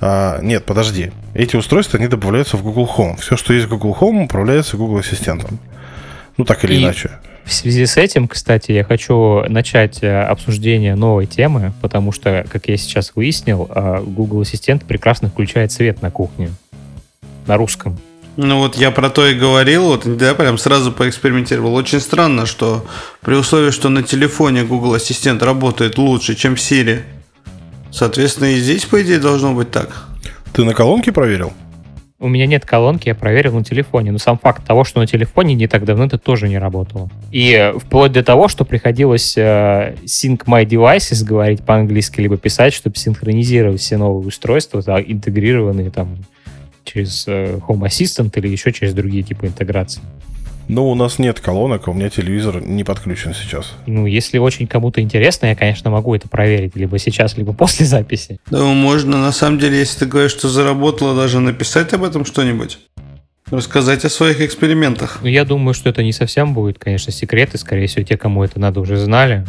А, 0.01 0.41
нет, 0.43 0.65
подожди. 0.65 1.13
Эти 1.35 1.57
устройства, 1.57 1.99
они 1.99 2.09
добавляются 2.09 2.57
в 2.57 2.63
Google 2.63 2.91
Home. 2.97 3.21
Все, 3.21 3.37
что 3.37 3.53
есть 3.53 3.67
в 3.67 3.71
Google 3.71 3.97
Home, 4.01 4.25
управляется 4.25 4.77
Google 4.77 4.99
Ассистентом. 4.99 5.59
Ну, 6.37 6.45
так 6.45 6.65
или 6.65 6.75
И 6.75 6.83
иначе. 6.83 7.11
В 7.45 7.53
связи 7.53 7.87
с 7.87 7.97
этим, 7.97 8.29
кстати, 8.29 8.73
я 8.73 8.85
хочу 8.85 9.43
начать 9.49 10.03
э, 10.03 10.23
обсуждение 10.23 10.95
новой 10.95 11.27
темы, 11.27 11.73
потому 11.81 12.13
что, 12.13 12.45
как 12.51 12.69
я 12.69 12.77
сейчас 12.77 13.13
выяснил, 13.15 13.69
э, 13.75 14.03
Google 14.05 14.43
Ассистент 14.43 14.85
прекрасно 14.85 15.29
включает 15.29 15.73
свет 15.73 16.03
на 16.03 16.11
кухне. 16.11 16.51
На 17.47 17.57
русском. 17.57 17.99
Ну 18.41 18.59
вот 18.59 18.77
я 18.77 18.93
про 18.93 19.11
то 19.11 19.27
и 19.27 19.35
говорил, 19.35 19.87
вот 19.87 20.17
да, 20.17 20.33
прям 20.33 20.59
сразу 20.59 20.93
поэкспериментировал. 20.93 21.75
Очень 21.75 21.99
странно, 21.99 22.47
что 22.47 22.87
при 23.21 23.35
условии, 23.35 23.73
что 23.73 23.89
на 23.89 24.05
телефоне 24.05 24.63
Google 24.63 24.95
Ассистент 24.95 25.43
работает 25.43 25.99
лучше, 25.99 26.37
чем 26.37 26.55
Siri, 26.55 27.01
соответственно 27.91 28.53
и 28.53 28.61
здесь, 28.61 28.85
по 28.85 29.03
идее, 29.03 29.19
должно 29.19 29.55
быть 29.55 29.73
так. 29.73 30.07
Ты 30.53 30.63
на 30.63 30.73
колонке 30.73 31.11
проверил? 31.11 31.53
У 32.21 32.29
меня 32.29 32.47
нет 32.47 32.65
колонки, 32.65 33.09
я 33.09 33.17
проверил 33.17 33.55
на 33.55 33.65
телефоне. 33.65 34.13
Но 34.13 34.19
сам 34.19 34.39
факт 34.39 34.65
того, 34.65 34.85
что 34.85 35.01
на 35.01 35.09
телефоне 35.09 35.55
не 35.55 35.67
так 35.67 35.85
давно, 35.85 36.05
это 36.05 36.17
тоже 36.17 36.49
не 36.49 36.59
работало. 36.59 37.11
И 37.33 37.73
вплоть 37.77 38.13
до 38.13 38.23
того, 38.23 38.47
что 38.47 38.65
приходилось 38.65 39.37
э, 39.37 39.97
Sync 40.05 40.45
My 40.47 40.65
Devices 40.65 41.25
говорить 41.25 41.65
по-английски, 41.65 42.21
либо 42.21 42.37
писать, 42.37 42.73
чтобы 42.73 42.95
синхронизировать 42.95 43.81
все 43.81 43.97
новые 43.97 44.29
устройства, 44.29 44.81
да, 44.81 45.01
интегрированные 45.01 45.91
там 45.91 46.19
через 46.89 47.25
э, 47.27 47.59
Home 47.69 47.87
Assistant 47.87 48.33
или 48.37 48.49
еще 48.49 48.73
через 48.73 48.95
другие 48.95 49.23
типы 49.23 49.47
интеграции. 49.47 50.01
Ну, 50.69 50.91
у 50.91 50.95
нас 50.95 51.19
нет 51.19 51.41
колонок, 51.41 51.89
а 51.89 51.91
у 51.91 51.95
меня 51.95 52.11
телевизор 52.11 52.61
не 52.61 52.85
подключен 52.85 53.33
сейчас. 53.33 53.73
Ну, 53.87 54.05
если 54.05 54.37
очень 54.37 54.67
кому-то 54.67 55.01
интересно, 55.01 55.47
я, 55.47 55.57
конечно, 55.57 55.91
могу 55.91 56.15
это 56.15 56.29
проверить 56.29 56.77
либо 56.77 56.99
сейчас, 56.99 57.39
либо 57.39 57.55
после 57.55 57.87
записи. 57.87 58.39
Да, 58.51 58.63
можно, 58.65 59.19
на 59.19 59.33
самом 59.33 59.59
деле, 59.59 59.79
если 59.79 60.01
ты 60.01 60.07
говоришь, 60.07 60.33
что 60.33 60.49
заработало, 60.49 61.17
даже 61.17 61.41
написать 61.41 61.93
об 61.95 62.05
этом 62.05 62.27
что-нибудь. 62.27 62.79
Рассказать 63.51 64.05
о 64.05 64.11
своих 64.11 64.43
экспериментах. 64.43 65.21
Ну, 65.23 65.29
я 65.29 65.47
думаю, 65.47 65.73
что 65.73 65.89
это 65.89 66.03
не 66.03 66.13
совсем 66.13 66.53
будет, 66.53 66.79
конечно, 66.79 67.13
секреты. 67.13 67.57
Скорее 67.57 67.87
всего, 67.87 68.05
те, 68.05 68.19
кому 68.19 68.45
это 68.45 68.61
надо, 68.61 68.81
уже 68.81 68.99
знали. 68.99 69.47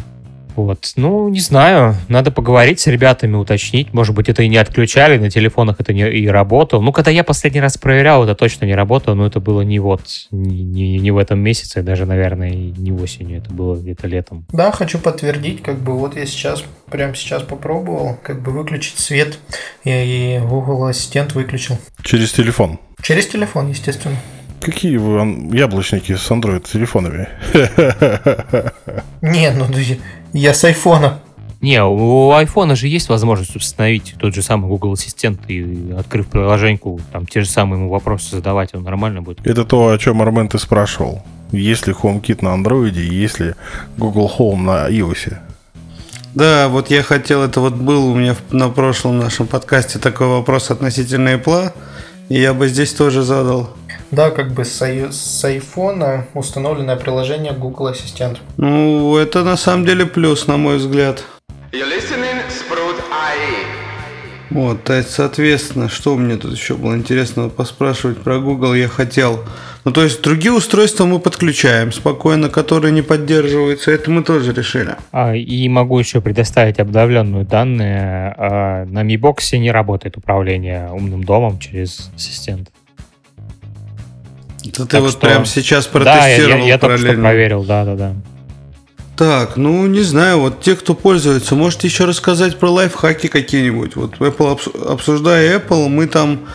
Вот. 0.56 0.92
Ну, 0.96 1.28
не 1.28 1.40
знаю. 1.40 1.96
Надо 2.08 2.30
поговорить 2.30 2.80
с 2.80 2.86
ребятами, 2.86 3.36
уточнить. 3.36 3.92
Может 3.92 4.14
быть, 4.14 4.28
это 4.28 4.42
и 4.42 4.48
не 4.48 4.56
отключали, 4.56 5.18
на 5.18 5.30
телефонах 5.30 5.76
это 5.80 5.92
не 5.92 6.08
и 6.10 6.26
работало. 6.28 6.80
Ну, 6.80 6.92
когда 6.92 7.10
я 7.10 7.24
последний 7.24 7.60
раз 7.60 7.78
проверял, 7.78 8.24
это 8.24 8.34
точно 8.34 8.64
не 8.64 8.74
работало, 8.74 9.14
но 9.14 9.26
это 9.26 9.40
было 9.40 9.62
не 9.62 9.78
вот, 9.78 10.02
не, 10.30 10.62
не, 10.62 10.98
не 10.98 11.10
в 11.10 11.18
этом 11.18 11.40
месяце, 11.40 11.82
даже, 11.82 12.06
наверное, 12.06 12.50
не 12.50 12.92
осенью, 12.92 13.38
это 13.38 13.52
было 13.52 13.76
где-то 13.76 14.06
летом. 14.06 14.46
Да, 14.52 14.72
хочу 14.72 14.98
подтвердить, 14.98 15.62
как 15.62 15.78
бы 15.78 15.96
вот 15.96 16.16
я 16.16 16.26
сейчас, 16.26 16.64
прямо 16.90 17.14
сейчас 17.14 17.42
попробовал, 17.42 18.18
как 18.22 18.42
бы 18.42 18.52
выключить 18.52 18.98
свет, 18.98 19.38
и, 19.84 19.90
и 19.90 20.40
Google 20.40 20.84
Ассистент 20.84 21.34
выключил. 21.34 21.78
Через 22.02 22.32
телефон? 22.32 22.78
Через 23.02 23.26
телефон, 23.26 23.68
естественно. 23.68 24.16
Какие 24.60 24.98
вы 24.98 25.56
яблочники 25.56 26.14
с 26.14 26.30
Android 26.30 26.70
телефонами? 26.70 27.28
Не, 29.22 29.52
ну 29.52 29.66
я 30.32 30.54
с 30.54 30.64
айфона. 30.64 31.20
Не, 31.60 31.84
у 31.84 32.32
айфона 32.32 32.74
же 32.74 32.88
есть 32.88 33.10
возможность 33.10 33.54
установить 33.54 34.14
тот 34.18 34.34
же 34.34 34.42
самый 34.42 34.68
Google 34.68 34.94
Ассистент 34.94 35.40
и, 35.48 35.94
открыв 35.98 36.28
приложеньку, 36.28 37.00
там 37.12 37.26
те 37.26 37.42
же 37.42 37.48
самые 37.48 37.80
ему 37.80 37.90
вопросы 37.90 38.36
задавать, 38.36 38.74
он 38.74 38.82
нормально 38.82 39.20
будет. 39.20 39.46
Это 39.46 39.64
то, 39.64 39.88
о 39.88 39.98
чем 39.98 40.22
Армен 40.22 40.48
ты 40.48 40.58
спрашивал. 40.58 41.22
Есть 41.52 41.86
ли 41.86 41.92
HomeKit 41.92 42.42
на 42.42 42.56
Android 42.56 42.94
и 42.94 43.14
есть 43.14 43.40
ли 43.40 43.54
Google 43.98 44.32
Home 44.38 44.62
на 44.62 44.88
iOS? 44.90 45.36
Да, 46.34 46.68
вот 46.68 46.90
я 46.90 47.02
хотел, 47.02 47.42
это 47.42 47.60
вот 47.60 47.74
был 47.74 48.06
у 48.06 48.14
меня 48.14 48.36
на 48.50 48.68
прошлом 48.68 49.18
нашем 49.18 49.46
подкасте 49.46 49.98
такой 49.98 50.28
вопрос 50.28 50.70
относительно 50.70 51.30
Apple, 51.30 51.72
и 52.28 52.40
я 52.40 52.54
бы 52.54 52.68
здесь 52.68 52.92
тоже 52.92 53.22
задал. 53.22 53.76
Да, 54.10 54.30
как 54.30 54.52
бы 54.52 54.64
с, 54.64 54.82
ай- 54.82 55.12
с 55.12 55.44
айфона 55.44 56.26
установленное 56.34 56.96
приложение 56.96 57.52
Google 57.52 57.88
Ассистент. 57.88 58.40
Ну, 58.56 59.16
это 59.16 59.44
на 59.44 59.56
самом 59.56 59.84
деле 59.86 60.04
плюс, 60.04 60.46
на 60.48 60.56
мой 60.56 60.78
взгляд. 60.78 61.24
Вот, 64.50 64.82
то 64.82 64.94
есть, 64.94 65.10
соответственно, 65.10 65.88
что 65.88 66.16
мне 66.16 66.36
тут 66.36 66.52
еще 66.52 66.74
было 66.74 66.96
интересного 66.96 67.48
поспрашивать 67.50 68.18
про 68.18 68.40
Google 68.40 68.74
я 68.74 68.88
хотел. 68.88 69.44
Ну, 69.84 69.92
то 69.92 70.02
есть, 70.02 70.22
другие 70.22 70.52
устройства 70.52 71.06
мы 71.06 71.20
подключаем 71.20 71.92
спокойно, 71.92 72.48
которые 72.48 72.92
не 72.92 73.02
поддерживаются, 73.02 73.92
это 73.92 74.10
мы 74.10 74.24
тоже 74.24 74.52
решили. 74.52 74.96
А, 75.12 75.36
и 75.36 75.68
могу 75.68 76.00
еще 76.00 76.20
предоставить 76.20 76.80
обновленные 76.80 77.44
данные. 77.44 78.34
А, 78.36 78.84
на 78.86 79.04
Mi 79.04 79.14
Box 79.14 79.56
не 79.56 79.70
работает 79.70 80.16
управление 80.16 80.90
умным 80.90 81.22
домом 81.22 81.60
через 81.60 82.10
ассистент. 82.16 82.70
Это 84.64 84.86
ты 84.86 85.00
вот 85.00 85.10
что... 85.12 85.20
прямо 85.20 85.46
сейчас 85.46 85.86
протестировал 85.86 86.48
Да, 86.50 86.56
я, 86.56 86.62
я, 86.62 86.64
я 86.66 86.78
только 86.78 86.98
что 86.98 87.14
проверил, 87.14 87.64
да-да-да. 87.64 88.14
Так, 89.16 89.58
ну 89.58 89.86
не 89.86 90.00
знаю, 90.00 90.40
вот 90.40 90.62
те, 90.62 90.74
кто 90.76 90.94
пользуется, 90.94 91.54
можете 91.54 91.88
еще 91.88 92.06
рассказать 92.06 92.58
про 92.58 92.70
лайфхаки 92.70 93.26
какие-нибудь. 93.26 93.94
Вот 93.94 94.16
Apple, 94.18 94.86
обсуждая 94.86 95.58
Apple, 95.58 95.88
мы 95.88 96.06
там 96.06 96.48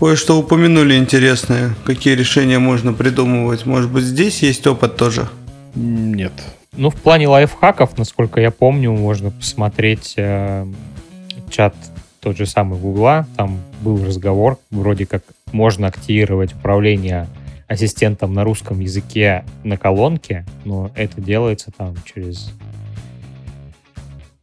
кое-что 0.00 0.36
упомянули 0.36 0.96
интересное. 0.96 1.76
Какие 1.84 2.14
решения 2.14 2.58
можно 2.58 2.92
придумывать? 2.92 3.66
Может 3.66 3.90
быть, 3.90 4.02
здесь 4.02 4.42
есть 4.42 4.66
опыт 4.66 4.96
тоже? 4.96 5.28
Нет. 5.76 6.32
Ну, 6.76 6.90
в 6.90 6.96
плане 6.96 7.28
лайфхаков, 7.28 7.96
насколько 7.96 8.40
я 8.40 8.50
помню, 8.50 8.92
можно 8.92 9.30
посмотреть 9.30 10.14
э, 10.16 10.66
чат 11.50 11.74
тот 12.20 12.36
же 12.36 12.46
самый 12.46 12.78
Гугла. 12.78 13.26
Там 13.36 13.60
был 13.80 14.04
разговор, 14.04 14.58
вроде 14.70 15.06
как 15.06 15.22
можно 15.52 15.86
активировать 15.86 16.52
управление 16.52 17.28
ассистентом 17.68 18.32
на 18.32 18.42
русском 18.44 18.80
языке 18.80 19.44
на 19.62 19.76
колонке, 19.76 20.44
но 20.64 20.90
это 20.96 21.20
делается 21.20 21.70
там 21.76 21.94
через... 22.04 22.50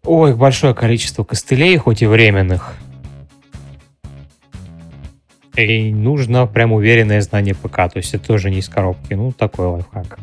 Ой, 0.04 0.36
большое 0.36 0.76
количество 0.76 1.24
костылей, 1.24 1.76
хоть 1.78 2.04
и 2.04 2.06
временных. 2.06 2.76
И 5.56 5.92
нужно 5.92 6.46
прям 6.46 6.74
уверенное 6.74 7.22
знание 7.22 7.56
ПК, 7.56 7.76
то 7.76 7.94
есть 7.96 8.14
это 8.14 8.28
тоже 8.28 8.52
не 8.52 8.60
из 8.60 8.70
коробки. 8.70 9.14
Ну, 9.14 9.32
такой 9.32 9.66
лайфхак. 9.68 10.20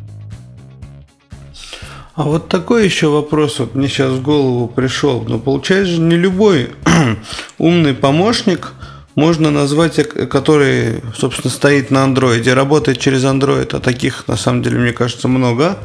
А 2.15 2.23
вот 2.23 2.47
такой 2.47 2.85
еще 2.85 3.07
вопрос 3.07 3.57
вот 3.59 3.73
мне 3.73 3.87
сейчас 3.87 4.11
в 4.11 4.21
голову 4.21 4.67
пришел. 4.67 5.23
Но 5.23 5.29
ну, 5.29 5.39
получается 5.39 5.93
же 5.93 6.01
не 6.01 6.15
любой 6.15 6.69
умный 7.57 7.95
помощник 7.95 8.73
можно 9.15 9.51
назвать, 9.51 9.99
э, 9.99 10.03
который, 10.03 11.01
собственно, 11.15 11.51
стоит 11.51 11.91
на 11.91 12.03
андроиде, 12.03 12.53
работает 12.53 12.99
через 12.99 13.23
андроид, 13.25 13.73
а 13.73 13.79
таких, 13.79 14.27
на 14.27 14.37
самом 14.37 14.63
деле, 14.63 14.79
мне 14.79 14.91
кажется, 14.91 15.27
много. 15.27 15.77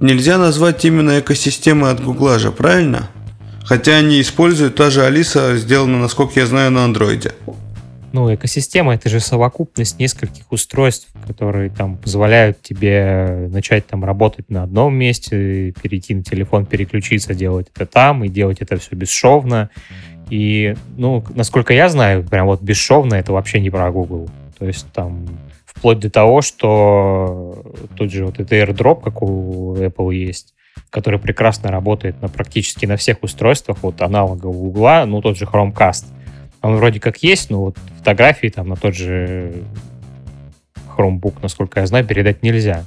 Нельзя 0.00 0.38
назвать 0.38 0.84
именно 0.84 1.20
экосистемой 1.20 1.90
от 1.92 2.02
Гугла 2.02 2.38
же, 2.38 2.50
правильно? 2.50 3.10
Хотя 3.64 3.96
они 3.96 4.20
используют, 4.20 4.76
та 4.76 4.88
же 4.90 5.04
Алиса 5.04 5.56
сделана, 5.58 5.98
насколько 5.98 6.40
я 6.40 6.46
знаю, 6.46 6.70
на 6.70 6.84
андроиде. 6.84 7.32
Ну, 8.12 8.34
экосистема— 8.34 8.94
это 8.94 9.10
же 9.10 9.20
совокупность 9.20 9.98
нескольких 9.98 10.50
устройств, 10.50 11.08
которые 11.26 11.68
там 11.68 11.98
позволяют 11.98 12.62
тебе 12.62 13.48
начать 13.50 13.86
там 13.86 14.04
работать 14.04 14.48
на 14.48 14.62
одном 14.62 14.94
месте, 14.94 15.74
перейти 15.82 16.14
на 16.14 16.24
телефон, 16.24 16.64
переключиться, 16.64 17.34
делать 17.34 17.68
это 17.74 17.84
там, 17.84 18.24
и 18.24 18.28
делать 18.28 18.58
это 18.60 18.78
все 18.78 18.94
бесшовно. 18.94 19.68
И, 20.30 20.76
ну, 20.96 21.24
насколько 21.34 21.72
я 21.72 21.88
знаю, 21.88 22.22
прям 22.24 22.46
вот 22.46 22.60
бесшовно 22.60 23.14
это 23.14 23.32
вообще 23.32 23.60
не 23.60 23.70
про 23.70 23.90
Google. 23.90 24.28
То 24.58 24.66
есть 24.66 24.86
там 24.92 25.26
вплоть 25.64 26.00
до 26.00 26.10
того, 26.10 26.42
что 26.42 27.62
тут 27.96 28.12
же 28.12 28.26
вот 28.26 28.40
это 28.40 28.56
AirDrop, 28.56 29.02
как 29.02 29.22
у 29.22 29.76
Apple 29.76 30.14
есть, 30.14 30.54
который 30.90 31.18
прекрасно 31.18 31.70
работает 31.70 32.20
на 32.20 32.28
практически 32.28 32.84
на 32.84 32.96
всех 32.96 33.22
устройствах, 33.22 33.78
вот 33.82 34.02
аналога 34.02 34.48
Google, 34.48 35.06
ну, 35.06 35.22
тот 35.22 35.38
же 35.38 35.44
Chromecast. 35.44 36.06
Он 36.60 36.76
вроде 36.76 36.98
как 36.98 37.18
есть, 37.22 37.50
но 37.50 37.60
вот 37.60 37.78
фотографии 37.98 38.48
там 38.48 38.68
на 38.68 38.76
тот 38.76 38.94
же 38.94 39.62
Chromebook, 40.96 41.34
насколько 41.40 41.80
я 41.80 41.86
знаю, 41.86 42.04
передать 42.04 42.42
нельзя. 42.42 42.84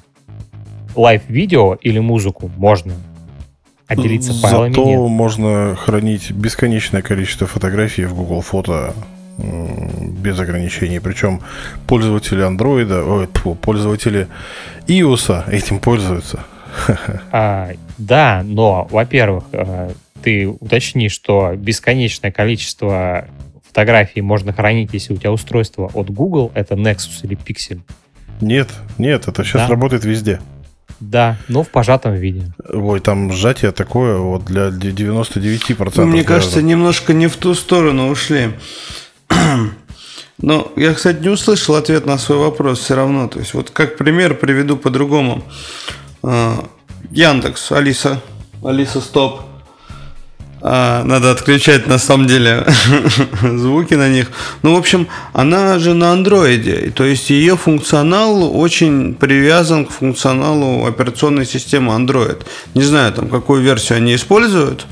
Лайв-видео 0.93 1.75
или 1.75 1.99
музыку 1.99 2.51
можно, 2.57 2.93
а 3.91 3.95
делиться 3.95 4.33
файлами 4.33 4.71
Зато 4.71 4.85
нет. 4.85 5.09
можно 5.09 5.75
хранить 5.75 6.31
бесконечное 6.31 7.01
количество 7.01 7.45
фотографий 7.45 8.05
в 8.05 8.13
Google 8.13 8.41
Фото 8.41 8.93
без 9.37 10.39
ограничений. 10.39 10.99
Причем 10.99 11.41
пользователи 11.87 12.47
Android, 12.47 12.91
ой, 12.91 13.27
тьфу, 13.27 13.55
пользователи 13.55 14.27
iOS 14.87 15.49
этим 15.49 15.79
пользуются. 15.79 16.39
А, 17.33 17.71
да, 17.97 18.43
но, 18.45 18.87
во-первых, 18.89 19.43
э, 19.51 19.91
ты 20.23 20.47
уточни, 20.47 21.09
что 21.09 21.53
бесконечное 21.57 22.31
количество 22.31 23.25
фотографий 23.67 24.21
можно 24.21 24.53
хранить, 24.53 24.93
если 24.93 25.13
у 25.13 25.17
тебя 25.17 25.33
устройство 25.33 25.91
от 25.93 26.09
Google, 26.09 26.49
это 26.53 26.75
Nexus 26.75 27.23
или 27.23 27.37
Pixel. 27.37 27.81
Нет, 28.39 28.69
нет, 28.97 29.27
это 29.27 29.43
сейчас 29.43 29.63
да? 29.63 29.67
работает 29.67 30.05
везде. 30.05 30.39
Да, 31.01 31.37
но 31.47 31.63
в 31.63 31.69
пожатом 31.69 32.13
виде. 32.13 32.53
Ой, 32.69 32.99
там 32.99 33.33
сжатие 33.33 33.71
такое 33.71 34.17
вот 34.17 34.45
для 34.45 34.67
99%. 34.67 35.93
Ну, 35.95 36.05
мне 36.05 36.23
кажется, 36.23 36.61
немножко 36.61 37.13
не 37.13 37.27
в 37.27 37.35
ту 37.37 37.55
сторону 37.55 38.09
ушли. 38.09 38.51
Но 40.37 40.71
я, 40.75 40.93
кстати, 40.93 41.21
не 41.21 41.29
услышал 41.29 41.75
ответ 41.75 42.05
на 42.05 42.17
свой 42.17 42.37
вопрос 42.37 42.79
все 42.79 42.95
равно. 42.95 43.27
То 43.27 43.39
есть, 43.39 43.53
вот 43.55 43.71
как 43.71 43.97
пример 43.97 44.35
приведу 44.35 44.77
по-другому. 44.77 45.43
А, 46.23 46.67
Яндекс, 47.09 47.71
Алиса, 47.71 48.21
Алиса, 48.63 49.01
стоп. 49.01 49.41
А, 50.63 51.03
надо 51.03 51.31
отключать 51.31 51.87
на 51.87 51.97
самом 51.97 52.27
деле 52.27 52.65
звуки 53.41 53.95
на 53.95 54.09
них. 54.09 54.31
Ну, 54.61 54.75
в 54.75 54.77
общем, 54.77 55.07
она 55.33 55.79
же 55.79 55.93
на 55.93 56.11
андроиде. 56.11 56.91
То 56.95 57.03
есть 57.03 57.29
ее 57.31 57.57
функционал 57.57 58.59
очень 58.59 59.15
привязан 59.15 59.85
к 59.85 59.91
функционалу 59.91 60.85
операционной 60.85 61.45
системы 61.45 61.93
Android. 61.93 62.43
Не 62.75 62.83
знаю, 62.83 63.11
там 63.13 63.29
какую 63.29 63.63
версию 63.63 63.97
они 63.97 64.13
используют. 64.13 64.85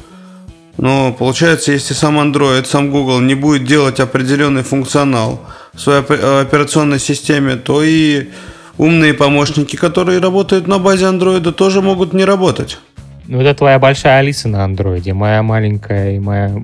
Но 0.77 1.13
получается, 1.13 1.71
если 1.71 1.93
сам 1.93 2.19
Android, 2.19 2.65
сам 2.65 2.89
Google 2.89 3.19
не 3.19 3.35
будет 3.35 3.65
делать 3.65 3.99
определенный 3.99 4.63
функционал 4.63 5.41
в 5.73 5.81
своей 5.81 6.01
операционной 6.01 6.99
системе, 6.99 7.57
то 7.57 7.83
и 7.83 8.29
умные 8.77 9.13
помощники, 9.13 9.75
которые 9.75 10.19
работают 10.19 10.67
на 10.67 10.79
базе 10.79 11.05
Android, 11.05 11.51
тоже 11.51 11.81
могут 11.81 12.13
не 12.13 12.25
работать. 12.25 12.79
Ну, 13.27 13.41
это 13.41 13.53
твоя 13.53 13.79
большая 13.79 14.19
Алиса 14.19 14.47
на 14.47 14.63
андроиде. 14.63 15.13
Моя 15.13 15.43
маленькая 15.43 16.15
и 16.15 16.19
моя 16.19 16.63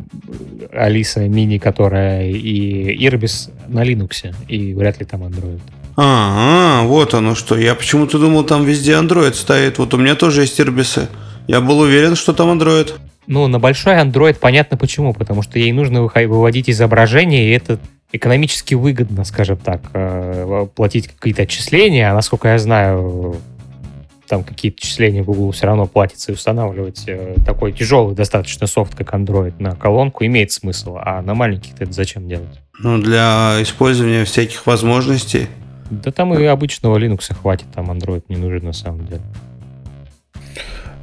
Алиса 0.74 1.28
мини, 1.28 1.58
которая 1.58 2.30
и 2.30 3.06
Ирбис 3.06 3.50
на 3.68 3.84
Linux. 3.84 4.34
И 4.48 4.74
вряд 4.74 5.00
ли 5.00 5.06
там 5.06 5.24
андроид. 5.24 5.62
А, 5.98 6.82
-а, 6.84 6.88
вот 6.88 7.14
оно 7.14 7.36
что. 7.36 7.58
Я 7.58 7.76
почему-то 7.76 8.20
думал, 8.20 8.44
там 8.44 8.66
везде 8.66 8.94
Android 8.94 9.34
стоит. 9.34 9.78
Вот 9.78 9.94
у 9.94 9.98
меня 9.98 10.16
тоже 10.16 10.42
есть 10.42 10.60
Ирбисы. 10.60 11.08
Я 11.48 11.62
был 11.62 11.80
уверен, 11.80 12.16
что 12.16 12.34
там 12.34 12.50
Android. 12.50 12.94
Ну, 13.28 13.48
на 13.48 13.60
большой 13.60 13.96
Android 13.96 14.38
понятно 14.40 14.78
почему. 14.78 15.14
Потому 15.14 15.42
что 15.42 15.60
ей 15.60 15.72
нужно 15.72 16.02
выводить 16.02 16.70
изображение, 16.70 17.48
и 17.48 17.52
это 17.52 17.80
экономически 18.12 18.74
выгодно, 18.76 19.24
скажем 19.24 19.58
так, 19.58 19.82
э, 19.94 20.68
платить 20.76 21.08
какие-то 21.08 21.44
отчисления. 21.44 22.12
А 22.12 22.14
насколько 22.14 22.50
я 22.50 22.60
знаю, 22.60 23.38
там 24.28 24.44
какие-то 24.44 24.82
числения 24.82 25.24
Google 25.24 25.52
все 25.52 25.68
равно 25.68 25.86
платится 25.86 26.32
и 26.32 26.36
устанавливать 26.36 27.04
э, 27.08 27.36
такой 27.46 27.72
тяжелый 27.72 28.16
достаточно 28.16 28.68
софт, 28.68 28.96
как 28.96 29.14
Android, 29.14 29.54
на 29.60 29.76
колонку 29.76 30.26
имеет 30.26 30.52
смысл, 30.52 30.98
а 31.00 31.22
на 31.22 31.34
маленьких 31.34 31.74
это 31.80 31.92
зачем 31.92 32.28
делать? 32.28 32.62
Ну, 32.80 32.98
для 32.98 33.58
использования 33.62 34.26
всяких 34.26 34.66
возможностей. 34.66 35.48
Да 35.90 36.12
там 36.12 36.34
и 36.34 36.44
обычного 36.44 36.98
Linux 36.98 37.34
хватит, 37.34 37.68
там 37.74 37.92
Android 37.92 38.24
не 38.28 38.38
нужен 38.38 38.66
на 38.66 38.74
самом 38.74 39.06
деле. 39.06 39.22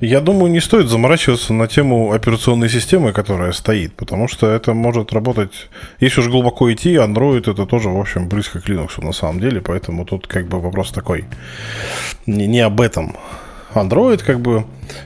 Я 0.02 0.20
думаю, 0.20 0.50
не 0.50 0.58
стоит 0.58 0.88
заморачиваться 0.88 1.52
на 1.52 1.68
тему 1.68 2.10
операционной 2.10 2.68
системы, 2.68 3.12
которая 3.12 3.52
стоит, 3.52 3.94
потому 3.94 4.26
что 4.26 4.50
это 4.50 4.74
может 4.74 5.12
работать... 5.12 5.52
Если 6.00 6.20
уж 6.20 6.26
глубоко 6.26 6.72
идти, 6.72 6.96
Android 6.96 7.48
это 7.48 7.66
тоже, 7.66 7.88
в 7.88 8.00
общем, 8.00 8.28
близко 8.28 8.60
к 8.60 8.68
Linux 8.68 9.00
на 9.00 9.12
самом 9.12 9.38
деле, 9.38 9.60
поэтому 9.60 10.04
тут 10.04 10.26
как 10.26 10.48
бы 10.48 10.60
вопрос 10.60 10.90
такой. 10.90 11.26
Не, 12.26 12.48
не 12.48 12.58
об 12.58 12.80
этом. 12.80 13.16
Android 13.74 14.24
как 14.24 14.40
бы, 14.40 14.64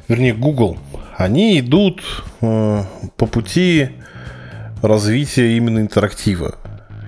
вернее 0.08 0.32
Google, 0.32 0.78
они 1.18 1.60
идут 1.60 2.00
э, 2.40 2.82
по 3.18 3.26
пути 3.26 3.90
развития 4.80 5.58
именно 5.58 5.80
интерактива. 5.80 6.54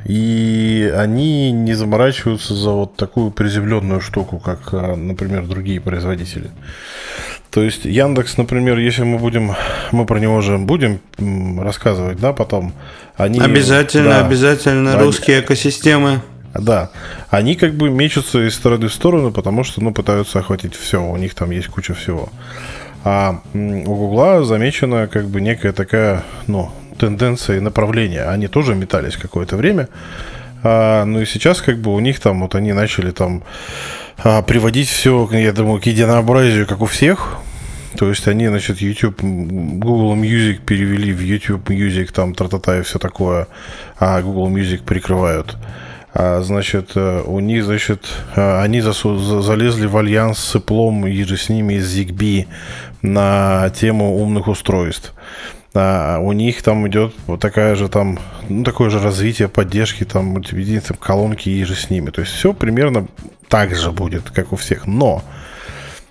И 0.05 0.92
они 0.96 1.51
не 1.53 1.74
заморачиваются 1.74 2.55
за 2.55 2.70
вот 2.70 2.96
такую 2.96 3.30
приземленную 3.30 4.01
штуку, 4.01 4.38
как, 4.38 4.72
э, 4.72 4.94
например, 4.94 5.46
другие 5.46 5.80
производители. 5.80 6.51
То 7.51 7.62
есть 7.62 7.84
Яндекс, 7.84 8.36
например, 8.36 8.78
если 8.78 9.03
мы 9.03 9.18
будем, 9.18 9.53
мы 9.90 10.07
про 10.07 10.18
него 10.18 10.40
же 10.40 10.59
будем 10.59 11.01
рассказывать, 11.61 12.18
да, 12.20 12.32
потом. 12.32 12.72
Они, 13.16 13.40
обязательно, 13.40 14.11
да, 14.11 14.26
обязательно 14.26 14.92
они, 14.92 15.03
русские 15.03 15.40
экосистемы. 15.40 16.20
Да, 16.55 16.90
они 17.30 17.55
как 17.55 17.74
бы 17.74 17.90
мечутся 17.90 18.46
из 18.46 18.55
стороны 18.55 18.88
в 18.88 18.94
сторону, 18.94 19.32
потому 19.32 19.64
что, 19.64 19.82
ну, 19.82 19.92
пытаются 19.92 20.38
охватить 20.38 20.74
все, 20.74 21.03
у 21.03 21.16
них 21.16 21.34
там 21.34 21.51
есть 21.51 21.68
куча 21.68 21.94
всего. 21.94 22.28
А 23.05 23.40
у 23.55 23.94
Гугла 23.94 24.44
замечена 24.44 25.07
как 25.07 25.28
бы 25.28 25.40
некая 25.40 25.72
такая, 25.72 26.24
ну, 26.46 26.70
тенденция 26.99 27.57
и 27.57 27.61
направление. 27.61 28.24
Они 28.24 28.49
тоже 28.49 28.74
метались 28.74 29.16
какое-то 29.16 29.57
время. 29.57 29.88
А, 30.62 31.05
ну 31.05 31.20
и 31.20 31.26
сейчас 31.26 31.62
как 31.62 31.78
бы 31.78 31.94
у 31.94 32.01
них 32.01 32.20
там, 32.20 32.40
вот 32.40 32.55
они 32.55 32.72
начали 32.72 33.11
там 33.11 33.42
а, 34.18 34.42
приводить 34.42 34.88
все, 34.88 35.28
я 35.32 35.53
думаю, 35.53 35.80
к 35.80 35.86
единообразию, 35.86 36.66
как 36.66 36.80
у 36.80 36.86
всех. 36.86 37.38
То 37.96 38.09
есть 38.09 38.28
они, 38.28 38.46
значит, 38.49 38.80
YouTube, 38.80 39.20
Google 39.20 40.14
Music 40.14 40.61
перевели 40.64 41.12
в 41.12 41.20
YouTube 41.20 41.70
Music, 41.70 42.12
там 42.12 42.34
тра-та-та 42.34 42.78
и 42.78 42.82
все 42.82 42.99
такое, 42.99 43.49
а 43.99 44.20
Google 44.20 44.49
Music 44.51 44.84
прикрывают. 44.84 45.57
А, 46.14 46.40
значит, 46.42 46.92
э, 46.94 47.22
у 47.24 47.40
них, 47.40 47.64
значит, 47.64 48.07
э, 48.36 48.61
они 48.61 48.80
засу- 48.80 49.40
залезли 49.40 49.86
в 49.86 49.96
альянс 49.96 50.38
с 50.38 50.57
Apple 50.57 51.11
и 51.11 51.24
же 51.24 51.36
с 51.36 51.49
ними 51.49 51.74
из 51.74 51.96
ZigBee 51.96 52.46
на 53.03 53.70
тему 53.70 54.16
умных 54.16 54.49
устройств. 54.49 55.14
А 55.80 56.18
у 56.18 56.32
них 56.32 56.60
там 56.62 56.88
идет 56.88 57.14
вот 57.28 57.38
такая 57.38 57.76
же 57.76 57.88
там, 57.88 58.18
ну, 58.48 58.64
такое 58.64 58.90
же 58.90 58.98
развитие 58.98 59.46
поддержки, 59.46 60.02
там, 60.02 60.24
мультимедийные 60.24 60.82
колонки 60.98 61.48
и 61.48 61.62
же 61.62 61.76
с 61.76 61.88
ними. 61.88 62.10
То 62.10 62.22
есть 62.22 62.32
все 62.32 62.52
примерно 62.52 63.06
так 63.46 63.76
же 63.76 63.92
будет, 63.92 64.30
как 64.30 64.52
у 64.52 64.56
всех. 64.56 64.88
Но 64.88 65.22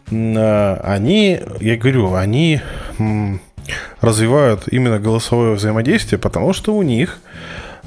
а, 0.09 0.81
они, 0.85 1.41
я 1.59 1.75
говорю, 1.75 2.13
они 2.13 2.61
развивают 3.99 4.69
именно 4.71 4.99
голосовое 4.99 5.55
взаимодействие, 5.55 6.17
потому 6.17 6.53
что 6.53 6.73
у 6.73 6.81
них, 6.81 7.19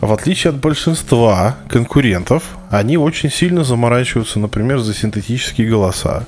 в 0.03 0.13
отличие 0.13 0.51
от 0.51 0.57
большинства 0.57 1.57
конкурентов, 1.71 2.43
они 2.69 2.99
очень 2.99 3.31
сильно 3.31 3.65
заморачиваются, 3.65 4.39
например, 4.39 4.81
за 4.81 4.93
синтетические 4.93 5.71
голоса. 5.71 6.27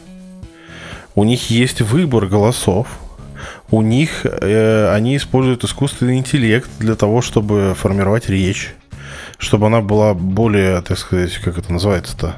У 1.14 1.24
них 1.24 1.50
есть 1.50 1.82
выбор 1.82 2.24
голосов, 2.24 2.86
у 3.70 3.82
них 3.82 4.24
э, 4.24 4.93
они 4.95 5.16
используют 5.16 5.64
искусственный 5.64 6.18
интеллект 6.18 6.68
для 6.78 6.95
того, 6.95 7.22
чтобы 7.22 7.74
формировать 7.74 8.28
речь, 8.28 8.74
чтобы 9.38 9.66
она 9.66 9.80
была 9.80 10.14
более, 10.14 10.80
так 10.82 10.99
сказать, 10.99 11.34
как 11.38 11.59
это 11.59 11.72
называется-то, 11.72 12.36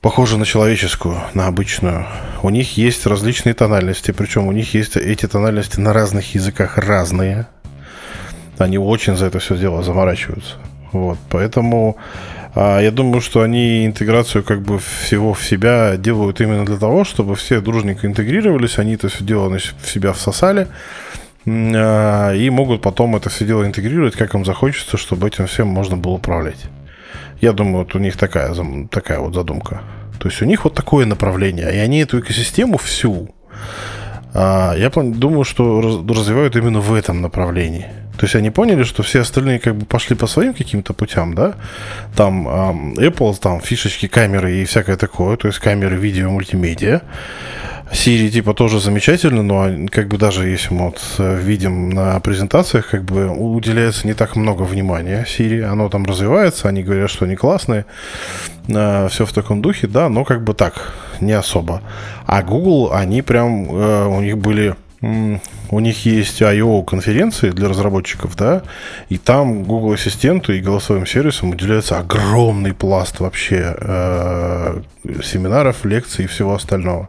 похожа 0.00 0.36
на 0.36 0.44
человеческую, 0.44 1.16
на 1.32 1.46
обычную. 1.46 2.06
У 2.42 2.50
них 2.50 2.76
есть 2.76 3.06
различные 3.06 3.54
тональности, 3.54 4.10
причем 4.10 4.46
у 4.46 4.52
них 4.52 4.74
есть 4.74 4.96
эти 4.96 5.26
тональности 5.26 5.80
на 5.80 5.92
разных 5.92 6.34
языках 6.34 6.76
разные. 6.76 7.46
Они 8.58 8.78
очень 8.78 9.16
за 9.16 9.26
это 9.26 9.38
все 9.38 9.56
дело 9.56 9.82
заморачиваются. 9.82 10.56
Вот, 10.92 11.18
поэтому 11.30 11.96
я 12.54 12.90
думаю, 12.90 13.20
что 13.20 13.42
они 13.42 13.84
интеграцию 13.84 14.44
как 14.44 14.62
бы 14.62 14.78
всего 14.78 15.34
в 15.34 15.44
себя 15.44 15.96
делают 15.96 16.40
именно 16.40 16.64
для 16.64 16.76
того, 16.76 17.04
чтобы 17.04 17.34
все 17.34 17.60
дружненько 17.60 18.06
интегрировались, 18.06 18.78
они 18.78 18.94
это 18.94 19.08
все 19.08 19.24
дело 19.24 19.48
в 19.48 19.88
себя 19.88 20.12
всосали, 20.12 20.68
а, 21.46 22.32
и 22.32 22.48
могут 22.50 22.80
потом 22.80 23.16
это 23.16 23.28
все 23.28 23.44
дело 23.44 23.66
интегрировать, 23.66 24.14
как 24.14 24.34
им 24.34 24.44
захочется, 24.44 24.96
чтобы 24.96 25.26
этим 25.26 25.46
всем 25.46 25.68
можно 25.68 25.96
было 25.96 26.12
управлять. 26.12 26.64
Я 27.40 27.52
думаю, 27.52 27.78
вот 27.78 27.94
у 27.94 27.98
них 27.98 28.16
такая, 28.16 28.54
такая 28.90 29.18
вот 29.18 29.34
задумка. 29.34 29.82
То 30.20 30.28
есть 30.28 30.40
у 30.40 30.44
них 30.44 30.64
вот 30.64 30.74
такое 30.74 31.06
направление, 31.06 31.74
и 31.74 31.78
они 31.78 31.98
эту 31.98 32.20
экосистему 32.20 32.78
всю, 32.78 33.34
а, 34.32 34.74
я 34.76 34.90
думаю, 34.90 35.44
что 35.44 35.80
развивают 35.80 36.56
именно 36.56 36.80
в 36.80 36.94
этом 36.94 37.20
направлении. 37.20 37.86
То 38.16 38.26
есть 38.26 38.36
они 38.36 38.50
поняли, 38.50 38.84
что 38.84 39.02
все 39.02 39.20
остальные 39.20 39.58
как 39.58 39.74
бы 39.76 39.86
пошли 39.86 40.16
по 40.16 40.26
своим 40.26 40.54
каким-то 40.54 40.92
путям, 40.92 41.34
да? 41.34 41.54
Там 42.16 42.48
Apple, 42.96 43.36
там 43.40 43.60
фишечки, 43.60 44.06
камеры 44.06 44.56
и 44.56 44.64
всякое 44.64 44.96
такое, 44.96 45.36
то 45.36 45.48
есть 45.48 45.58
камеры, 45.58 45.96
видео, 45.96 46.30
мультимедиа. 46.30 47.02
Siri 47.92 48.28
типа 48.30 48.54
тоже 48.54 48.80
замечательно, 48.80 49.42
но 49.42 49.88
как 49.90 50.08
бы 50.08 50.16
даже 50.16 50.48
если 50.48 50.72
мы 50.72 50.86
вот 50.86 51.00
э, 51.18 51.38
видим 51.40 51.90
на 51.90 52.18
презентациях, 52.20 52.88
как 52.88 53.04
бы 53.04 53.28
уделяется 53.28 54.06
не 54.06 54.14
так 54.14 54.36
много 54.36 54.62
внимания 54.62 55.24
Siri, 55.28 55.62
оно 55.62 55.88
там 55.88 56.04
развивается, 56.04 56.68
они 56.68 56.82
говорят, 56.82 57.10
что 57.10 57.24
они 57.26 57.36
классные, 57.36 57.84
э, 58.68 59.08
все 59.10 59.26
в 59.26 59.32
таком 59.32 59.60
духе, 59.62 59.86
да, 59.86 60.08
но 60.08 60.24
как 60.24 60.42
бы 60.42 60.54
так, 60.54 60.94
не 61.20 61.32
особо. 61.32 61.82
А 62.26 62.42
Google, 62.42 62.92
они 62.92 63.22
прям, 63.22 63.70
э, 63.70 64.06
у 64.06 64.20
них 64.20 64.38
были 64.38 64.74
у 65.00 65.80
них 65.80 66.06
есть 66.06 66.40
I.O. 66.40 66.82
конференции 66.82 67.50
для 67.50 67.68
разработчиков, 67.68 68.36
да, 68.36 68.62
и 69.08 69.18
там 69.18 69.64
Google 69.64 69.92
Ассистенту 69.92 70.52
и 70.52 70.60
голосовым 70.60 71.06
сервисам 71.06 71.50
уделяется 71.50 71.98
огромный 71.98 72.72
пласт 72.72 73.20
вообще 73.20 73.76
э, 73.78 74.80
семинаров, 75.22 75.84
лекций 75.84 76.24
и 76.24 76.28
всего 76.28 76.54
остального. 76.54 77.08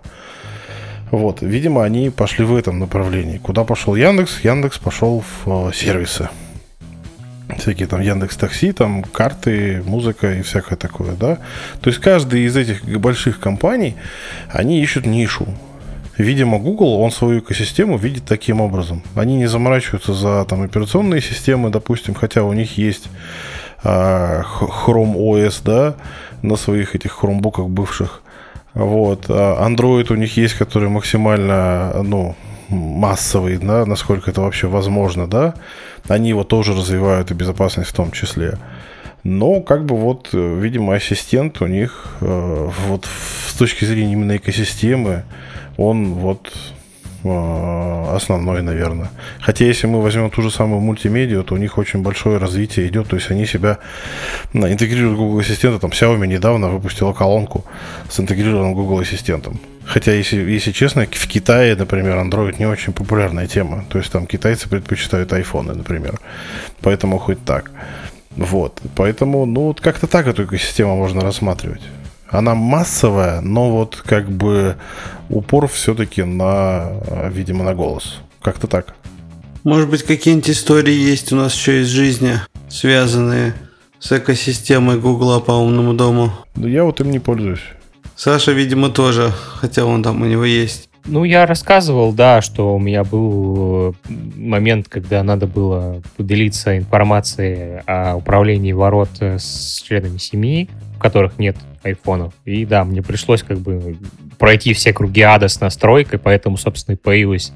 Вот, 1.11 1.41
видимо, 1.41 1.83
они 1.83 2.09
пошли 2.09 2.43
в 2.43 2.55
этом 2.55 2.79
направлении. 2.79 3.37
Куда 3.37 3.63
пошел 3.63 3.95
Яндекс? 3.95 4.41
Яндекс 4.43 4.79
пошел 4.79 5.23
в 5.45 5.69
э, 5.69 5.73
сервисы. 5.73 6.29
Всякие 7.57 7.87
там 7.87 8.01
Яндекс 8.01 8.35
Такси, 8.37 8.71
там 8.71 9.03
карты, 9.03 9.81
музыка 9.85 10.33
и 10.33 10.41
всякое 10.41 10.75
такое, 10.75 11.13
да. 11.13 11.37
То 11.79 11.89
есть 11.89 12.01
каждый 12.01 12.41
из 12.41 12.57
этих 12.57 12.83
больших 12.99 13.39
компаний, 13.39 13.95
они 14.49 14.81
ищут 14.81 15.05
нишу. 15.05 15.47
Видимо, 16.17 16.59
Google, 16.59 17.01
он 17.01 17.11
свою 17.11 17.39
экосистему 17.39 17.97
видит 17.97 18.25
таким 18.25 18.61
образом. 18.61 19.01
Они 19.15 19.35
не 19.35 19.47
заморачиваются 19.47 20.13
за 20.13 20.45
там, 20.45 20.61
операционные 20.61 21.21
системы, 21.21 21.69
допустим, 21.69 22.13
хотя 22.13 22.43
у 22.43 22.53
них 22.53 22.77
есть 22.77 23.09
э, 23.83 24.41
Chrome 24.59 25.15
OS, 25.15 25.61
да, 25.63 25.95
на 26.41 26.55
своих 26.55 26.95
этих 26.95 27.11
хромбуках 27.11 27.67
бывших. 27.67 28.21
Вот. 28.73 29.25
А 29.29 29.67
Android 29.67 30.11
у 30.11 30.15
них 30.15 30.37
есть, 30.37 30.53
который 30.53 30.89
максимально, 30.89 32.01
ну, 32.03 32.35
массовый, 32.69 33.57
да, 33.57 33.85
насколько 33.85 34.31
это 34.31 34.41
вообще 34.41 34.67
возможно, 34.67 35.27
да. 35.27 35.53
Они 36.07 36.29
его 36.29 36.43
тоже 36.43 36.73
развивают, 36.73 37.31
и 37.31 37.33
безопасность 37.33 37.89
в 37.89 37.95
том 37.95 38.11
числе. 38.11 38.57
Но, 39.25 39.59
как 39.59 39.85
бы 39.85 39.97
вот, 39.97 40.29
видимо, 40.31 40.95
ассистент 40.95 41.61
у 41.61 41.67
них 41.67 42.15
э, 42.21 42.69
вот 42.87 43.05
с 43.47 43.53
точки 43.55 43.83
зрения 43.83 44.13
именно 44.13 44.37
экосистемы, 44.37 45.23
он 45.77 46.13
вот 46.13 46.53
Э, 47.27 48.15
основной, 48.15 48.61
наверное. 48.61 49.09
Хотя, 49.39 49.65
если 49.65 49.87
мы 49.87 49.99
возьмем 50.01 50.29
ту 50.29 50.43
же 50.43 50.51
самую 50.51 50.79
мультимедиа, 50.81 51.41
то 51.41 51.55
у 51.55 51.57
них 51.57 51.79
очень 51.79 52.03
большое 52.03 52.37
развитие 52.37 52.87
идет. 52.87 53.07
То 53.07 53.15
есть 53.15 53.31
они 53.31 53.47
себя 53.47 53.79
интегрируют 54.53 55.17
Google 55.17 55.39
Ассистента. 55.39 55.79
Там 55.79 55.89
Xiaomi 55.89 56.27
недавно 56.27 56.69
выпустила 56.69 57.13
колонку 57.13 57.65
с 58.09 58.19
интегрированным 58.19 58.75
Google 58.75 58.99
Ассистентом. 58.99 59.59
Хотя, 59.85 60.11
если, 60.11 60.37
если 60.37 60.71
честно, 60.71 61.07
в 61.11 61.27
Китае, 61.27 61.75
например, 61.75 62.17
Android 62.17 62.57
не 62.59 62.67
очень 62.67 62.93
популярная 62.93 63.47
тема. 63.47 63.85
То 63.89 63.97
есть 63.97 64.11
там 64.11 64.27
китайцы 64.27 64.69
предпочитают 64.69 65.33
айфоны, 65.33 65.73
например. 65.73 66.19
Поэтому 66.81 67.17
хоть 67.17 67.43
так. 67.43 67.71
Вот. 68.35 68.81
Поэтому, 68.95 69.45
ну, 69.45 69.61
вот 69.67 69.81
как-то 69.81 70.07
так 70.07 70.27
эту 70.27 70.45
экосистему 70.45 70.95
можно 70.95 71.21
рассматривать. 71.21 71.81
Она 72.29 72.55
массовая, 72.55 73.41
но 73.41 73.71
вот 73.71 73.95
как 74.05 74.29
бы 74.29 74.75
упор 75.29 75.67
все-таки 75.67 76.23
на, 76.23 76.91
видимо, 77.29 77.63
на 77.63 77.73
голос. 77.73 78.19
Как-то 78.41 78.67
так. 78.67 78.95
Может 79.63 79.89
быть, 79.89 80.03
какие-нибудь 80.03 80.49
истории 80.49 80.93
есть 80.93 81.31
у 81.31 81.35
нас 81.35 81.55
еще 81.55 81.81
из 81.81 81.87
жизни, 81.87 82.39
связанные 82.69 83.53
с 83.99 84.11
экосистемой 84.11 84.99
Гугла 84.99 85.39
по 85.39 85.53
умному 85.53 85.93
дому? 85.93 86.31
Да 86.55 86.67
я 86.67 86.83
вот 86.83 86.99
им 87.01 87.11
не 87.11 87.19
пользуюсь. 87.19 87.63
Саша, 88.15 88.51
видимо, 88.51 88.89
тоже, 88.89 89.31
хотя 89.55 89.85
он 89.85 90.03
там 90.03 90.21
у 90.21 90.25
него 90.25 90.45
есть. 90.45 90.89
Ну, 91.07 91.23
я 91.23 91.45
рассказывал, 91.45 92.13
да, 92.13 92.41
что 92.41 92.75
у 92.75 92.79
меня 92.79 93.03
был 93.03 93.93
э, 94.09 94.13
момент, 94.37 94.87
когда 94.89 95.21
надо 95.21 95.45
было 95.45 96.01
поделиться 96.17 96.77
информацией 96.77 97.81
о 97.85 98.15
управлении 98.15 98.71
ворот 98.71 99.09
э, 99.19 99.37
с 99.37 99.83
членами 99.85 100.17
семьи, 100.17 100.67
в 100.95 100.99
которых 100.99 101.37
нет 101.37 101.57
айфонов. 101.83 102.33
И 102.45 102.65
да, 102.65 102.83
мне 102.83 103.03
пришлось 103.03 103.43
как 103.43 103.59
бы 103.59 103.97
пройти 104.39 104.73
все 104.73 104.93
круги 104.93 105.21
ада 105.21 105.47
с 105.47 105.61
настройкой, 105.61 106.17
поэтому, 106.17 106.57
собственно, 106.57 106.95
и 106.95 106.97
появилась 106.97 107.53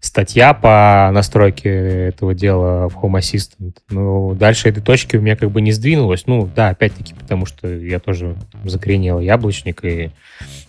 статья 0.00 0.54
по 0.54 1.10
настройке 1.12 2.08
этого 2.08 2.34
дела 2.34 2.88
в 2.88 2.96
Home 2.96 3.18
Assistant. 3.18 3.76
Но 3.90 4.34
дальше 4.34 4.68
этой 4.68 4.82
точки 4.82 5.16
у 5.16 5.20
меня 5.20 5.36
как 5.36 5.50
бы 5.50 5.60
не 5.60 5.72
сдвинулось. 5.72 6.26
Ну, 6.26 6.48
да, 6.54 6.70
опять-таки, 6.70 7.14
потому 7.14 7.46
что 7.46 7.68
я 7.68 8.00
тоже 8.00 8.36
закоренел 8.64 9.20
яблочник, 9.20 9.84
и 9.84 10.10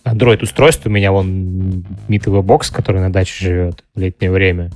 Android-устройство 0.03 0.89
у 0.89 0.91
меня 0.91 1.11
вон 1.11 1.86
митовый 2.07 2.41
бокс, 2.41 2.69
который 2.69 3.01
на 3.01 3.11
даче 3.11 3.45
живет 3.45 3.84
в 3.95 3.99
летнее 3.99 4.32
время. 4.32 4.71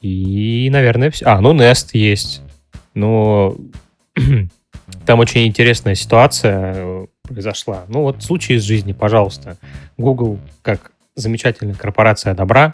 И, 0.00 0.68
наверное, 0.70 1.10
все. 1.10 1.26
А, 1.26 1.40
ну, 1.40 1.54
Nest 1.54 1.90
есть. 1.92 2.42
Но 2.94 3.56
там 5.06 5.20
очень 5.20 5.46
интересная 5.46 5.94
ситуация 5.94 7.06
произошла. 7.22 7.84
Ну 7.88 8.02
вот 8.02 8.22
случай 8.22 8.54
из 8.54 8.62
жизни, 8.62 8.92
пожалуйста. 8.92 9.56
Google, 9.96 10.38
как 10.62 10.92
замечательная 11.16 11.74
корпорация 11.74 12.34
добра, 12.34 12.72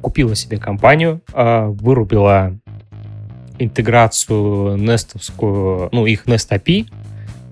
купила 0.00 0.34
себе 0.34 0.58
компанию, 0.58 1.20
а, 1.32 1.68
вырубила 1.68 2.54
интеграцию 3.58 4.76
нестовскую, 4.76 5.88
ну, 5.92 6.06
их 6.06 6.26
Nest 6.26 6.50
API, 6.50 6.86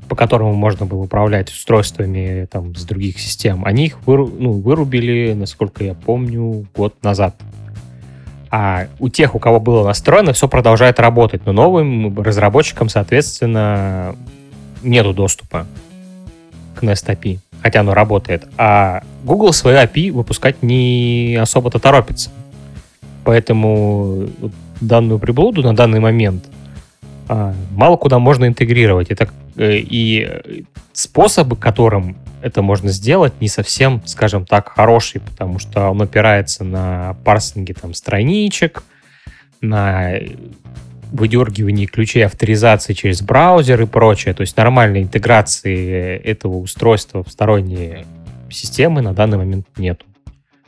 по 0.09 0.15
которому 0.15 0.55
можно 0.55 0.87
было 0.87 1.03
управлять 1.03 1.51
устройствами 1.51 2.47
там, 2.51 2.75
с 2.75 2.85
других 2.85 3.19
систем, 3.19 3.65
они 3.65 3.87
их 3.87 4.07
выру, 4.07 4.29
ну, 4.39 4.53
вырубили, 4.53 5.35
насколько 5.35 5.83
я 5.83 5.95
помню, 5.95 6.67
год 6.75 6.95
назад. 7.03 7.35
А 8.51 8.87
у 9.01 9.09
тех, 9.09 9.35
у 9.35 9.39
кого 9.39 9.59
было 9.59 9.85
настроено, 9.85 10.33
все 10.33 10.49
продолжает 10.49 11.01
работать, 11.01 11.45
но 11.45 11.53
новым 11.53 12.19
разработчикам, 12.21 12.89
соответственно, 12.89 14.15
нету 14.83 15.13
доступа 15.13 15.67
к 16.77 16.83
Nest 16.83 17.07
API, 17.09 17.41
хотя 17.67 17.81
оно 17.81 17.95
работает. 17.95 18.47
А 18.57 19.03
Google 19.25 19.53
свою 19.53 19.79
API 19.79 20.13
выпускать 20.13 20.63
не 20.63 21.37
особо-то 21.41 21.81
торопится. 21.81 22.31
Поэтому 23.25 24.29
данную 24.81 25.19
приблуду 25.19 25.63
на 25.63 25.75
данный 25.75 25.99
момент 25.99 26.45
а, 27.29 27.53
мало 27.73 27.97
куда 27.97 28.21
можно 28.21 28.47
интегрировать. 28.47 29.11
Это, 29.11 29.29
э, 29.57 29.79
и 29.79 30.65
способы, 30.93 31.57
которым 31.57 32.17
это 32.41 32.63
можно 32.63 32.91
сделать, 32.91 33.33
не 33.41 33.49
совсем, 33.49 34.01
скажем 34.05 34.47
так, 34.47 34.69
хороший, 34.69 35.21
потому 35.21 35.59
что 35.59 35.91
он 35.91 36.01
опирается 36.01 36.63
на 36.63 37.17
парсинги 37.25 37.73
там 37.73 37.95
страничек, 37.95 38.85
на 39.61 40.13
выдергивании 41.13 41.87
ключей 41.87 42.25
авторизации 42.25 42.93
через 42.93 43.23
браузер 43.23 43.83
и 43.83 43.87
прочее. 43.87 44.35
То 44.35 44.43
есть 44.43 44.57
нормальной 44.57 45.03
интеграции 45.03 46.19
этого 46.19 46.57
устройства 46.57 47.23
в 47.23 47.31
сторонние 47.31 48.07
системы 48.51 49.03
на 49.03 49.15
данный 49.15 49.39
момент 49.39 49.67
нету. 49.77 50.05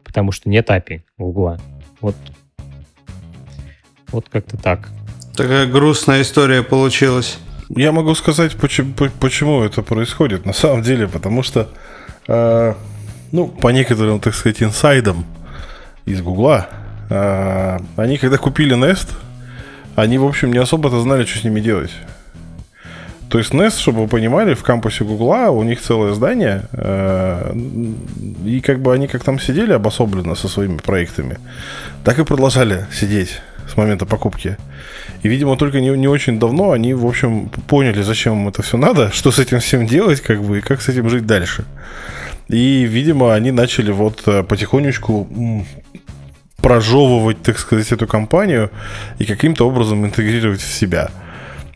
Потому 0.04 0.32
что 0.32 0.48
нет 0.48 0.68
API 0.70 1.02
угла. 1.18 1.58
Вот, 2.00 2.16
вот 4.10 4.28
как-то 4.28 4.56
так. 4.56 4.88
Такая 5.36 5.66
грустная 5.66 6.22
история 6.22 6.62
получилась. 6.62 7.38
Я 7.68 7.92
могу 7.92 8.14
сказать, 8.14 8.56
почему, 8.56 8.94
почему 9.20 9.62
это 9.62 9.82
происходит. 9.82 10.46
На 10.46 10.52
самом 10.52 10.82
деле, 10.82 11.06
потому 11.06 11.42
что, 11.42 11.68
э, 12.26 12.74
ну, 13.30 13.48
по 13.48 13.68
некоторым, 13.68 14.20
так 14.20 14.34
сказать, 14.34 14.62
инсайдам 14.62 15.26
из 16.06 16.22
Гугла, 16.22 16.68
э, 17.10 17.78
они 17.96 18.16
когда 18.16 18.38
купили 18.38 18.74
Nest, 18.74 19.08
они, 19.98 20.16
в 20.16 20.24
общем, 20.24 20.52
не 20.52 20.58
особо-то 20.58 21.00
знали, 21.00 21.24
что 21.24 21.40
с 21.40 21.44
ними 21.44 21.60
делать. 21.60 21.90
То 23.28 23.38
есть 23.38 23.50
Nest, 23.50 23.80
чтобы 23.80 24.02
вы 24.02 24.08
понимали, 24.08 24.54
в 24.54 24.62
кампусе 24.62 25.04
Гугла 25.04 25.50
у 25.50 25.64
них 25.64 25.80
целое 25.80 26.14
здание, 26.14 26.62
э, 26.72 27.52
и 28.44 28.60
как 28.60 28.80
бы 28.80 28.94
они 28.94 29.08
как 29.08 29.24
там 29.24 29.40
сидели 29.40 29.72
обособленно 29.72 30.36
со 30.36 30.48
своими 30.48 30.78
проектами, 30.78 31.38
так 32.04 32.18
и 32.20 32.24
продолжали 32.24 32.86
сидеть 32.92 33.40
с 33.68 33.76
момента 33.76 34.06
покупки. 34.06 34.56
И, 35.24 35.28
видимо, 35.28 35.56
только 35.56 35.80
не, 35.80 35.90
не 35.90 36.06
очень 36.06 36.38
давно 36.38 36.70
они, 36.70 36.94
в 36.94 37.04
общем, 37.04 37.50
поняли, 37.66 38.00
зачем 38.02 38.34
им 38.34 38.48
это 38.48 38.62
все 38.62 38.76
надо, 38.76 39.10
что 39.10 39.32
с 39.32 39.40
этим 39.40 39.58
всем 39.58 39.86
делать, 39.86 40.20
как 40.20 40.42
бы, 40.44 40.58
и 40.58 40.60
как 40.60 40.80
с 40.80 40.88
этим 40.88 41.10
жить 41.10 41.26
дальше. 41.26 41.64
И, 42.48 42.84
видимо, 42.84 43.34
они 43.34 43.50
начали 43.50 43.90
вот 43.90 44.22
э, 44.26 44.42
потихонечку 44.42 45.28
прожевывать, 46.62 47.42
так 47.42 47.58
сказать, 47.58 47.92
эту 47.92 48.06
компанию 48.06 48.70
и 49.18 49.24
каким-то 49.24 49.66
образом 49.66 50.04
интегрировать 50.04 50.60
в 50.60 50.72
себя. 50.72 51.10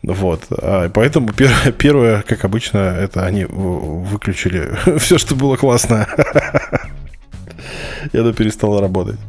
Вот. 0.03 0.43
А, 0.49 0.89
поэтому 0.89 1.31
первое, 1.33 1.71
первое, 1.77 2.21
как 2.21 2.45
обычно, 2.45 2.77
это 2.77 3.25
они 3.25 3.45
выключили 3.45 4.75
все, 4.99 5.17
что 5.17 5.35
было 5.35 5.55
классно. 5.55 6.07
И 8.11 8.17
оно 8.17 8.33
перестало 8.33 8.81
работать. 8.81 9.19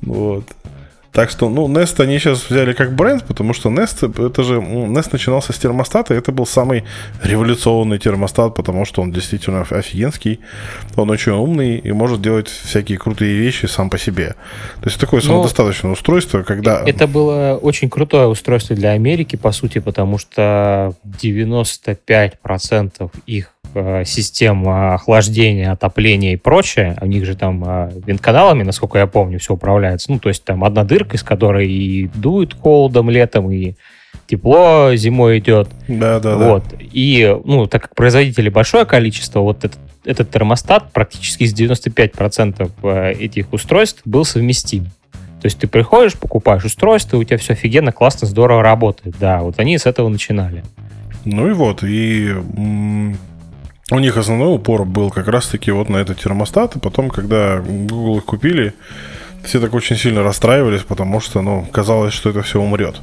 Вот. 0.00 0.44
Так 1.14 1.30
что, 1.30 1.48
ну, 1.48 1.68
Nest 1.68 2.02
они 2.02 2.18
сейчас 2.18 2.50
взяли 2.50 2.72
как 2.72 2.92
бренд, 2.92 3.24
потому 3.24 3.54
что 3.54 3.70
Nest, 3.70 4.26
это 4.26 4.42
же, 4.42 4.56
Nest 4.56 5.10
начинался 5.12 5.52
с 5.52 5.58
термостата, 5.58 6.12
и 6.12 6.16
это 6.16 6.32
был 6.32 6.44
самый 6.44 6.82
революционный 7.22 8.00
термостат, 8.00 8.56
потому 8.56 8.84
что 8.84 9.00
он 9.00 9.12
действительно 9.12 9.60
офигенский, 9.60 10.40
он 10.96 11.10
очень 11.10 11.30
умный 11.30 11.78
и 11.78 11.92
может 11.92 12.20
делать 12.20 12.48
всякие 12.48 12.98
крутые 12.98 13.36
вещи 13.36 13.66
сам 13.66 13.90
по 13.90 13.98
себе. 13.98 14.34
То 14.80 14.88
есть 14.88 14.98
такое 14.98 15.20
самодостаточное 15.20 15.90
Но 15.90 15.92
устройство, 15.92 16.42
когда... 16.42 16.82
Это 16.84 17.06
было 17.06 17.60
очень 17.62 17.88
крутое 17.88 18.26
устройство 18.26 18.74
для 18.74 18.90
Америки, 18.90 19.36
по 19.36 19.52
сути, 19.52 19.78
потому 19.78 20.18
что 20.18 20.94
95% 21.22 23.10
их 23.26 23.53
систем 24.04 24.68
охлаждения, 24.68 25.72
отопления 25.72 26.34
и 26.34 26.36
прочее, 26.36 26.96
у 27.00 27.06
них 27.06 27.24
же 27.24 27.36
там 27.36 27.64
э, 27.66 27.90
вентканалами, 28.06 28.62
насколько 28.62 28.98
я 28.98 29.06
помню, 29.06 29.38
все 29.38 29.54
управляется. 29.54 30.12
Ну, 30.12 30.18
то 30.18 30.28
есть 30.28 30.44
там 30.44 30.64
одна 30.64 30.84
дырка, 30.84 31.16
из 31.16 31.22
которой 31.22 31.68
и 31.68 32.08
дует 32.14 32.54
холодом 32.54 33.10
летом, 33.10 33.50
и 33.50 33.74
тепло 34.26 34.94
зимой 34.94 35.38
идет. 35.38 35.68
Да, 35.88 36.20
да, 36.20 36.36
вот. 36.36 36.64
да. 36.70 36.76
И, 36.80 37.36
ну, 37.44 37.66
так 37.66 37.82
как 37.82 37.94
производителей 37.94 38.50
большое 38.50 38.84
количество, 38.84 39.40
вот 39.40 39.64
этот, 39.64 39.78
этот 40.04 40.30
термостат 40.30 40.92
практически 40.92 41.44
с 41.44 41.54
95% 41.54 42.70
э, 42.82 43.12
этих 43.12 43.52
устройств 43.52 44.02
был 44.04 44.24
совместим. 44.24 44.86
То 45.40 45.46
есть 45.46 45.58
ты 45.58 45.66
приходишь, 45.66 46.14
покупаешь 46.14 46.64
устройство, 46.64 47.16
и 47.16 47.20
у 47.20 47.24
тебя 47.24 47.36
все 47.36 47.52
офигенно, 47.52 47.92
классно, 47.92 48.26
здорово 48.26 48.62
работает. 48.62 49.16
Да, 49.18 49.42
вот 49.42 49.58
они 49.58 49.76
с 49.76 49.84
этого 49.84 50.08
начинали. 50.08 50.64
Ну 51.26 51.48
и 51.48 51.52
вот, 51.52 51.82
и 51.82 52.34
у 53.94 53.98
них 53.98 54.16
основной 54.16 54.54
упор 54.54 54.84
был 54.84 55.10
как 55.10 55.28
раз-таки 55.28 55.70
вот 55.70 55.88
на 55.88 55.98
этот 55.98 56.20
термостат, 56.20 56.76
и 56.76 56.78
потом, 56.78 57.10
когда 57.10 57.60
Google 57.60 58.18
их 58.18 58.24
купили, 58.24 58.74
все 59.44 59.60
так 59.60 59.74
очень 59.74 59.96
сильно 59.96 60.22
расстраивались, 60.22 60.82
потому 60.82 61.20
что, 61.20 61.42
ну, 61.42 61.66
казалось, 61.70 62.14
что 62.14 62.30
это 62.30 62.42
все 62.42 62.60
умрет. 62.60 63.00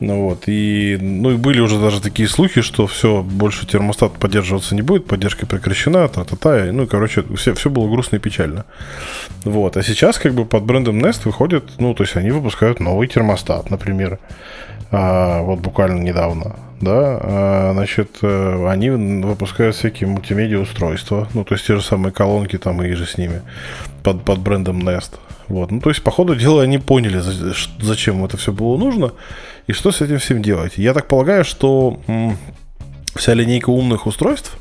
Ну 0.00 0.22
вот, 0.22 0.44
и, 0.46 0.96
ну 0.98 1.32
и 1.32 1.36
были 1.36 1.60
уже 1.60 1.78
даже 1.78 2.00
такие 2.00 2.26
слухи, 2.26 2.62
что 2.62 2.86
все, 2.86 3.22
больше 3.22 3.66
термостат 3.66 4.14
поддерживаться 4.14 4.74
не 4.74 4.80
будет, 4.80 5.06
поддержка 5.06 5.44
прекращена, 5.44 6.08
та-та-та, 6.08 6.72
ну, 6.72 6.86
короче, 6.86 7.22
все, 7.36 7.52
все 7.52 7.68
было 7.68 7.86
грустно 7.86 8.16
и 8.16 8.18
печально. 8.18 8.64
Вот, 9.44 9.76
а 9.76 9.82
сейчас 9.82 10.18
как 10.18 10.32
бы 10.32 10.46
под 10.46 10.64
брендом 10.64 11.04
Nest 11.04 11.20
выходит, 11.24 11.72
ну, 11.78 11.92
то 11.92 12.04
есть 12.04 12.16
они 12.16 12.30
выпускают 12.30 12.80
новый 12.80 13.08
термостат, 13.08 13.68
например, 13.68 14.18
вот 14.90 15.60
буквально 15.60 16.00
недавно, 16.00 16.56
да, 16.80 17.18
а, 17.22 17.70
значит, 17.74 18.18
э, 18.22 18.66
они 18.68 18.90
выпускают 18.90 19.76
всякие 19.76 20.08
мультимедиа 20.08 20.58
устройства, 20.58 21.28
ну, 21.34 21.44
то 21.44 21.54
есть 21.54 21.66
те 21.66 21.76
же 21.76 21.82
самые 21.82 22.12
колонки 22.12 22.58
там 22.58 22.82
и 22.82 22.92
же 22.92 23.06
с 23.06 23.18
ними, 23.18 23.42
под, 24.02 24.24
под 24.24 24.40
брендом 24.40 24.80
Nest. 24.80 25.18
Вот, 25.48 25.70
ну, 25.70 25.80
то 25.80 25.90
есть, 25.90 26.02
по 26.02 26.10
ходу 26.10 26.34
дела, 26.34 26.62
они 26.62 26.78
поняли, 26.78 27.20
зачем 27.80 28.24
это 28.24 28.36
все 28.36 28.52
было 28.52 28.76
нужно 28.76 29.12
и 29.66 29.72
что 29.72 29.92
с 29.92 30.00
этим 30.00 30.18
всем 30.18 30.42
делать. 30.42 30.72
Я 30.76 30.94
так 30.94 31.06
полагаю, 31.06 31.44
что 31.44 32.00
вся 33.14 33.34
линейка 33.34 33.70
умных 33.70 34.06
устройств, 34.06 34.56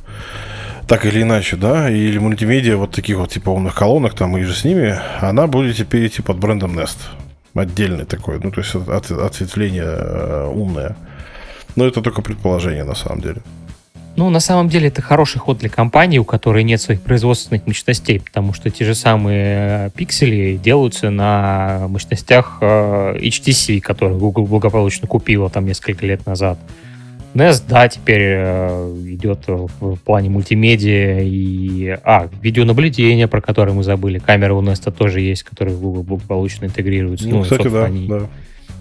так 0.88 1.06
или 1.06 1.22
иначе, 1.22 1.56
да, 1.56 1.90
или 1.90 2.18
мультимедиа 2.18 2.78
вот 2.78 2.92
таких 2.92 3.18
вот 3.18 3.32
типа 3.32 3.50
умных 3.50 3.76
колонок 3.76 4.14
там 4.14 4.38
и 4.38 4.44
же 4.44 4.54
с 4.54 4.64
ними, 4.64 5.00
она 5.22 5.48
будет 5.48 5.78
теперь 5.78 6.08
идти 6.08 6.22
под 6.22 6.38
брендом 6.38 6.78
Nest 6.78 6.98
отдельный 7.54 8.06
такой, 8.06 8.40
ну, 8.40 8.52
то 8.52 8.62
есть 8.62 8.76
от, 8.76 9.12
ответвление 9.12 9.84
э, 9.84 10.52
умное. 10.54 10.96
Но 11.76 11.86
это 11.86 12.02
только 12.02 12.22
предположение 12.22 12.84
на 12.84 12.96
самом 12.96 13.22
деле. 13.22 13.42
Ну, 14.16 14.30
на 14.30 14.42
самом 14.42 14.68
деле, 14.68 14.90
это 14.90 15.02
хороший 15.02 15.40
ход 15.40 15.60
для 15.60 15.70
компании, 15.70 16.18
у 16.18 16.26
которой 16.26 16.64
нет 16.64 16.82
своих 16.82 17.02
производственных 17.02 17.66
мощностей, 17.68 18.20
потому 18.20 18.54
что 18.54 18.70
те 18.70 18.84
же 18.84 18.94
самые 18.94 19.88
э, 19.88 19.90
пиксели 19.96 20.58
делаются 20.58 21.10
на 21.10 21.88
мощностях 21.88 22.58
э, 22.60 23.18
HTC, 23.18 23.80
которые 23.80 24.18
Google 24.18 24.46
благополучно 24.46 25.08
купила 25.08 25.50
там 25.50 25.66
несколько 25.66 26.06
лет 26.06 26.26
назад. 26.26 26.60
NES, 27.34 27.64
да, 27.68 27.88
теперь 27.88 28.22
э, 28.24 28.96
идет 29.08 29.46
в 29.48 29.96
плане 29.98 30.30
мультимедиа 30.30 31.20
и... 31.22 31.98
А, 32.04 32.28
видеонаблюдение, 32.42 33.28
про 33.28 33.42
которое 33.42 33.74
мы 33.74 33.84
забыли. 33.84 34.20
Камера 34.20 34.54
у 34.54 34.62
NES 34.62 34.92
тоже 34.92 35.22
есть, 35.22 35.44
которые 35.44 35.76
в 35.76 35.82
Google 35.82 36.04
благополучно 36.04 36.66
интегрируются. 36.66 37.28
Ну, 37.28 37.38
ну 37.38 37.44
кстати, 37.44 37.68
да, 37.68 37.86
они 37.86 38.08
да. 38.08 38.22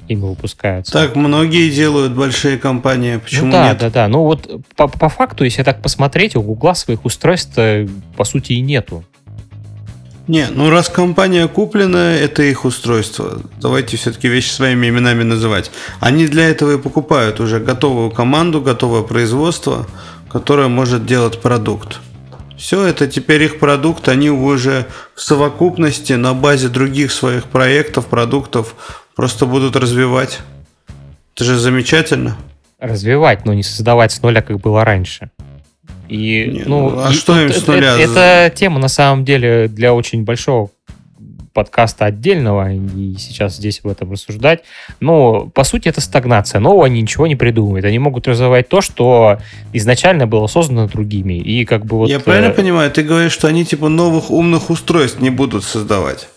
ими 0.09 0.20
выпускаются. 0.20 0.92
Так 0.92 1.14
многие 1.14 1.70
делают 1.70 2.12
большие 2.12 2.57
компании, 2.57 3.18
почему 3.18 3.46
ну, 3.46 3.53
да, 3.53 3.68
нет? 3.68 3.78
Да, 3.78 3.90
да, 3.90 4.09
Ну 4.09 4.22
вот 4.22 4.51
по, 4.76 4.88
по 4.88 5.09
факту, 5.09 5.44
если 5.44 5.62
так 5.62 5.82
посмотреть, 5.82 6.34
у 6.34 6.42
Google 6.42 6.74
своих 6.74 7.05
устройств 7.05 7.59
по 8.16 8.24
сути 8.24 8.55
и 8.55 8.61
нету. 8.61 9.05
Не, 10.29 10.49
ну 10.51 10.68
раз 10.68 10.91
компания 10.91 11.49
куплена, 11.49 12.14
это 12.14 12.43
их 12.43 12.66
устройство. 12.66 13.41
Давайте 13.62 13.97
все-таки 13.97 14.29
вещи 14.29 14.51
своими 14.51 14.89
именами 14.89 15.22
называть. 15.22 15.70
Они 16.01 16.26
для 16.26 16.51
этого 16.51 16.74
и 16.74 16.79
покупают 16.79 17.41
уже 17.41 17.61
готовую 17.61 18.11
команду, 18.11 18.61
готовое 18.61 19.03
производство, 19.03 19.87
которое 20.31 20.68
может 20.68 21.07
делать 21.07 21.41
продукт. 21.41 22.01
Все 22.59 22.85
это 22.85 23.07
теперь 23.07 23.45
их 23.45 23.59
продукт, 23.59 24.07
они 24.09 24.29
уже 24.29 24.87
в 25.14 25.22
совокупности 25.22 26.12
на 26.12 26.35
базе 26.35 26.68
других 26.68 27.11
своих 27.11 27.45
проектов, 27.45 28.07
продуктов 28.07 28.74
просто 29.16 29.47
будут 29.47 29.76
развивать. 29.76 30.41
Это 31.35 31.45
же 31.45 31.57
замечательно. 31.57 32.37
Развивать, 32.79 33.47
но 33.47 33.55
не 33.55 33.62
создавать 33.62 34.12
с 34.12 34.20
нуля, 34.20 34.43
как 34.43 34.61
было 34.61 34.85
раньше. 34.85 35.31
И, 36.09 36.51
Не, 36.53 36.63
ну, 36.65 36.91
ну, 36.91 37.01
а 37.05 37.11
и, 37.11 37.15
что 37.15 37.39
им 37.39 37.49
это, 37.49 37.61
с 37.61 37.67
нуля? 37.67 37.99
Это, 37.99 38.21
это 38.21 38.57
тема, 38.57 38.79
на 38.79 38.89
самом 38.89 39.25
деле, 39.25 39.69
для 39.69 39.93
очень 39.95 40.25
большого 40.25 40.71
подкаста 41.59 42.05
отдельного, 42.05 42.73
и 42.73 43.17
сейчас 43.19 43.57
здесь 43.57 43.81
в 43.83 43.89
этом 43.89 44.13
рассуждать. 44.13 44.63
Но, 45.01 45.47
по 45.53 45.65
сути, 45.65 45.89
это 45.89 46.01
стагнация. 46.01 46.61
Нового 46.61 46.87
они 46.87 47.03
ничего 47.03 47.27
не 47.27 47.35
придумают. 47.35 47.85
Они 47.85 47.99
могут 47.99 48.29
развивать 48.29 48.69
то, 48.69 48.81
что 48.81 49.39
изначально 49.73 50.29
было 50.29 50.47
создано 50.47 50.87
другими. 50.87 51.35
И 51.35 51.65
как 51.65 51.85
бы 51.85 51.97
вот... 51.97 52.11
Я 52.11 52.21
правильно 52.21 52.51
э... 52.51 52.55
понимаю? 52.55 52.91
Ты 52.93 53.03
говоришь, 53.03 53.33
что 53.33 53.49
они 53.49 53.65
типа 53.65 53.89
новых 53.89 54.31
умных 54.31 54.71
устройств 54.71 55.21
не 55.21 55.31
будут 55.31 55.65
создавать? 55.65 56.29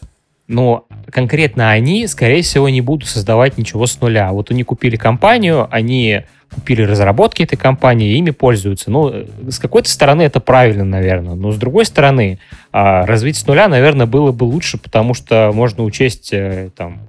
Но 0.52 0.86
конкретно 1.10 1.72
они, 1.72 2.08
скорее 2.08 2.42
всего, 2.42 2.70
не 2.70 2.82
будут 2.82 3.08
создавать 3.08 3.58
ничего 3.58 3.88
с 3.88 4.00
нуля. 4.02 4.32
Вот 4.32 4.52
они 4.52 4.64
купили 4.64 4.98
компанию, 4.98 5.68
они 5.72 6.22
купили 6.54 6.82
разработки 6.84 7.44
этой 7.44 7.56
компании, 7.56 8.18
ими 8.18 8.32
пользуются. 8.32 8.92
Ну, 8.92 9.26
с 9.50 9.58
какой-то 9.58 9.90
стороны 9.90 10.24
это 10.24 10.40
правильно, 10.42 10.84
наверное, 10.84 11.36
но 11.36 11.52
с 11.52 11.58
другой 11.58 11.86
стороны, 11.86 12.40
а, 12.74 13.06
развить 13.06 13.38
с 13.38 13.48
нуля, 13.48 13.70
наверное, 13.70 14.06
было 14.06 14.32
бы 14.32 14.44
лучше, 14.44 14.78
потому 14.78 15.14
что 15.14 15.52
можно 15.54 15.84
учесть 15.84 16.34
э, 16.34 16.70
там 16.76 17.00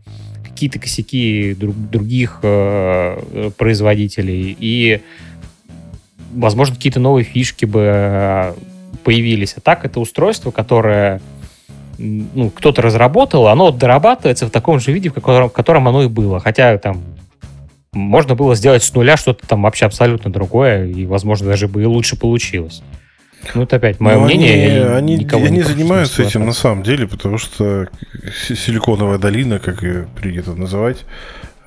какие-то 0.45 0.79
косяки 0.79 1.55
друг, 1.55 1.75
других 1.75 2.39
э, 2.43 3.51
производителей 3.59 4.57
и, 4.59 5.01
возможно, 6.33 6.77
какие-то 6.77 7.01
новые 7.01 7.25
фишки 7.25 7.65
бы 7.65 7.83
э, 7.85 8.55
появились. 9.03 9.55
А 9.57 9.61
так 9.61 9.85
это 9.85 9.99
устройство, 9.99 10.53
которое 10.53 11.21
ну, 12.03 12.51
кто-то 12.51 12.83
разработал, 12.83 13.49
оно 13.49 13.71
дорабатывается 13.71 14.47
в 14.47 14.51
таком 14.51 14.81
же 14.81 14.93
виде, 14.93 15.11
в 15.11 15.15
котором, 15.15 15.49
в 15.49 15.53
котором 15.53 15.89
оно 15.89 16.03
и 16.03 16.09
было. 16.09 16.41
Хотя 16.41 16.77
там 16.79 17.03
можно 17.93 18.35
было 18.35 18.55
сделать 18.55 18.83
с 18.83 18.93
нуля 18.95 19.17
что-то 19.17 19.47
там 19.47 19.63
вообще 19.63 19.87
абсолютно 19.87 20.33
другое, 20.33 20.87
и, 20.87 21.07
возможно, 21.07 21.47
даже 21.47 21.69
бы 21.69 21.83
и 21.83 21.87
лучше 21.87 22.17
получилось. 22.17 22.83
Ну, 23.55 23.63
это 23.63 23.77
опять 23.77 24.01
мое 24.01 24.17
Но 24.17 24.25
мнение. 24.25 24.95
Они, 24.95 25.15
они, 25.15 25.29
они 25.31 25.51
не 25.51 25.63
занимаются 25.63 26.23
этим 26.23 26.47
на 26.47 26.53
самом 26.53 26.83
деле, 26.83 27.07
потому 27.07 27.39
что 27.39 27.89
силиконовая 28.33 29.19
долина, 29.19 29.59
как 29.59 29.83
ее 29.83 30.07
принято 30.15 30.55
называть, 30.55 31.05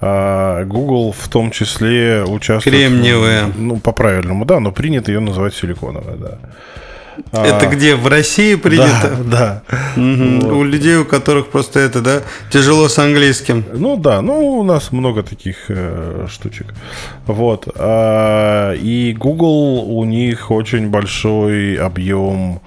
а 0.02 0.64
Google 0.66 1.12
в 1.12 1.28
том 1.28 1.52
числе 1.52 2.24
участвует... 2.24 2.76
Кремниевая. 2.76 3.52
Ну, 3.56 3.78
по-правильному, 3.78 4.46
да, 4.46 4.60
но 4.60 4.72
принято 4.72 5.12
ее 5.12 5.20
называть 5.20 5.54
силиконовая, 5.54 6.16
да. 6.16 6.40
Это 7.32 7.68
А, 7.68 7.74
где? 7.74 7.96
В 7.96 8.08
России 8.08 8.56
принято? 8.56 9.18
Да, 9.24 9.64
да. 9.70 9.78
Мгм. 9.96 10.58
У 10.58 10.64
людей, 10.64 10.98
у 10.98 11.06
которых 11.06 11.48
просто 11.48 11.80
это, 11.80 12.02
да, 12.02 12.22
тяжело 12.50 12.88
с 12.88 12.98
английским. 13.00 13.64
Ну 13.74 13.98
да, 13.98 14.22
ну 14.22 14.60
у 14.60 14.64
нас 14.64 14.92
много 14.92 15.24
таких 15.24 15.66
э, 15.70 16.28
штучек. 16.30 16.74
Вот. 17.26 17.68
А, 17.76 18.74
и 18.74 19.14
Google, 19.14 19.90
у 19.90 20.06
них 20.06 20.52
очень 20.52 20.90
большой 20.90 21.76
объем 21.76 22.62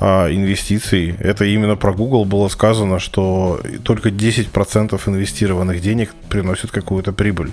а, 0.00 0.28
инвестиций. 0.30 1.14
Это 1.18 1.44
именно 1.44 1.76
про 1.76 1.92
Google 1.92 2.24
было 2.24 2.48
сказано, 2.48 2.98
что 2.98 3.60
только 3.82 4.10
10% 4.10 5.00
инвестированных 5.06 5.80
денег 5.80 6.10
приносят 6.28 6.70
какую-то 6.70 7.12
прибыль. 7.12 7.52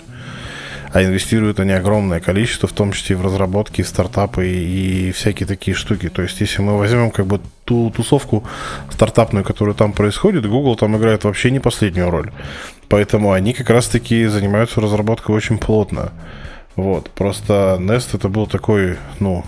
А 0.94 1.04
инвестируют 1.04 1.60
они 1.60 1.72
огромное 1.72 2.20
количество, 2.20 2.70
в 2.70 2.74
том 2.74 2.92
числе 2.92 3.16
и 3.16 3.20
в 3.20 3.26
разработки, 3.26 3.82
в 3.82 3.88
стартапы 3.88 4.48
и 4.48 5.12
всякие 5.12 5.48
такие 5.48 5.76
штуки. 5.76 6.08
То 6.08 6.22
есть, 6.22 6.40
если 6.40 6.62
мы 6.62 6.78
возьмем 6.78 7.10
как 7.10 7.26
бы 7.26 7.42
ту 7.66 7.90
тусовку 7.90 8.44
стартапную, 8.92 9.44
которая 9.44 9.74
там 9.74 9.92
происходит, 9.94 10.48
Google 10.48 10.76
там 10.76 10.96
играет 10.96 11.24
вообще 11.24 11.50
не 11.50 11.60
последнюю 11.60 12.12
роль. 12.12 12.32
Поэтому 12.90 13.32
они 13.32 13.54
как 13.54 13.72
раз-таки 13.72 14.28
занимаются 14.28 14.82
разработкой 14.82 15.36
очень 15.36 15.58
плотно. 15.58 16.12
Вот. 16.76 17.10
Просто 17.10 17.78
Nest 17.80 18.10
это 18.14 18.30
был 18.30 18.46
такой, 18.46 18.98
ну, 19.20 19.44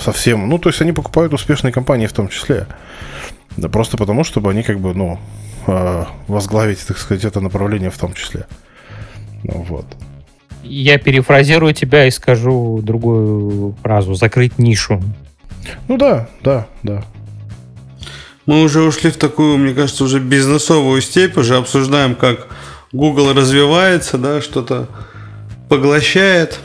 совсем... 0.00 0.48
Ну, 0.48 0.58
то 0.58 0.68
есть 0.68 0.82
они 0.82 0.90
покупают 0.90 1.32
успешные 1.32 1.72
компании 1.72 2.08
в 2.08 2.12
том 2.12 2.28
числе. 2.28 2.66
Да 3.56 3.68
просто 3.68 3.96
потому, 3.96 4.24
чтобы 4.24 4.50
они 4.50 4.64
как 4.64 4.80
бы, 4.80 4.94
ну, 4.94 5.20
э, 5.68 6.04
возглавить, 6.26 6.84
так 6.84 6.98
сказать, 6.98 7.24
это 7.24 7.40
направление 7.40 7.90
в 7.90 7.98
том 7.98 8.14
числе. 8.14 8.46
Ну, 9.44 9.62
вот. 9.68 9.86
Я 10.62 10.98
перефразирую 10.98 11.72
тебя 11.74 12.06
и 12.06 12.10
скажу 12.10 12.80
другую 12.82 13.74
фразу. 13.82 14.14
Закрыть 14.14 14.58
нишу. 14.58 15.02
Ну 15.88 15.96
да, 15.96 16.28
да, 16.42 16.66
да. 16.82 17.04
Мы 18.46 18.62
уже 18.62 18.82
ушли 18.82 19.10
в 19.10 19.16
такую, 19.16 19.58
мне 19.58 19.74
кажется, 19.74 20.04
уже 20.04 20.18
бизнесовую 20.18 21.00
степь, 21.02 21.36
уже 21.36 21.56
обсуждаем, 21.56 22.14
как 22.14 22.48
Google 22.92 23.32
развивается, 23.32 24.18
да, 24.18 24.40
что-то 24.40 24.88
поглощает. 25.68 26.58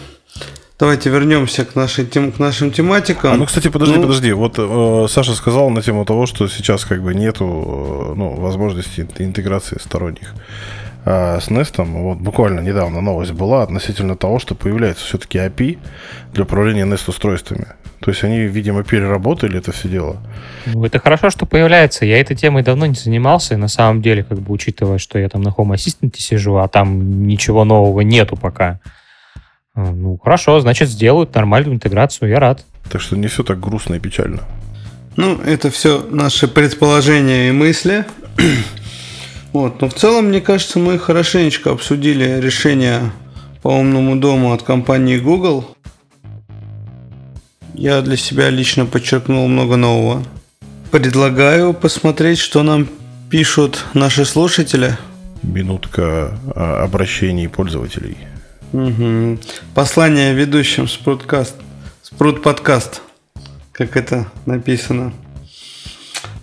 Давайте 0.78 1.10
вернемся 1.10 1.64
к, 1.64 1.76
нашей, 1.76 2.06
тем, 2.06 2.32
к 2.34 2.40
нашим 2.40 2.72
тематикам. 2.72 3.34
А, 3.34 3.38
ну, 3.38 3.46
кстати, 3.46 3.70
подожди, 3.70 3.96
Ну, 3.96 4.02
подожди. 4.02 4.34
Вот 4.34 4.56
э, 4.58 5.06
Саша 5.10 5.34
сказал 5.34 5.70
на 5.70 5.82
тему 5.82 6.04
того, 6.04 6.26
что 6.26 6.48
сейчас 6.50 6.84
как 6.84 7.02
бы 7.02 7.14
нету 7.16 7.46
э, 7.46 8.14
ну, 8.18 8.36
возможности 8.36 9.02
ин- 9.02 9.10
интеграции 9.20 9.78
сторонних 9.80 10.34
с 11.06 11.48
Nest. 11.50 11.76
Вот 11.78 12.18
буквально 12.18 12.62
недавно 12.62 13.00
новость 13.00 13.32
была 13.32 13.64
относительно 13.64 14.16
того, 14.16 14.40
что 14.40 14.56
появляется 14.56 15.06
все-таки 15.06 15.38
API 15.38 15.78
для 16.34 16.44
управления 16.44 16.84
Nest 16.86 17.04
устройствами. 17.08 17.68
То 18.00 18.12
есть 18.12 18.24
они, 18.24 18.40
видимо, 18.42 18.84
переработали 18.84 19.58
это 19.58 19.72
все 19.72 19.88
дело. 19.88 20.18
Ну, 20.66 20.84
это 20.86 21.00
хорошо, 21.00 21.30
что 21.30 21.46
появляется. 21.46 22.06
Я 22.06 22.20
этой 22.20 22.36
темой 22.36 22.64
давно 22.64 22.86
не 22.86 22.96
занимался, 22.96 23.54
и 23.54 23.58
на 23.58 23.68
самом 23.68 24.02
деле, 24.02 24.24
как 24.24 24.40
бы 24.40 24.54
учитывая, 24.54 24.98
что 24.98 25.18
я 25.18 25.30
там 25.30 25.42
на 25.42 25.50
Home 25.50 25.74
Assistant 25.74 26.16
сижу, 26.18 26.58
а 26.58 26.68
там 26.68 27.26
ничего 27.26 27.64
нового 27.66 28.02
нету 28.02 28.36
пока. 28.36 28.80
А, 29.74 29.92
Ну, 29.92 30.18
хорошо, 30.18 30.60
значит, 30.60 30.90
сделают 30.90 31.34
нормальную 31.34 31.76
интеграцию, 31.76 32.30
я 32.30 32.40
рад. 32.40 32.66
Так 32.92 33.02
что 33.02 33.16
не 33.16 33.28
все 33.28 33.44
так 33.44 33.60
грустно 33.60 33.96
и 33.96 34.00
печально. 34.00 34.42
Ну, 35.16 35.40
это 35.42 35.72
все 35.72 36.06
наши 36.10 36.48
предположения 36.48 37.50
и 37.50 37.52
мысли. 37.52 38.06
Вот. 39.56 39.80
Но 39.80 39.88
в 39.88 39.94
целом, 39.94 40.26
мне 40.26 40.42
кажется, 40.42 40.80
мы 40.80 41.00
хорошенечко 41.00 41.72
обсудили 41.72 42.42
решение 42.42 43.14
по 43.62 43.70
умному 43.70 44.18
дому 44.18 44.52
от 44.52 44.64
компании 44.64 45.18
Google. 45.18 45.78
Я 47.74 48.02
для 48.02 48.18
себя 48.18 48.50
лично 48.50 48.86
подчеркнул 48.86 49.48
много 49.48 49.78
нового. 49.78 50.26
Предлагаю 50.92 51.74
посмотреть, 51.74 52.40
что 52.40 52.64
нам 52.64 52.90
пишут 53.30 53.86
наши 53.94 54.26
слушатели. 54.26 54.98
Минутка 55.42 56.38
а, 56.54 56.84
обращений 56.84 57.48
пользователей. 57.48 58.18
Мгм. 58.74 59.40
Послание 59.74 60.34
ведущим 60.34 60.90
Спруткаст. 60.90 61.56
Спрут 62.02 62.44
подкаст. 62.44 63.02
Как 63.72 63.96
это 63.96 64.28
написано. 64.46 65.14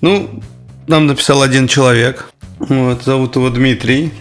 Ну, 0.00 0.42
нам 0.86 1.06
написал 1.06 1.42
один 1.42 1.68
человек. 1.68 2.32
Вот, 2.68 3.02
зовут 3.02 3.34
его 3.34 3.50
Дмитрий. 3.50 4.12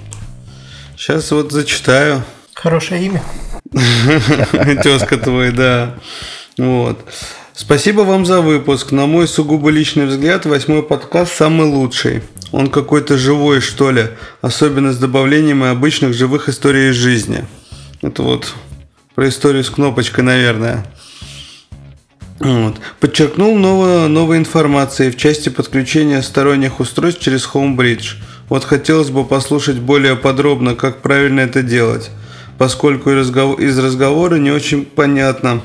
Сейчас 0.98 1.32
вот 1.32 1.52
зачитаю. 1.52 2.24
Хорошее 2.56 3.06
имя. 3.06 3.24
Тезка 4.84 5.18
твой, 5.18 5.52
да. 5.52 5.96
Вот. 6.58 7.00
Спасибо 7.54 8.02
вам 8.02 8.26
за 8.26 8.42
выпуск. 8.42 8.92
На 8.92 9.06
мой 9.06 9.28
сугубо 9.28 9.70
личный 9.70 10.08
взгляд, 10.08 10.46
восьмой 10.48 10.82
подкаст 10.82 11.36
самый 11.36 11.68
лучший. 11.68 12.24
Он 12.52 12.72
какой-то 12.72 13.16
живой, 13.16 13.62
что 13.62 13.92
ли. 13.92 14.08
Особенно 14.42 14.92
с 14.92 14.98
добавлением 14.98 15.64
и 15.64 15.68
обычных 15.68 16.14
живых 16.16 16.50
историй 16.50 16.90
из 16.90 16.96
жизни. 16.96 17.46
Это 18.02 18.24
вот 18.24 18.56
про 19.14 19.30
историю 19.30 19.64
с 19.64 19.70
кнопочкой, 19.70 20.24
наверное. 20.24 20.84
Вот. 22.44 22.80
Подчеркнул 23.00 23.56
много 23.56 24.08
новой 24.08 24.38
информации 24.38 25.12
в 25.12 25.18
части 25.18 25.50
подключения 25.50 26.24
сторонних 26.24 26.80
устройств 26.80 27.22
через 27.22 27.48
Homebridge. 27.48 28.16
Вот 28.50 28.64
хотелось 28.64 29.12
бы 29.12 29.26
послушать 29.26 29.78
более 29.78 30.16
подробно, 30.16 30.76
как 30.76 31.02
правильно 31.02 31.42
это 31.42 31.62
делать, 31.62 32.10
поскольку 32.58 33.12
из 33.12 33.80
разговора 33.80 34.36
не 34.36 34.52
очень 34.52 34.86
понятно. 34.86 35.62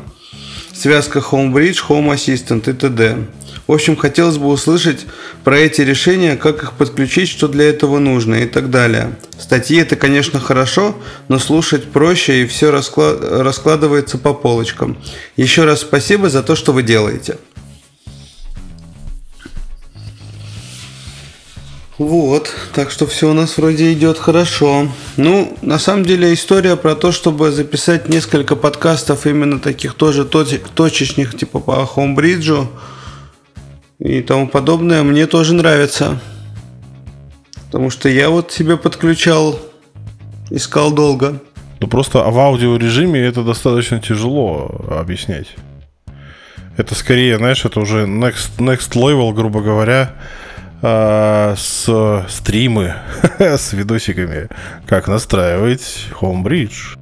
Связка 0.75 1.21
Homebridge, 1.21 1.79
Home 1.89 2.15
Assistant 2.15 2.71
и 2.71 2.75
т.д. 2.75 3.27
В 3.67 3.73
общем, 3.73 3.97
хотелось 3.97 4.39
бы 4.39 4.47
услышать 4.47 5.07
про 5.43 5.59
эти 5.59 5.81
решения, 5.81 6.37
как 6.37 6.63
их 6.63 6.73
подключить, 6.75 7.29
что 7.29 7.49
для 7.49 7.69
этого 7.69 7.99
нужно 7.99 8.37
и 8.37 8.47
так 8.47 8.71
далее. 8.71 9.17
Статьи 9.39 9.79
это, 9.79 9.97
конечно, 9.97 10.39
хорошо, 10.39 10.95
но 11.27 11.41
слушать 11.41 11.91
проще 11.91 12.43
и 12.43 12.47
все 12.47 12.71
раскладывается 12.71 14.19
по 14.19 14.35
полочкам. 14.35 14.97
Еще 15.37 15.65
раз 15.65 15.81
спасибо 15.81 16.31
за 16.31 16.45
то, 16.45 16.55
что 16.55 16.73
вы 16.73 16.85
делаете. 16.85 17.39
Вот, 21.99 22.53
так 22.75 22.91
что 22.91 23.07
все 23.07 23.31
у 23.31 23.33
нас 23.33 23.57
вроде 23.57 23.91
идет 23.93 24.19
хорошо. 24.19 24.89
Ну, 25.17 25.57
на 25.63 25.79
самом 25.79 26.05
деле 26.05 26.35
история 26.35 26.77
про 26.77 26.95
то, 26.95 27.11
чтобы 27.11 27.51
записать 27.51 28.09
несколько 28.11 28.55
подкастов 28.55 29.27
именно 29.27 29.59
таких 29.59 29.95
тоже 29.95 30.27
точечных, 30.27 31.37
типа 31.37 31.59
по 31.59 31.89
Homebridge 31.97 32.69
и 33.99 34.21
тому 34.23 34.49
подобное, 34.49 35.03
мне 35.03 35.27
тоже 35.27 35.55
нравится. 35.55 36.21
Потому 37.67 37.91
что 37.91 38.09
я 38.09 38.31
вот 38.31 38.53
себе 38.53 38.77
подключал, 38.77 39.59
искал 40.51 40.93
долго. 40.93 41.41
Ну 41.81 41.89
просто 41.89 42.19
в 42.23 42.39
аудиорежиме 42.39 43.21
это 43.21 43.43
достаточно 43.43 44.01
тяжело 44.01 44.85
объяснять. 44.91 45.55
Это 46.77 46.95
скорее, 46.95 47.39
знаешь, 47.39 47.65
это 47.65 47.81
уже 47.81 48.05
next, 48.05 48.59
next 48.59 48.93
level, 48.93 49.33
грубо 49.33 49.63
говоря, 49.63 50.15
а, 50.83 51.55
с 51.57 52.27
стримы 52.29 52.95
с 53.39 53.73
видосиками, 53.73 54.49
как 54.87 55.09
настраивать 55.09 56.09
Homebridge. 56.21 56.99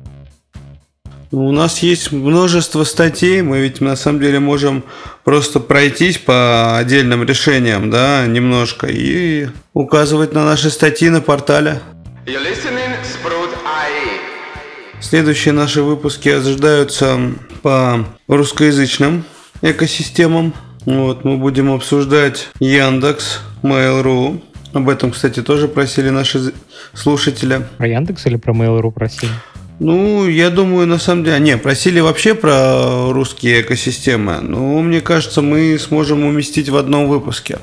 У 1.34 1.50
нас 1.50 1.80
есть 1.80 2.12
множество 2.12 2.84
статей, 2.84 3.42
мы 3.42 3.58
ведь 3.58 3.80
на 3.80 3.96
самом 3.96 4.20
деле 4.20 4.38
можем 4.38 4.84
просто 5.24 5.58
пройтись 5.58 6.16
по 6.16 6.78
отдельным 6.78 7.24
решениям, 7.24 7.90
да, 7.90 8.24
немножко, 8.24 8.86
и 8.86 9.48
указывать 9.72 10.32
на 10.32 10.44
наши 10.44 10.70
статьи 10.70 11.08
на 11.08 11.20
портале. 11.20 11.80
You're 12.24 12.40
listening 12.40 12.94
Sprout 13.02 13.50
IE. 13.50 15.00
Следующие 15.00 15.52
наши 15.52 15.82
выпуски 15.82 16.28
ожидаются 16.28 17.18
по 17.62 18.06
русскоязычным 18.28 19.24
экосистемам. 19.60 20.54
Вот, 20.86 21.24
мы 21.24 21.36
будем 21.36 21.72
обсуждать 21.72 22.48
Яндекс, 22.60 23.40
Mail.ru. 23.64 24.40
Об 24.72 24.88
этом, 24.88 25.10
кстати, 25.10 25.42
тоже 25.42 25.66
просили 25.66 26.10
наши 26.10 26.52
слушатели. 26.92 27.66
Про 27.76 27.88
Яндекс 27.88 28.24
или 28.26 28.36
про 28.36 28.54
Mail.ru 28.54 28.92
просили? 28.92 29.32
Ну, 29.80 30.28
я 30.28 30.50
думаю, 30.50 30.86
на 30.86 30.98
самом 30.98 31.24
деле... 31.24 31.38
Не, 31.40 31.56
просили 31.56 32.00
вообще 32.00 32.34
про 32.34 33.10
русские 33.12 33.62
экосистемы. 33.62 34.38
Но 34.40 34.80
мне 34.80 35.00
кажется, 35.00 35.42
мы 35.42 35.78
сможем 35.78 36.24
уместить 36.24 36.68
в 36.68 36.76
одном 36.76 37.08
выпуске. 37.08 37.58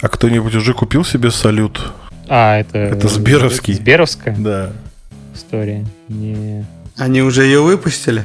А 0.00 0.08
кто-нибудь 0.08 0.54
уже 0.54 0.74
купил 0.74 1.04
себе 1.04 1.30
салют? 1.30 1.92
А, 2.28 2.58
это... 2.58 2.78
Это 2.78 3.08
Сберовский. 3.08 3.74
Сберовская 3.74 4.34
Да. 4.38 4.70
история. 5.34 5.86
Не... 6.08 6.66
Они 6.96 7.22
уже 7.22 7.44
ее 7.44 7.60
выпустили? 7.60 8.24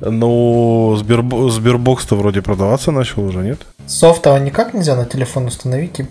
Ну, 0.00 0.96
Сбербо- 0.98 1.48
Сбербокс-то 1.50 2.16
вроде 2.16 2.42
продаваться 2.42 2.90
начал 2.90 3.22
уже, 3.24 3.38
нет? 3.38 3.60
Софта 3.86 4.36
никак 4.38 4.74
нельзя 4.74 4.96
на 4.96 5.04
телефон 5.04 5.46
установить 5.46 6.00
и 6.00 6.06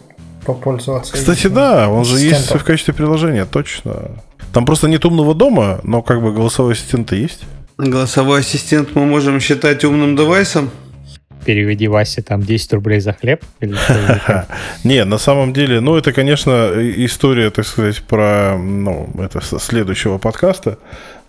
попользоваться. 0.45 1.14
Кстати, 1.14 1.47
да, 1.47 1.89
он 1.89 2.05
же 2.05 2.18
есть 2.20 2.51
в 2.53 2.64
качестве 2.64 2.93
приложения, 2.93 3.45
точно. 3.45 4.12
Там 4.53 4.65
просто 4.65 4.87
нет 4.87 5.05
умного 5.05 5.33
дома, 5.33 5.79
но 5.83 6.01
как 6.01 6.21
бы 6.21 6.33
голосовой 6.33 6.73
ассистент 6.73 7.11
есть. 7.11 7.43
Голосовой 7.77 8.41
ассистент 8.41 8.95
мы 8.95 9.05
можем 9.05 9.39
считать 9.39 9.83
умным 9.83 10.15
девайсом? 10.15 10.71
переведи 11.45 11.87
Васе 11.87 12.21
там 12.21 12.41
10 12.41 12.73
рублей 12.73 12.99
за 12.99 13.13
хлеб? 13.13 13.43
Или? 13.59 13.75
Не, 14.83 15.03
на 15.05 15.17
самом 15.17 15.53
деле, 15.53 15.79
ну, 15.79 15.95
это, 15.95 16.13
конечно, 16.13 16.71
история, 16.75 17.49
так 17.49 17.65
сказать, 17.65 18.01
про, 18.03 18.57
ну, 18.57 19.09
это 19.19 19.41
со 19.41 19.59
следующего 19.59 20.17
подкаста, 20.17 20.77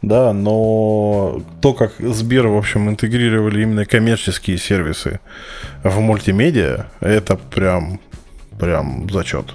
да, 0.02 0.32
но 0.32 1.42
то, 1.60 1.74
как 1.74 1.92
Сбер, 1.98 2.48
в 2.48 2.56
общем, 2.56 2.88
интегрировали 2.88 3.62
именно 3.62 3.84
коммерческие 3.86 4.58
сервисы 4.58 5.20
в 5.82 6.00
мультимедиа, 6.00 6.86
это 7.00 7.36
прям, 7.36 8.00
прям 8.58 9.08
зачет. 9.10 9.46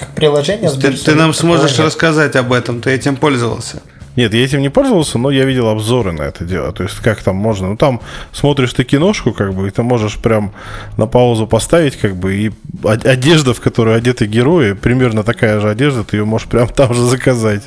Как 0.00 0.08
приложение 0.14 0.70
Ты, 0.70 0.92
ты 0.92 1.14
нам 1.14 1.32
сможешь 1.34 1.72
нет. 1.78 1.86
рассказать 1.86 2.34
об 2.36 2.52
этом, 2.52 2.80
ты 2.80 2.90
этим 2.90 3.16
пользовался. 3.16 3.82
Нет, 4.16 4.34
я 4.34 4.44
этим 4.44 4.60
не 4.60 4.70
пользовался, 4.70 5.18
но 5.18 5.30
я 5.30 5.44
видел 5.44 5.68
обзоры 5.68 6.10
на 6.12 6.22
это 6.22 6.44
дело. 6.44 6.72
То 6.72 6.82
есть, 6.82 6.96
как 6.96 7.22
там 7.22 7.36
можно. 7.36 7.68
Ну, 7.68 7.76
там 7.76 8.00
смотришь 8.32 8.72
ты 8.72 8.82
киношку, 8.82 9.32
как 9.32 9.54
бы, 9.54 9.68
и 9.68 9.70
ты 9.70 9.82
можешь 9.82 10.16
прям 10.18 10.52
на 10.96 11.06
паузу 11.06 11.46
поставить, 11.46 11.96
как 11.96 12.16
бы, 12.16 12.34
и 12.34 12.50
од- 12.82 13.06
одежда, 13.06 13.54
в 13.54 13.60
которую 13.60 13.96
одеты 13.96 14.26
герои, 14.26 14.72
примерно 14.72 15.22
такая 15.22 15.60
же 15.60 15.70
одежда, 15.70 16.02
ты 16.02 16.16
ее 16.16 16.24
можешь 16.24 16.48
прям 16.48 16.66
там 16.74 16.92
же 16.92 17.02
заказать. 17.04 17.62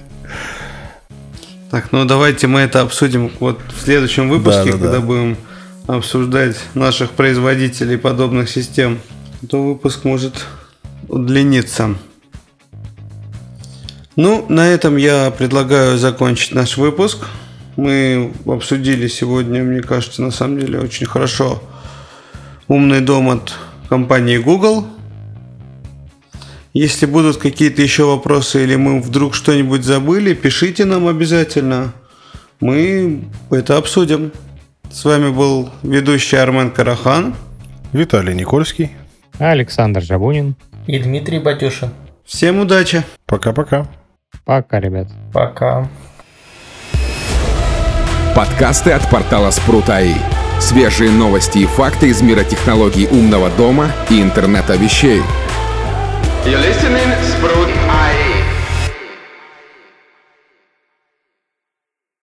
Так, 1.72 1.92
ну 1.92 2.04
давайте 2.06 2.48
мы 2.48 2.60
это 2.60 2.82
обсудим 2.82 3.32
вот 3.40 3.60
в 3.76 3.82
следующем 3.84 4.30
выпуске, 4.30 4.72
Да-да-да. 4.72 4.78
когда 4.84 5.00
будем 5.00 5.38
обсуждать 5.88 6.58
наших 6.76 7.12
производителей 7.12 7.98
подобных 7.98 8.50
систем. 8.50 9.00
То 9.50 9.64
выпуск 9.64 10.04
может 10.04 10.46
удлиниться. 11.08 11.96
Ну, 14.16 14.46
на 14.48 14.68
этом 14.68 14.96
я 14.96 15.32
предлагаю 15.32 15.98
закончить 15.98 16.54
наш 16.54 16.78
выпуск. 16.78 17.26
Мы 17.76 18.32
обсудили 18.46 19.08
сегодня, 19.08 19.64
мне 19.64 19.82
кажется, 19.82 20.22
на 20.22 20.30
самом 20.30 20.60
деле 20.60 20.80
очень 20.80 21.08
хорошо 21.08 21.64
умный 22.68 23.02
дом 23.02 23.30
от 23.30 23.54
компании 23.90 24.38
Google. 24.38 24.86
Если 26.74 27.06
будут 27.08 27.38
какие-то 27.38 27.82
еще 27.82 28.06
вопросы 28.06 28.64
или 28.64 28.76
мы 28.76 29.02
вдруг 29.02 29.34
что-нибудь 29.34 29.84
забыли, 29.84 30.34
пишите 30.34 30.86
нам 30.86 31.08
обязательно. 31.08 31.94
Мы 32.60 33.26
это 33.52 33.78
обсудим. 33.78 34.32
С 34.92 35.06
вами 35.06 35.32
был 35.32 35.70
ведущий 35.82 36.38
Армен 36.38 36.70
Карахан. 36.72 37.36
Виталий 37.92 38.36
Никольский. 38.36 38.92
Александр 39.40 40.02
Жабунин. 40.02 40.56
И 40.86 41.00
Дмитрий 41.00 41.40
Батюшин. 41.40 41.90
Всем 42.26 42.60
удачи! 42.60 43.04
Пока-пока. 43.26 43.88
Пока, 44.46 44.80
ребят. 44.80 45.08
Пока. 45.34 45.88
Подкасты 48.36 48.92
от 48.92 49.10
портала 49.10 49.52
Спрут.АИ. 49.52 50.16
Свежие 50.60 51.12
новости 51.12 51.60
и 51.60 51.66
факты 51.66 52.08
из 52.08 52.22
мира 52.22 52.44
технологий 52.44 53.08
умного 53.08 53.50
дома 53.52 53.92
и 54.10 54.22
интернета 54.22 54.76
вещей. 54.76 55.22
You're 56.46 56.60
listening 56.60 57.10
Sprout. 57.22 57.63